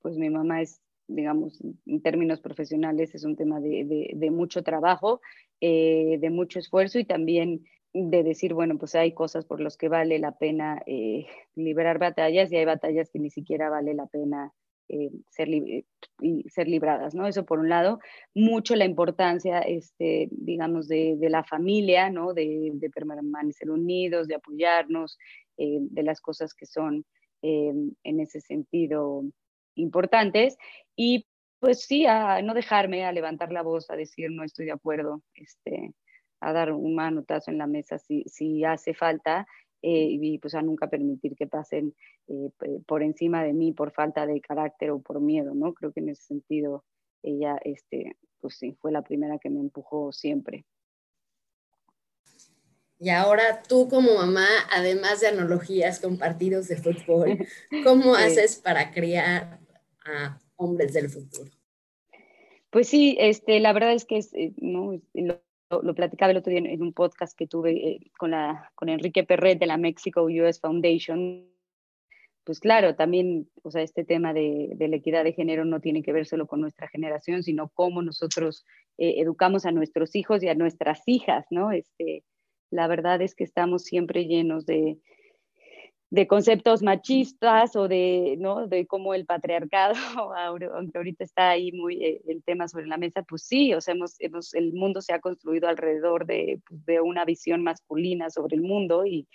pues 0.00 0.16
mi 0.16 0.30
mamá 0.30 0.62
es, 0.62 0.80
digamos, 1.06 1.60
en 1.86 2.02
términos 2.02 2.40
profesionales 2.40 3.14
es 3.14 3.24
un 3.24 3.36
tema 3.36 3.60
de, 3.60 3.84
de, 3.84 4.10
de 4.14 4.30
mucho 4.30 4.62
trabajo, 4.62 5.20
de 5.60 6.30
mucho 6.30 6.58
esfuerzo 6.58 6.98
y 6.98 7.04
también 7.04 7.64
de 7.92 8.22
decir, 8.22 8.54
bueno, 8.54 8.78
pues 8.78 8.94
hay 8.94 9.12
cosas 9.12 9.44
por 9.44 9.60
las 9.60 9.76
que 9.76 9.88
vale 9.88 10.18
la 10.18 10.32
pena 10.32 10.82
eh, 10.86 11.26
liberar 11.54 11.98
batallas 11.98 12.50
y 12.52 12.56
hay 12.56 12.64
batallas 12.64 13.10
que 13.10 13.18
ni 13.18 13.30
siquiera 13.30 13.70
vale 13.70 13.94
la 13.94 14.06
pena 14.06 14.52
ser, 15.30 15.48
y 15.48 15.84
ser 16.48 16.66
libradas, 16.66 17.14
¿no? 17.14 17.28
Eso 17.28 17.44
por 17.44 17.60
un 17.60 17.68
lado, 17.68 18.00
mucho 18.34 18.74
la 18.74 18.84
importancia, 18.84 19.60
este, 19.60 20.28
digamos, 20.32 20.88
de, 20.88 21.14
de 21.16 21.30
la 21.30 21.44
familia, 21.44 22.10
¿no? 22.10 22.34
De, 22.34 22.72
de, 22.74 22.90
permanecer 22.90 23.70
unidos, 23.70 24.26
de 24.26 24.34
apoyarnos, 24.34 25.16
de 25.56 26.02
las 26.02 26.20
cosas 26.20 26.54
que 26.54 26.66
son 26.66 27.04
en 27.42 28.20
ese 28.20 28.40
sentido 28.40 29.22
importantes 29.74 30.56
y 30.96 31.26
pues 31.60 31.84
sí, 31.84 32.06
a 32.06 32.40
no 32.42 32.54
dejarme, 32.54 33.04
a 33.04 33.12
levantar 33.12 33.52
la 33.52 33.62
voz, 33.62 33.90
a 33.90 33.96
decir 33.96 34.30
no 34.30 34.44
estoy 34.44 34.66
de 34.66 34.72
acuerdo, 34.72 35.22
este, 35.34 35.92
a 36.40 36.52
dar 36.52 36.72
un 36.72 36.94
manotazo 36.94 37.50
en 37.50 37.58
la 37.58 37.66
mesa 37.66 37.98
si, 37.98 38.24
si 38.26 38.64
hace 38.64 38.94
falta 38.94 39.46
eh, 39.82 40.08
y 40.10 40.38
pues 40.38 40.54
a 40.54 40.62
nunca 40.62 40.88
permitir 40.88 41.34
que 41.36 41.46
pasen 41.46 41.94
eh, 42.28 42.50
por 42.86 43.02
encima 43.02 43.42
de 43.42 43.52
mí 43.52 43.72
por 43.72 43.92
falta 43.92 44.26
de 44.26 44.40
carácter 44.40 44.90
o 44.90 45.00
por 45.00 45.20
miedo, 45.20 45.54
¿no? 45.54 45.72
Creo 45.72 45.92
que 45.92 46.00
en 46.00 46.10
ese 46.10 46.22
sentido 46.22 46.84
ella, 47.22 47.58
este, 47.64 48.16
pues 48.40 48.56
sí, 48.56 48.76
fue 48.80 48.92
la 48.92 49.02
primera 49.02 49.38
que 49.38 49.50
me 49.50 49.60
empujó 49.60 50.12
siempre. 50.12 50.64
Y 52.98 53.08
ahora 53.08 53.62
tú 53.66 53.88
como 53.88 54.14
mamá, 54.14 54.46
además 54.70 55.20
de 55.20 55.28
analogías 55.28 56.00
con 56.00 56.18
partidos 56.18 56.68
de 56.68 56.76
fútbol, 56.76 57.46
¿cómo 57.84 58.14
haces 58.14 58.56
para 58.56 58.92
criar 58.92 59.60
a 60.04 60.38
hombres 60.56 60.92
del 60.92 61.08
futuro? 61.08 61.50
Pues 62.68 62.88
sí, 62.88 63.16
este, 63.18 63.58
la 63.60 63.72
verdad 63.72 63.94
es 63.94 64.04
que 64.04 64.18
es, 64.18 64.34
eh, 64.34 64.52
¿no? 64.58 65.00
lo, 65.14 65.40
lo, 65.70 65.94
platicaba 65.94 66.32
el 66.32 66.38
otro 66.38 66.50
día 66.50 66.60
en, 66.60 66.82
un 66.82 66.92
podcast 66.92 67.36
que 67.36 67.46
tuve 67.46 67.72
eh, 67.72 68.00
con, 68.18 68.32
Enrique 68.88 69.24
Perret 69.24 69.58
de 69.58 69.66
la 69.66 69.76
Mexico 69.76 70.22
US 70.24 70.60
Foundation. 70.60 71.46
Pues 72.44 72.58
claro, 72.58 72.96
también, 72.96 73.48
o 73.62 73.70
sea, 73.70 73.82
este 73.82 74.04
tema 74.04 74.32
de, 74.32 74.70
de, 74.74 74.88
la 74.88 74.96
equidad 74.96 75.24
de 75.24 75.32
género 75.32 75.64
no 75.64 75.80
tiene 75.80 76.02
que 76.02 76.12
ver 76.12 76.26
solo 76.26 76.46
con 76.46 76.60
nuestra 76.60 76.88
generación, 76.88 77.42
sino 77.42 77.68
cómo 77.68 78.02
nosotros 78.02 78.64
eh, 78.98 79.20
educamos 79.20 79.66
a 79.66 79.72
nuestros 79.72 80.16
hijos 80.16 80.42
y 80.42 80.48
a 80.48 80.54
nuestras 80.54 81.02
hijas, 81.06 81.46
¿no? 81.50 81.70
Este, 81.70 82.24
la 82.70 82.88
verdad 82.88 83.22
es 83.22 83.34
que 83.34 83.44
estamos 83.44 83.84
siempre 83.84 84.26
llenos 84.26 84.66
de, 84.66 84.98
de 86.10 86.26
conceptos 86.26 86.82
machistas 86.82 87.76
o 87.76 87.86
de, 87.86 88.36
¿no? 88.38 88.66
de 88.66 88.86
cómo 88.86 89.14
el 89.14 89.26
patriarcado, 89.26 89.94
aunque 90.74 90.98
ahorita 90.98 91.22
está 91.22 91.50
ahí 91.50 91.70
muy 91.70 92.04
eh, 92.04 92.20
el 92.26 92.42
tema 92.42 92.66
sobre 92.66 92.88
la 92.88 92.96
mesa, 92.96 93.22
pues 93.22 93.44
sí, 93.44 93.72
o 93.74 93.80
sea, 93.80 93.94
hemos, 93.94 94.20
hemos, 94.20 94.52
el 94.54 94.72
mundo 94.72 95.00
se 95.00 95.12
ha 95.12 95.20
construido 95.20 95.68
alrededor 95.68 96.26
de, 96.26 96.60
pues, 96.66 96.84
de 96.84 97.00
una 97.00 97.24
visión 97.24 97.62
masculina 97.62 98.28
sobre 98.28 98.56
el 98.56 98.62
mundo 98.62 99.06
y, 99.06 99.28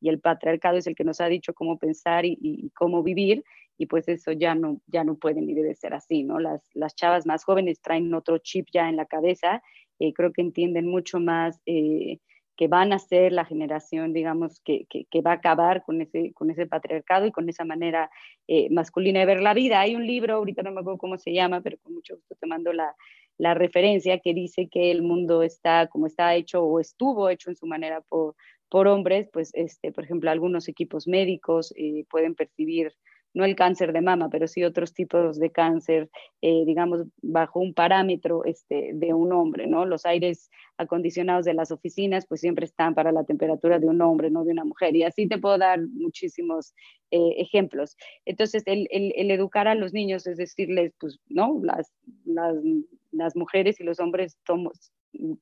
y, 0.00 0.08
el 0.08 0.18
patriarcado 0.18 0.78
es 0.78 0.88
el 0.88 0.96
que 0.96 1.04
nos 1.04 1.20
ha 1.20 1.26
dicho 1.26 1.54
cómo 1.54 1.78
pensar 1.78 2.24
y, 2.24 2.70
cómo 2.74 3.04
vivir 3.04 3.44
y 3.78 3.86
pues 3.86 4.08
eso 4.08 4.32
ya 4.32 4.54
no, 4.54 4.80
ya 4.88 5.04
no 5.04 5.14
puede 5.14 5.40
ni 5.40 5.54
debe 5.54 5.74
ser 5.76 5.94
así, 5.94 6.24
¿no? 6.24 6.40
Las, 6.40 6.68
las 6.74 6.94
chavas 6.96 7.24
más 7.24 7.44
jóvenes 7.44 7.80
traen 7.80 8.12
otro 8.12 8.38
chip 8.38 8.66
ya 8.72 8.88
en 8.88 8.96
la 8.96 9.06
cabeza, 9.06 9.62
eh, 10.00 10.12
creo 10.12 10.32
que 10.32 10.42
entienden 10.42 10.86
mucho 10.86 11.20
más... 11.20 11.60
Eh, 11.66 12.18
que 12.60 12.68
van 12.68 12.92
a 12.92 12.98
ser 12.98 13.32
la 13.32 13.46
generación, 13.46 14.12
digamos, 14.12 14.60
que, 14.60 14.84
que, 14.86 15.20
va 15.22 15.30
a 15.30 15.36
acabar 15.36 15.82
con 15.82 16.02
ese, 16.02 16.34
con 16.34 16.50
ese 16.50 16.66
patriarcado 16.66 17.24
y 17.24 17.32
con 17.32 17.48
esa 17.48 17.64
manera 17.64 18.10
eh, 18.48 18.68
masculina 18.68 19.20
de 19.20 19.24
ver 19.24 19.40
la 19.40 19.54
vida. 19.54 19.80
Hay 19.80 19.96
un 19.96 20.06
libro, 20.06 20.34
ahorita 20.34 20.62
no 20.62 20.70
me 20.70 20.80
acuerdo 20.80 20.98
cómo 20.98 21.16
se 21.16 21.32
llama, 21.32 21.62
pero 21.62 21.78
con 21.78 21.94
mucho 21.94 22.16
gusto 22.16 22.34
te 22.38 22.46
mando 22.46 22.74
la, 22.74 22.94
la 23.38 23.54
referencia, 23.54 24.18
que 24.18 24.34
dice 24.34 24.68
que 24.70 24.90
el 24.90 25.00
mundo 25.00 25.42
está 25.42 25.86
como 25.86 26.06
está 26.06 26.34
hecho 26.34 26.62
o 26.62 26.80
estuvo 26.80 27.30
hecho 27.30 27.48
en 27.48 27.56
su 27.56 27.66
manera 27.66 28.02
por, 28.02 28.34
por 28.68 28.88
hombres, 28.88 29.30
pues, 29.32 29.52
este, 29.54 29.90
por 29.90 30.04
ejemplo, 30.04 30.30
algunos 30.30 30.68
equipos 30.68 31.08
médicos 31.08 31.72
eh, 31.78 32.04
pueden 32.10 32.34
percibir 32.34 32.92
no 33.34 33.44
el 33.44 33.56
cáncer 33.56 33.92
de 33.92 34.00
mama, 34.00 34.28
pero 34.30 34.48
sí 34.48 34.64
otros 34.64 34.92
tipos 34.92 35.38
de 35.38 35.50
cáncer, 35.50 36.10
eh, 36.42 36.64
digamos, 36.66 37.04
bajo 37.22 37.60
un 37.60 37.74
parámetro 37.74 38.44
este, 38.44 38.90
de 38.94 39.14
un 39.14 39.32
hombre, 39.32 39.66
¿no? 39.66 39.86
Los 39.86 40.06
aires 40.06 40.50
acondicionados 40.76 41.44
de 41.44 41.54
las 41.54 41.70
oficinas, 41.70 42.26
pues 42.26 42.40
siempre 42.40 42.64
están 42.64 42.94
para 42.94 43.12
la 43.12 43.24
temperatura 43.24 43.78
de 43.78 43.86
un 43.86 44.00
hombre, 44.00 44.30
no 44.30 44.44
de 44.44 44.52
una 44.52 44.64
mujer. 44.64 44.96
Y 44.96 45.04
así 45.04 45.28
te 45.28 45.38
puedo 45.38 45.58
dar 45.58 45.80
muchísimos 45.80 46.74
eh, 47.10 47.34
ejemplos. 47.36 47.96
Entonces, 48.24 48.62
el, 48.66 48.88
el, 48.90 49.30
educar 49.30 49.68
a 49.68 49.74
los 49.74 49.92
niños 49.92 50.26
es 50.26 50.36
decirles, 50.36 50.92
pues, 50.98 51.18
¿no? 51.28 51.60
Las, 51.62 51.92
las, 52.24 52.56
las 53.12 53.36
mujeres 53.36 53.80
y 53.80 53.84
los 53.84 54.00
hombres 54.00 54.38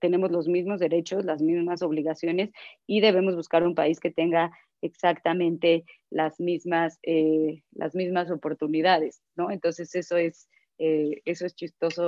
tenemos 0.01 0.31
los 0.31 0.49
mismos 0.49 0.81
derechos, 0.81 1.25
las 1.25 1.43
mismas 1.43 1.83
obligaciones 1.83 2.51
y 2.87 3.01
debemos 3.01 3.37
buscar 3.37 3.63
un 3.65 3.75
país 3.75 4.01
que 4.01 4.11
tenga 4.11 4.51
exactamente 4.83 5.85
las 6.11 6.41
mismas, 6.41 6.99
eh, 7.03 7.63
las 7.73 7.95
mismas 7.95 8.31
oportunidades, 8.31 9.23
¿no? 9.37 9.51
Entonces 9.51 9.95
eso 9.95 10.17
es, 10.17 10.49
eh, 10.79 11.21
eso 11.25 11.47
es 11.47 11.55
chistoso 11.55 12.07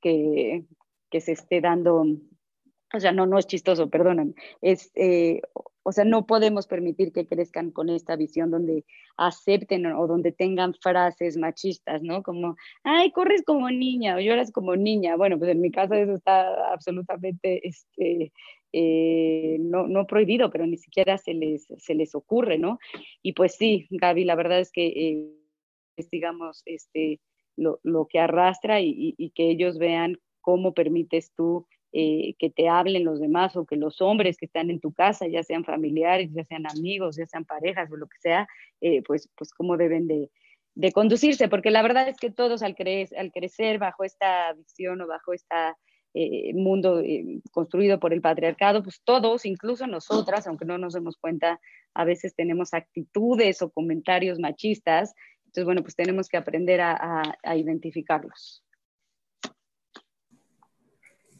que, 0.00 0.64
que, 1.10 1.20
se 1.20 1.32
esté 1.32 1.60
dando, 1.60 2.04
o 2.92 3.00
sea, 3.00 3.12
no, 3.12 3.26
no 3.26 3.38
es 3.38 3.46
chistoso, 3.46 3.90
perdóname, 3.90 4.34
es, 4.60 4.90
eh, 4.94 5.40
o 5.84 5.92
sea, 5.92 6.04
no 6.04 6.26
podemos 6.26 6.66
permitir 6.66 7.12
que 7.12 7.26
crezcan 7.26 7.70
con 7.70 7.90
esta 7.90 8.16
visión 8.16 8.50
donde 8.50 8.84
acepten 9.16 9.86
o 9.86 10.06
donde 10.06 10.32
tengan 10.32 10.74
frases 10.74 11.36
machistas, 11.36 12.02
¿no? 12.02 12.22
Como, 12.22 12.56
ay, 12.82 13.12
corres 13.12 13.42
como 13.44 13.70
niña 13.70 14.16
o 14.16 14.20
lloras 14.20 14.50
como 14.50 14.74
niña. 14.74 15.16
Bueno, 15.16 15.38
pues 15.38 15.50
en 15.50 15.60
mi 15.60 15.70
caso 15.70 15.94
eso 15.94 16.14
está 16.14 16.72
absolutamente 16.72 17.66
este, 17.68 18.32
eh, 18.72 19.58
no, 19.60 19.86
no 19.86 20.06
prohibido, 20.06 20.50
pero 20.50 20.66
ni 20.66 20.78
siquiera 20.78 21.16
se 21.18 21.34
les, 21.34 21.68
se 21.78 21.94
les 21.94 22.14
ocurre, 22.14 22.58
¿no? 22.58 22.78
Y 23.22 23.34
pues 23.34 23.54
sí, 23.54 23.86
Gaby, 23.90 24.24
la 24.24 24.34
verdad 24.34 24.58
es 24.58 24.72
que 24.72 24.86
eh, 24.86 25.30
es, 25.96 26.10
digamos, 26.10 26.62
este, 26.66 27.20
lo, 27.56 27.78
lo 27.82 28.06
que 28.06 28.18
arrastra 28.18 28.80
y, 28.80 29.14
que 29.34 29.50
ellos 29.50 29.78
vean 29.78 30.18
cómo 30.40 30.74
permites 30.74 31.32
tú 31.36 31.66
eh, 31.94 32.34
que 32.38 32.50
te 32.50 32.68
hablen 32.68 33.04
los 33.04 33.20
demás 33.20 33.56
o 33.56 33.64
que 33.64 33.76
los 33.76 34.02
hombres 34.02 34.36
que 34.36 34.46
están 34.46 34.68
en 34.68 34.80
tu 34.80 34.92
casa, 34.92 35.26
ya 35.26 35.42
sean 35.42 35.64
familiares, 35.64 36.30
ya 36.34 36.44
sean 36.44 36.66
amigos, 36.66 37.16
ya 37.16 37.24
sean 37.24 37.44
parejas 37.44 37.90
o 37.90 37.96
lo 37.96 38.06
que 38.06 38.18
sea, 38.20 38.46
pues, 39.06 39.30
pues 39.36 39.54
cómo 39.54 39.76
deben 39.78 40.06
de, 40.06 40.30
conducirse, 40.92 41.48
porque 41.48 41.70
la 41.70 41.82
verdad 41.82 42.08
es 42.08 42.16
que 42.16 42.30
todos 42.30 42.62
al, 42.62 42.74
cre 42.74 43.08
al 43.16 43.32
crecer 43.32 43.78
bajo 43.78 44.04
esta 44.04 44.52
visión 44.54 45.00
o 45.00 45.06
bajo 45.06 45.32
esta 45.32 45.76
eh, 46.16 46.54
mundo 46.54 47.00
eh, 47.00 47.40
construido 47.50 47.98
por 47.98 48.12
el 48.12 48.20
patriarcado, 48.20 48.84
pues 48.84 49.00
todos, 49.02 49.44
incluso 49.44 49.88
nosotras, 49.88 50.46
aunque 50.46 50.64
no 50.64 50.78
nos 50.78 50.92
demos 50.92 51.16
cuenta, 51.16 51.60
a 51.92 52.04
veces 52.04 52.36
tenemos 52.36 52.72
actitudes 52.72 53.60
o 53.62 53.70
comentarios 53.70 54.38
machistas. 54.38 55.12
Entonces, 55.46 55.64
bueno, 55.64 55.82
pues 55.82 55.96
tenemos 55.96 56.28
que 56.28 56.36
aprender 56.36 56.80
a, 56.80 57.34
a, 57.42 57.56
identificarlos. 57.56 58.62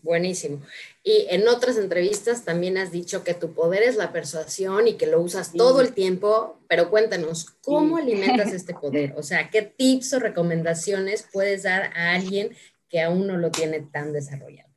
Buenísimo. 0.04 0.60
Y 1.02 1.26
en 1.30 1.48
otras 1.48 1.78
entrevistas 1.78 2.44
también 2.44 2.76
has 2.76 2.92
dicho 2.92 3.24
que 3.24 3.32
tu 3.32 3.54
poder 3.54 3.82
es 3.82 3.96
la 3.96 4.12
persuasión 4.12 4.86
y 4.86 4.94
que 4.94 5.06
lo 5.06 5.18
usas 5.18 5.52
todo 5.54 5.80
el 5.80 5.94
tiempo, 5.94 6.58
pero 6.68 6.90
cuéntanos, 6.90 7.46
¿cómo 7.62 7.96
alimentas 7.96 8.52
este 8.52 8.74
poder? 8.80 9.14
O 9.16 9.22
sea, 9.22 9.48
¿qué 9.48 9.62
tips 9.62 10.12
o 10.12 10.18
recomendaciones 10.18 11.26
puedes 11.32 11.62
dar 11.62 11.90
a 11.96 12.12
alguien 12.12 12.54
que 12.90 13.00
aún 13.00 13.26
no 13.26 13.38
lo 13.38 13.50
tiene 13.50 13.80
tan 13.80 14.12
desarrollado? 14.12 14.73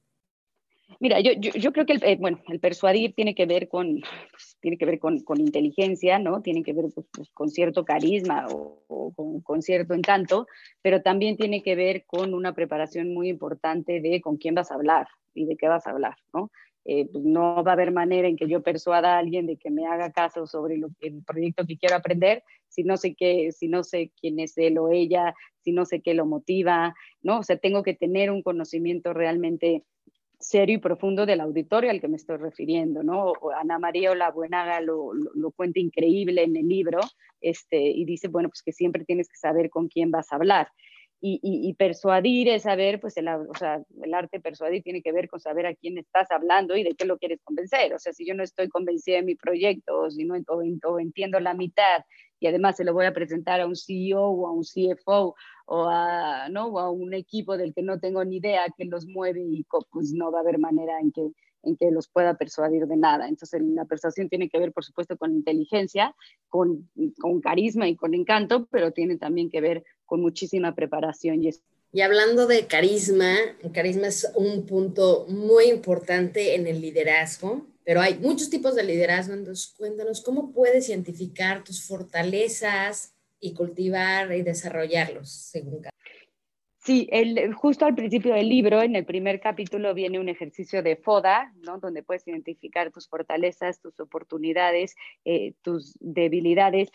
Mira, 1.00 1.20
yo, 1.20 1.34
yo, 1.34 1.52
yo 1.52 1.72
creo 1.74 1.86
que 1.86 1.94
el, 1.94 2.04
eh, 2.04 2.18
bueno, 2.20 2.42
el 2.48 2.60
persuadir 2.60 3.14
tiene 3.14 3.36
que 3.36 3.46
ver 3.46 3.68
con, 3.68 4.02
pues, 4.32 4.58
tiene 4.62 4.78
que 4.78 4.86
ver 4.86 5.00
con, 5.00 5.20
con, 5.20 5.40
inteligencia, 5.40 6.18
¿no? 6.18 6.42
Tiene 6.42 6.64
que 6.64 6.74
ver 6.74 6.86
pues, 6.94 7.06
pues 7.12 7.30
con 7.32 7.50
cierto 7.50 7.86
carisma 7.86 8.48
o, 8.48 8.84
o 8.88 9.14
con, 9.14 9.42
con, 9.42 9.62
cierto 9.62 9.94
encanto, 9.94 10.48
pero 10.82 11.02
también 11.02 11.38
tiene 11.38 11.62
que 11.62 11.76
ver 11.76 12.06
con 12.06 12.34
una 12.34 12.54
preparación 12.54 13.14
muy 13.14 13.30
importante 13.30 14.02
de 14.02 14.22
con 14.22 14.38
quién 14.38 14.56
vas 14.56 14.72
a 14.72 14.76
hablar 14.76 15.08
y 15.34 15.46
de 15.46 15.58
qué 15.58 15.68
vas 15.68 15.86
a 15.86 15.92
hablar, 15.92 16.16
¿no? 16.34 16.52
Eh, 16.90 17.10
pues 17.12 17.26
no 17.26 17.66
va 17.66 17.72
a 17.72 17.74
haber 17.74 17.92
manera 17.92 18.30
en 18.30 18.38
que 18.38 18.48
yo 18.48 18.64
persuada 18.64 19.16
a 19.16 19.20
alguien 19.20 19.46
de 19.46 19.58
que 19.58 19.70
me 19.70 19.86
haga 19.86 20.14
caso 20.14 20.48
sobre 20.48 20.78
lo, 20.78 20.88
el 21.02 21.22
proyecto 21.22 21.66
que 21.66 21.78
quiero 21.78 21.98
aprender 21.98 22.44
si 22.70 22.84
no 22.84 22.96
sé 22.96 23.14
qué, 23.14 23.52
si 23.52 23.68
no 23.68 23.84
sé 23.84 24.12
quién 24.22 24.40
es 24.40 24.58
él 24.58 24.78
o 24.78 24.90
ella, 24.90 25.36
si 25.64 25.74
no 25.74 25.84
sé 25.84 26.00
qué 26.02 26.14
lo 26.14 26.26
motiva, 26.26 26.96
¿no? 27.22 27.40
O 27.40 27.44
sea, 27.44 27.58
tengo 27.58 27.84
que 27.84 27.94
tener 27.94 28.32
un 28.32 28.42
conocimiento 28.42 29.14
realmente 29.14 29.84
serio 30.40 30.76
y 30.76 30.80
profundo 30.80 31.26
del 31.26 31.42
auditorio 31.42 31.90
al 31.90 32.02
que 32.02 32.08
me 32.08 32.18
estoy 32.18 32.38
refiriendo, 32.38 33.04
¿no? 33.04 33.34
Ana 33.60 33.80
María 33.80 34.12
Olabuenaga 34.12 34.82
lo, 34.82 35.14
lo, 35.14 35.32
lo 35.34 35.52
cuenta 35.52 35.80
increíble 35.80 36.44
en 36.44 36.56
el 36.56 36.68
libro, 36.68 37.00
este, 37.42 37.78
y 37.78 38.06
dice, 38.06 38.28
bueno, 38.28 38.50
pues 38.50 38.62
que 38.62 38.72
siempre 38.72 39.06
tienes 39.06 39.30
que 39.30 39.38
saber 39.38 39.70
con 39.70 39.88
quién 39.88 40.12
vas 40.12 40.32
a 40.32 40.36
hablar. 40.36 40.70
Y, 41.20 41.74
persuadir 41.74 42.48
es 42.48 42.64
saber, 42.64 43.00
pues 43.00 43.18
el, 43.18 43.28
o 43.28 43.54
sea, 43.58 43.82
el 44.04 44.14
arte 44.14 44.40
persuadir 44.40 44.84
tiene 44.84 45.02
que 45.02 45.12
ver 45.12 45.28
con 45.28 45.40
saber 45.40 45.66
a 45.66 45.74
quién 45.74 45.98
estás 45.98 46.30
hablando 46.30 46.76
y 46.78 46.84
de 46.84 46.94
qué 46.96 47.06
lo 47.06 47.18
quieres 47.18 47.40
convencer. 47.44 47.94
O 47.94 48.00
sea, 48.00 48.14
si 48.14 48.26
yo 48.26 48.36
no 48.36 48.44
estoy 48.44 48.70
convencida 48.70 49.18
de 49.18 49.24
mi 49.24 49.36
proyecto 49.36 49.98
o, 50.00 50.12
si 50.12 50.26
no, 50.26 50.36
entiendo 51.00 51.40
la 51.40 51.56
mitad 51.56 52.04
y 52.40 52.48
además 52.48 52.78
se 52.78 52.84
lo 52.84 52.94
voy 52.94 53.06
a 53.08 53.14
presentar 53.14 53.62
a 53.62 53.66
un 53.66 53.76
CEO 53.76 54.22
o 54.22 54.48
a 54.48 54.52
un 54.52 54.64
CFO 54.64 55.36
o 55.66 55.90
a, 55.90 56.50
¿no? 56.50 56.68
o 56.68 56.80
a 56.80 56.92
un 56.92 57.14
equipo 57.16 57.58
del 57.58 57.74
que 57.74 57.82
no 57.82 58.00
tengo 58.00 58.24
ni 58.24 58.38
idea 58.38 58.66
que 58.78 58.86
los 58.86 59.08
mueve 59.08 59.42
y 59.42 59.66
pues 59.92 60.14
no 60.14 60.32
va 60.32 60.40
a 60.40 60.42
haber 60.42 60.60
manera 60.60 61.00
en 61.00 61.12
que, 61.12 61.32
en 61.68 61.78
que 61.78 61.92
los 61.92 62.08
pueda 62.08 62.36
persuadir 62.36 62.88
de 62.88 62.98
nada. 62.98 63.28
Entonces 63.28 63.62
la 63.62 63.86
persuasión 63.86 64.30
tiene 64.30 64.50
que 64.50 64.60
ver, 64.60 64.72
por 64.72 64.84
supuesto, 64.84 65.18
con 65.18 65.34
inteligencia, 65.34 66.16
con, 66.50 66.90
con 67.20 67.42
carisma 67.42 67.88
y 67.88 67.96
con 67.96 68.14
encanto, 68.14 68.68
pero 68.72 68.92
tiene 68.92 69.18
también 69.18 69.50
que 69.50 69.62
ver 69.62 69.84
con 70.06 70.22
muchísima 70.22 70.74
preparación 70.74 71.44
y 71.44 71.50
y 71.94 72.02
hablando 72.02 72.48
de 72.48 72.68
carisma, 72.68 73.34
carisma 73.74 74.08
es 74.08 74.30
un 74.36 74.66
punto 74.66 75.26
muy 75.30 75.66
importante 75.66 76.56
en 76.56 76.68
el 76.68 76.82
liderazgo, 76.82 77.66
pero 77.86 78.02
hay 78.02 78.20
muchos 78.20 78.50
tipos 78.50 78.76
de 78.76 78.84
liderazgo, 78.84 79.34
entonces 79.34 79.74
cuéntanos 79.78 80.22
cómo 80.22 80.52
puedes 80.52 80.90
identificar 80.90 81.64
tus 81.64 81.82
fortalezas 81.82 83.14
y 83.40 83.54
cultivar 83.54 84.34
y 84.34 84.42
desarrollarlos 84.42 85.30
según 85.30 85.82
cada. 85.82 85.94
Sí, 86.88 87.10
el, 87.12 87.54
justo 87.54 87.86
al 87.86 87.96
principio 87.96 88.34
del 88.34 88.48
libro, 88.48 88.82
en 88.82 88.96
el 88.96 89.04
primer 89.04 89.42
capítulo, 89.42 89.94
viene 89.94 90.22
un 90.22 90.30
ejercicio 90.30 90.82
de 90.82 90.96
FODA, 90.96 91.52
¿no? 91.66 91.80
donde 91.80 92.02
puedes 92.02 92.26
identificar 92.26 92.94
tus 92.94 93.10
fortalezas, 93.10 93.82
tus 93.82 94.00
oportunidades, 94.00 94.96
eh, 95.26 95.54
tus 95.64 95.98
debilidades 96.00 96.90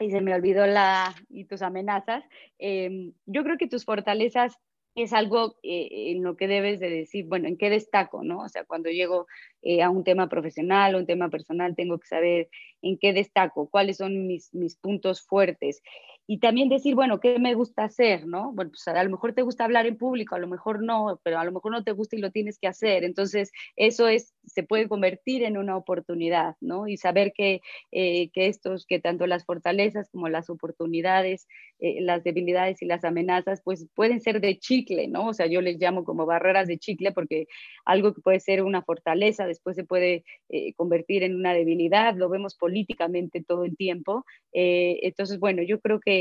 y 0.00 0.10
se 0.10 0.22
me 0.22 0.34
olvidó 0.34 0.66
la, 0.66 1.14
y 1.28 1.44
tus 1.44 1.60
amenazas. 1.60 2.24
Em, 2.58 3.12
yo 3.26 3.44
creo 3.44 3.58
que 3.58 3.68
tus 3.68 3.84
fortalezas 3.84 4.56
es 4.94 5.12
algo 5.12 5.56
eh, 5.62 6.12
en 6.12 6.22
lo 6.22 6.34
que 6.38 6.48
debes 6.48 6.80
de 6.80 6.88
decir, 6.88 7.26
bueno, 7.26 7.48
¿en 7.48 7.58
qué 7.58 7.68
destaco? 7.68 8.24
¿no? 8.24 8.38
O 8.40 8.48
sea, 8.48 8.64
cuando 8.64 8.88
llego 8.88 9.26
eh, 9.60 9.82
a 9.82 9.90
un 9.90 10.04
tema 10.04 10.30
profesional 10.30 10.94
o 10.94 10.98
un 10.98 11.06
tema 11.06 11.28
personal, 11.28 11.76
tengo 11.76 11.98
que 11.98 12.08
saber 12.08 12.48
en 12.80 12.96
qué 12.96 13.12
destaco, 13.12 13.68
cuáles 13.68 13.98
son 13.98 14.26
mis, 14.26 14.54
mis 14.54 14.76
puntos 14.76 15.20
fuertes 15.20 15.82
y 16.26 16.38
también 16.38 16.68
decir, 16.68 16.94
bueno, 16.94 17.18
¿qué 17.20 17.38
me 17.38 17.54
gusta 17.54 17.84
hacer? 17.84 18.26
¿no? 18.26 18.52
Bueno, 18.52 18.70
pues 18.70 18.86
a 18.86 19.02
lo 19.02 19.10
mejor 19.10 19.34
te 19.34 19.42
gusta 19.42 19.64
hablar 19.64 19.86
en 19.86 19.96
público, 19.96 20.34
a 20.34 20.38
lo 20.38 20.46
mejor 20.46 20.82
no, 20.82 21.20
pero 21.24 21.38
a 21.38 21.44
lo 21.44 21.52
mejor 21.52 21.72
no 21.72 21.82
te 21.82 21.92
gusta 21.92 22.16
y 22.16 22.20
lo 22.20 22.30
tienes 22.30 22.58
que 22.58 22.68
hacer. 22.68 23.04
Entonces, 23.04 23.50
eso 23.76 24.08
es, 24.08 24.34
se 24.46 24.62
puede 24.62 24.88
convertir 24.88 25.42
en 25.42 25.58
una 25.58 25.76
oportunidad, 25.76 26.54
¿no? 26.60 26.86
Y 26.86 26.96
saber 26.96 27.32
que, 27.34 27.60
eh, 27.90 28.30
que 28.32 28.46
estos, 28.46 28.86
que 28.86 29.00
tanto 29.00 29.26
las 29.26 29.44
fortalezas 29.44 30.10
como 30.10 30.28
las 30.28 30.48
oportunidades, 30.48 31.48
eh, 31.80 32.00
las 32.00 32.22
debilidades 32.22 32.82
y 32.82 32.86
las 32.86 33.04
amenazas, 33.04 33.60
pues 33.64 33.88
pueden 33.94 34.20
ser 34.20 34.40
de 34.40 34.58
chicle, 34.58 35.08
¿no? 35.08 35.28
O 35.28 35.34
sea, 35.34 35.46
yo 35.46 35.60
les 35.60 35.78
llamo 35.78 36.04
como 36.04 36.24
barreras 36.24 36.68
de 36.68 36.78
chicle 36.78 37.12
porque 37.12 37.46
algo 37.84 38.14
que 38.14 38.20
puede 38.20 38.40
ser 38.40 38.62
una 38.62 38.82
fortaleza 38.82 39.46
después 39.46 39.74
se 39.76 39.84
puede 39.84 40.24
eh, 40.48 40.72
convertir 40.74 41.24
en 41.24 41.34
una 41.34 41.52
debilidad, 41.52 42.14
lo 42.14 42.28
vemos 42.28 42.54
políticamente 42.56 43.42
todo 43.42 43.64
el 43.64 43.76
tiempo. 43.76 44.24
entonces, 44.52 45.38
bueno, 45.38 45.62
yo 45.62 45.80
creo 45.80 46.00
que 46.00 46.11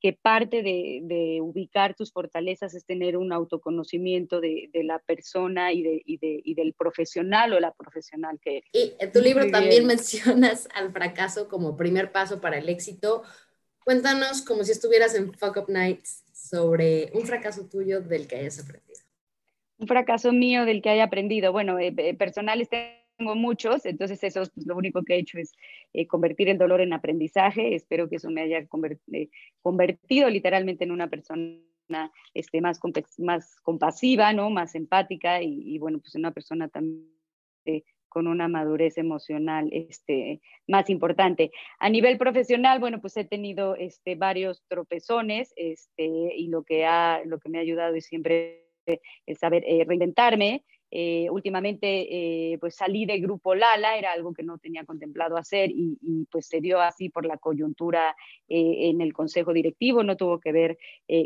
que, 0.00 0.18
parte 0.20 0.62
de, 0.62 1.38
ubicar 1.40 1.94
tus 1.94 2.12
fortalezas 2.12 2.74
es 2.74 2.84
tener 2.84 3.16
un 3.16 3.32
autoconocimiento 3.32 4.40
de, 4.40 4.70
la 4.72 4.98
persona 4.98 5.72
y, 5.72 6.02
y, 6.04 6.54
del 6.54 6.74
profesional 6.74 7.52
o 7.52 7.60
la 7.60 7.72
profesional 7.72 8.38
que 8.40 8.58
eres. 8.58 8.70
Y 8.72 8.92
en 8.98 9.12
tu 9.12 9.20
libro 9.20 9.48
también 9.50 9.86
mencionas 9.86 10.68
al 10.74 10.92
fracaso 10.92 11.48
como 11.48 11.76
primer 11.76 12.12
paso 12.12 12.40
para 12.40 12.58
el 12.58 12.68
éxito. 12.68 13.22
Cuéntanos 13.84 14.42
como 14.42 14.64
si 14.64 14.72
estuvieras 14.72 15.14
en 15.14 15.32
Fuck 15.32 15.56
Up 15.56 15.68
Nights 15.68 16.24
sobre 16.32 17.10
un 17.14 17.26
fracaso 17.26 17.68
tuyo 17.68 18.00
del 18.00 18.26
que 18.26 18.36
hayas 18.36 18.58
aprendido. 18.60 19.00
Un 19.78 19.88
fracaso 19.88 20.32
mío 20.32 20.64
del 20.64 20.80
que 20.82 20.90
haya 20.90 21.04
aprendido. 21.04 21.50
Bueno, 21.52 21.78
eh, 21.78 21.92
eh, 21.96 22.14
personal 22.14 22.60
este 22.60 23.01
tengo 23.16 23.34
muchos, 23.34 23.84
entonces 23.86 24.22
eso 24.24 24.42
pues, 24.54 24.66
lo 24.66 24.76
único 24.76 25.02
que 25.02 25.14
he 25.14 25.18
hecho 25.18 25.38
es 25.38 25.52
eh, 25.92 26.06
convertir 26.06 26.48
el 26.48 26.58
dolor 26.58 26.80
en 26.80 26.92
aprendizaje. 26.92 27.74
Espero 27.74 28.08
que 28.08 28.16
eso 28.16 28.30
me 28.30 28.42
haya 28.42 28.58
eh, 28.58 29.28
convertido 29.60 30.28
literalmente 30.28 30.84
en 30.84 30.92
una 30.92 31.08
persona 31.08 31.60
este, 32.34 32.60
más, 32.60 32.80
compasiva, 33.62 34.32
¿no? 34.32 34.50
más 34.50 34.74
empática 34.74 35.42
y, 35.42 35.78
bueno, 35.78 35.98
pues 36.00 36.14
una 36.14 36.30
persona 36.30 36.68
también 36.68 37.08
eh, 37.66 37.82
con 38.08 38.26
una 38.26 38.48
madurez 38.48 38.98
emocional 38.98 39.68
este, 39.72 40.40
más 40.66 40.90
importante. 40.90 41.50
A 41.78 41.88
nivel 41.88 42.18
profesional, 42.18 42.78
bueno, 42.78 43.00
pues 43.00 43.16
he 43.16 43.24
tenido 43.24 43.74
este, 43.76 44.16
varios 44.16 44.64
tropezones 44.68 45.52
este, 45.56 46.04
y 46.04 46.48
lo 46.48 46.62
que, 46.62 46.84
ha, 46.84 47.22
lo 47.24 47.38
que 47.38 47.48
me 47.48 47.58
ha 47.58 47.62
ayudado 47.62 47.94
es 47.94 48.06
siempre 48.06 48.68
el 48.84 49.36
saber 49.36 49.64
reinventarme, 49.86 50.64
eh, 50.94 51.30
últimamente 51.30 51.86
eh, 52.52 52.58
pues 52.58 52.76
salí 52.76 53.06
de 53.06 53.18
Grupo 53.18 53.54
Lala, 53.54 53.96
era 53.96 54.12
algo 54.12 54.34
que 54.34 54.42
no 54.42 54.58
tenía 54.58 54.84
contemplado 54.84 55.38
hacer 55.38 55.70
y, 55.70 56.26
pues 56.30 56.48
se 56.48 56.60
dio 56.60 56.82
así 56.82 57.08
por 57.08 57.24
la 57.24 57.38
coyuntura 57.38 58.14
eh, 58.46 58.90
en 58.90 59.00
el 59.00 59.14
consejo 59.14 59.54
directivo, 59.54 60.04
no 60.04 60.18
tuvo 60.18 60.38
que 60.38 60.52
ver 60.52 60.78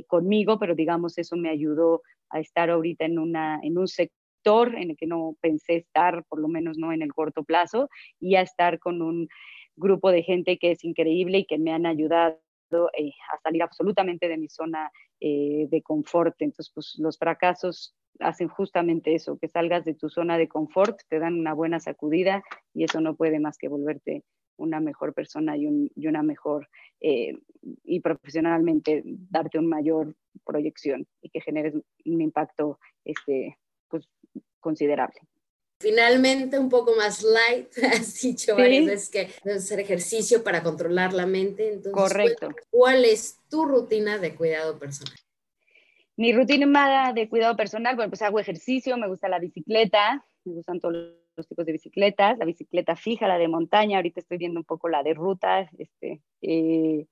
conmigo, 0.07 0.61
pero 0.61 0.77
digamos 0.77 1.19
eso 1.19 1.37
me 1.37 1.49
ayudó 1.49 2.03
a 2.31 2.39
estar 2.39 2.71
ahorita 2.71 3.07
en, 3.07 3.19
una, 3.19 3.59
en 3.61 3.77
un 3.77 3.89
sector 3.89 4.73
en 4.77 4.91
el 4.91 4.97
que 4.97 5.09
no 5.09 5.37
pensé 5.41 5.79
estar, 5.79 6.25
por 6.29 6.39
lo 6.39 6.47
menos 6.47 6.79
no 6.79 6.93
en 6.93 7.03
el 7.03 7.13
corto 7.13 7.43
plazo, 7.43 7.91
y 8.21 8.37
a 8.37 8.43
estar 8.43 8.79
con 8.79 9.03
un 9.03 9.29
grupo 9.75 10.13
de 10.13 10.23
gente 10.23 10.59
que 10.59 10.71
es 10.71 10.85
increíble 10.85 11.39
y 11.39 11.45
que 11.45 11.59
me 11.59 11.73
han 11.73 11.87
ayudado 11.87 12.39
a 12.71 13.39
salir 13.43 13.65
absolutamente 13.65 14.29
de 14.29 14.39
mi 14.39 14.49
zona 14.49 14.93
de 15.21 15.83
confort. 15.83 16.37
Entonces, 16.39 16.71
pues 16.73 16.95
los 16.99 17.19
fracasos 17.19 17.97
hacen 18.21 18.49
justamente 18.49 19.15
eso, 19.15 19.39
que 19.39 19.49
salgas 19.49 19.85
de 19.85 19.95
tu 19.95 20.09
zona 20.09 20.39
de 20.39 20.49
confort, 20.49 21.01
te 21.09 21.19
dan 21.19 21.35
una 21.35 21.55
buena 21.55 21.81
sacudida 21.81 22.43
y 22.75 22.85
eso 22.85 23.01
no 23.01 23.17
puede 23.17 23.41
más 23.41 23.59
que 23.59 23.69
volverte 23.69 24.25
una 24.59 24.81
mejor 24.81 25.13
persona 25.13 25.57
y, 25.57 25.67
una 26.07 26.23
mejor, 26.23 26.69
eh, 27.01 27.35
y 27.85 28.01
profesionalmente 28.01 29.03
darte 29.05 29.59
una 29.59 29.77
mayor 29.77 30.15
proyección 30.45 31.07
y 31.21 31.31
que 31.31 31.41
generes 31.41 31.75
un 31.75 32.21
impacto 32.21 32.79
este, 33.05 33.59
pues, 33.89 34.09
considerable. 34.61 35.21
Finalmente, 35.79 36.59
un 36.59 36.71
poco 36.71 36.97
más 36.97 37.23
light, 37.23 37.69
has 37.93 38.21
dicho 38.21 38.57
varias 38.57 38.87
veces 38.87 39.11
que 39.11 39.51
hacer 39.51 39.81
ejercicio 39.81 40.43
para 40.43 40.63
controlar 40.63 41.13
la 41.13 41.27
mente. 41.27 41.73
Entonces, 41.73 41.93
Correcto. 41.93 42.49
¿Cuál 42.71 43.05
es 43.05 43.41
tu 43.51 43.67
rutina 43.67 44.19
de 44.19 44.35
cuidado 44.35 44.79
personal? 44.79 45.19
Mi 46.17 46.33
rutina 46.33 47.13
de 47.13 47.29
cuidado 47.29 47.57
personal, 47.57 47.95
bueno, 47.95 48.11
pues 48.11 48.23
hago 48.23 48.41
ejercicio, 48.41 48.97
me 48.97 49.07
gusta 49.09 49.29
la 49.29 49.39
bicicleta, 49.39 50.25
me 50.45 50.55
gustan 50.55 50.81
todos 50.81 51.13
los 51.37 51.47
tipos 51.47 51.67
de 51.67 51.73
bicicletas, 51.73 52.39
la 52.39 52.47
bicicleta 52.47 52.97
fija, 52.97 53.29
la 53.29 53.37
de 53.37 53.49
montaña, 53.49 53.99
ahorita 53.99 54.21
estoy 54.21 54.39
viendo 54.39 54.61
un 54.61 54.65
poco 54.65 54.89
la 54.89 55.03
de 55.03 55.13
ruta, 55.13 55.69
este, 55.77 56.23
eh, 56.41 57.07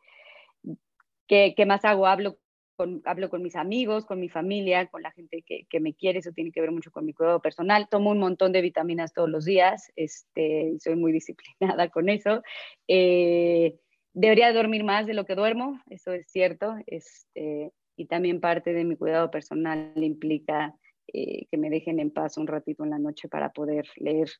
¿qué, 1.26 1.66
más 1.66 1.84
hago? 1.84 2.06
Hablo 2.06 2.38
con, 2.76 3.02
hablo 3.04 3.28
con 3.28 3.42
mis 3.42 3.56
amigos, 3.56 4.06
con 4.06 4.20
mi 4.20 4.30
familia, 4.30 4.86
con 4.86 5.02
la 5.02 5.12
gente 5.12 5.42
que, 5.42 5.66
que, 5.68 5.80
me 5.80 5.94
quiere, 5.94 6.20
eso 6.20 6.32
tiene 6.32 6.50
que 6.50 6.62
ver 6.62 6.72
mucho 6.72 6.90
con 6.90 7.04
mi 7.04 7.12
cuidado 7.12 7.40
personal. 7.40 7.88
Tomo 7.90 8.10
un 8.10 8.18
montón 8.18 8.52
de 8.52 8.62
vitaminas 8.62 9.12
todos 9.12 9.28
los 9.28 9.44
días, 9.44 9.92
este, 9.96 10.76
soy 10.80 10.96
muy 10.96 11.12
disciplinada 11.60 11.90
con 11.90 12.08
eso. 12.08 12.42
Eh, 12.88 13.78
debería 14.14 14.52
dormir 14.54 14.82
más 14.82 15.06
de 15.06 15.14
lo 15.14 15.26
que 15.26 15.34
duermo, 15.34 15.80
eso 15.90 16.12
es 16.12 16.26
cierto. 16.30 16.74
Este, 16.86 17.72
y 17.96 18.06
también 18.06 18.40
parte 18.40 18.72
de 18.72 18.84
mi 18.84 18.96
cuidado 18.96 19.30
personal 19.30 19.92
implica 19.96 20.74
eh, 21.12 21.46
que 21.50 21.56
me 21.56 21.70
dejen 21.70 22.00
en 22.00 22.10
paz 22.10 22.38
un 22.38 22.46
ratito 22.46 22.84
en 22.84 22.90
la 22.90 22.98
noche 22.98 23.28
para 23.28 23.52
poder 23.52 23.86
leer 23.96 24.30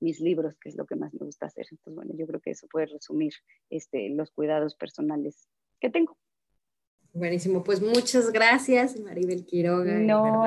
mis 0.00 0.20
libros, 0.20 0.54
que 0.60 0.68
es 0.68 0.76
lo 0.76 0.86
que 0.86 0.96
más 0.96 1.12
me 1.14 1.24
gusta 1.24 1.46
hacer. 1.46 1.66
Entonces, 1.70 1.94
bueno, 1.94 2.12
yo 2.16 2.26
creo 2.26 2.40
que 2.40 2.50
eso 2.50 2.66
puede 2.70 2.86
resumir 2.86 3.32
este, 3.70 4.10
los 4.10 4.30
cuidados 4.30 4.74
personales 4.74 5.48
que 5.80 5.90
tengo. 5.90 6.16
Buenísimo, 7.12 7.64
pues 7.64 7.80
muchas 7.80 8.30
gracias, 8.30 8.98
Maribel 9.00 9.44
Quiroga. 9.44 9.98
No, 9.98 10.44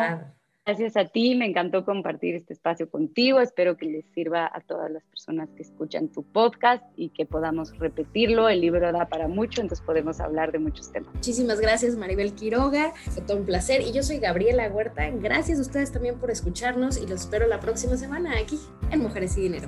Gracias 0.63 0.95
a 0.95 1.05
ti, 1.05 1.33
me 1.33 1.47
encantó 1.47 1.83
compartir 1.85 2.35
este 2.35 2.53
espacio 2.53 2.87
contigo. 2.87 3.39
Espero 3.39 3.77
que 3.77 3.87
les 3.87 4.05
sirva 4.13 4.45
a 4.45 4.61
todas 4.61 4.91
las 4.91 5.03
personas 5.05 5.49
que 5.55 5.63
escuchan 5.63 6.07
tu 6.09 6.21
podcast 6.21 6.83
y 6.95 7.09
que 7.09 7.25
podamos 7.25 7.75
repetirlo. 7.79 8.47
El 8.47 8.61
libro 8.61 8.91
da 8.91 9.07
para 9.09 9.27
mucho, 9.27 9.61
entonces 9.61 9.83
podemos 9.83 10.19
hablar 10.19 10.51
de 10.51 10.59
muchos 10.59 10.91
temas. 10.91 11.15
Muchísimas 11.15 11.59
gracias, 11.59 11.95
Maribel 11.95 12.35
Quiroga. 12.35 12.93
Fue 13.09 13.23
todo 13.23 13.37
un 13.37 13.45
placer. 13.45 13.81
Y 13.81 13.91
yo 13.91 14.03
soy 14.03 14.19
Gabriela 14.19 14.69
Huerta. 14.69 15.09
Gracias 15.09 15.57
a 15.57 15.61
ustedes 15.63 15.91
también 15.91 16.19
por 16.19 16.29
escucharnos 16.29 17.01
y 17.01 17.07
los 17.07 17.21
espero 17.21 17.47
la 17.47 17.59
próxima 17.59 17.97
semana 17.97 18.37
aquí 18.37 18.59
en 18.91 18.99
Mujeres 18.99 19.35
y 19.37 19.41
Dinero. 19.41 19.67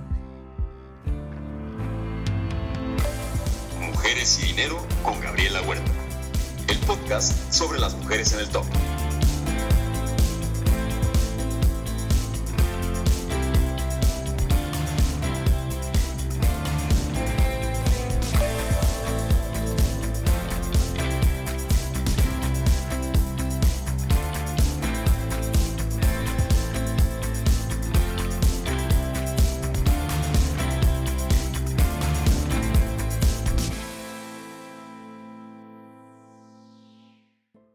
Mujeres 3.82 4.40
y 4.44 4.46
Dinero 4.46 4.78
con 5.02 5.20
Gabriela 5.22 5.60
Huerta. 5.64 5.92
El 6.68 6.78
podcast 6.86 7.52
sobre 7.52 7.80
las 7.80 7.96
mujeres 7.96 8.32
en 8.34 8.42
el 8.42 8.50
top. 8.50 8.66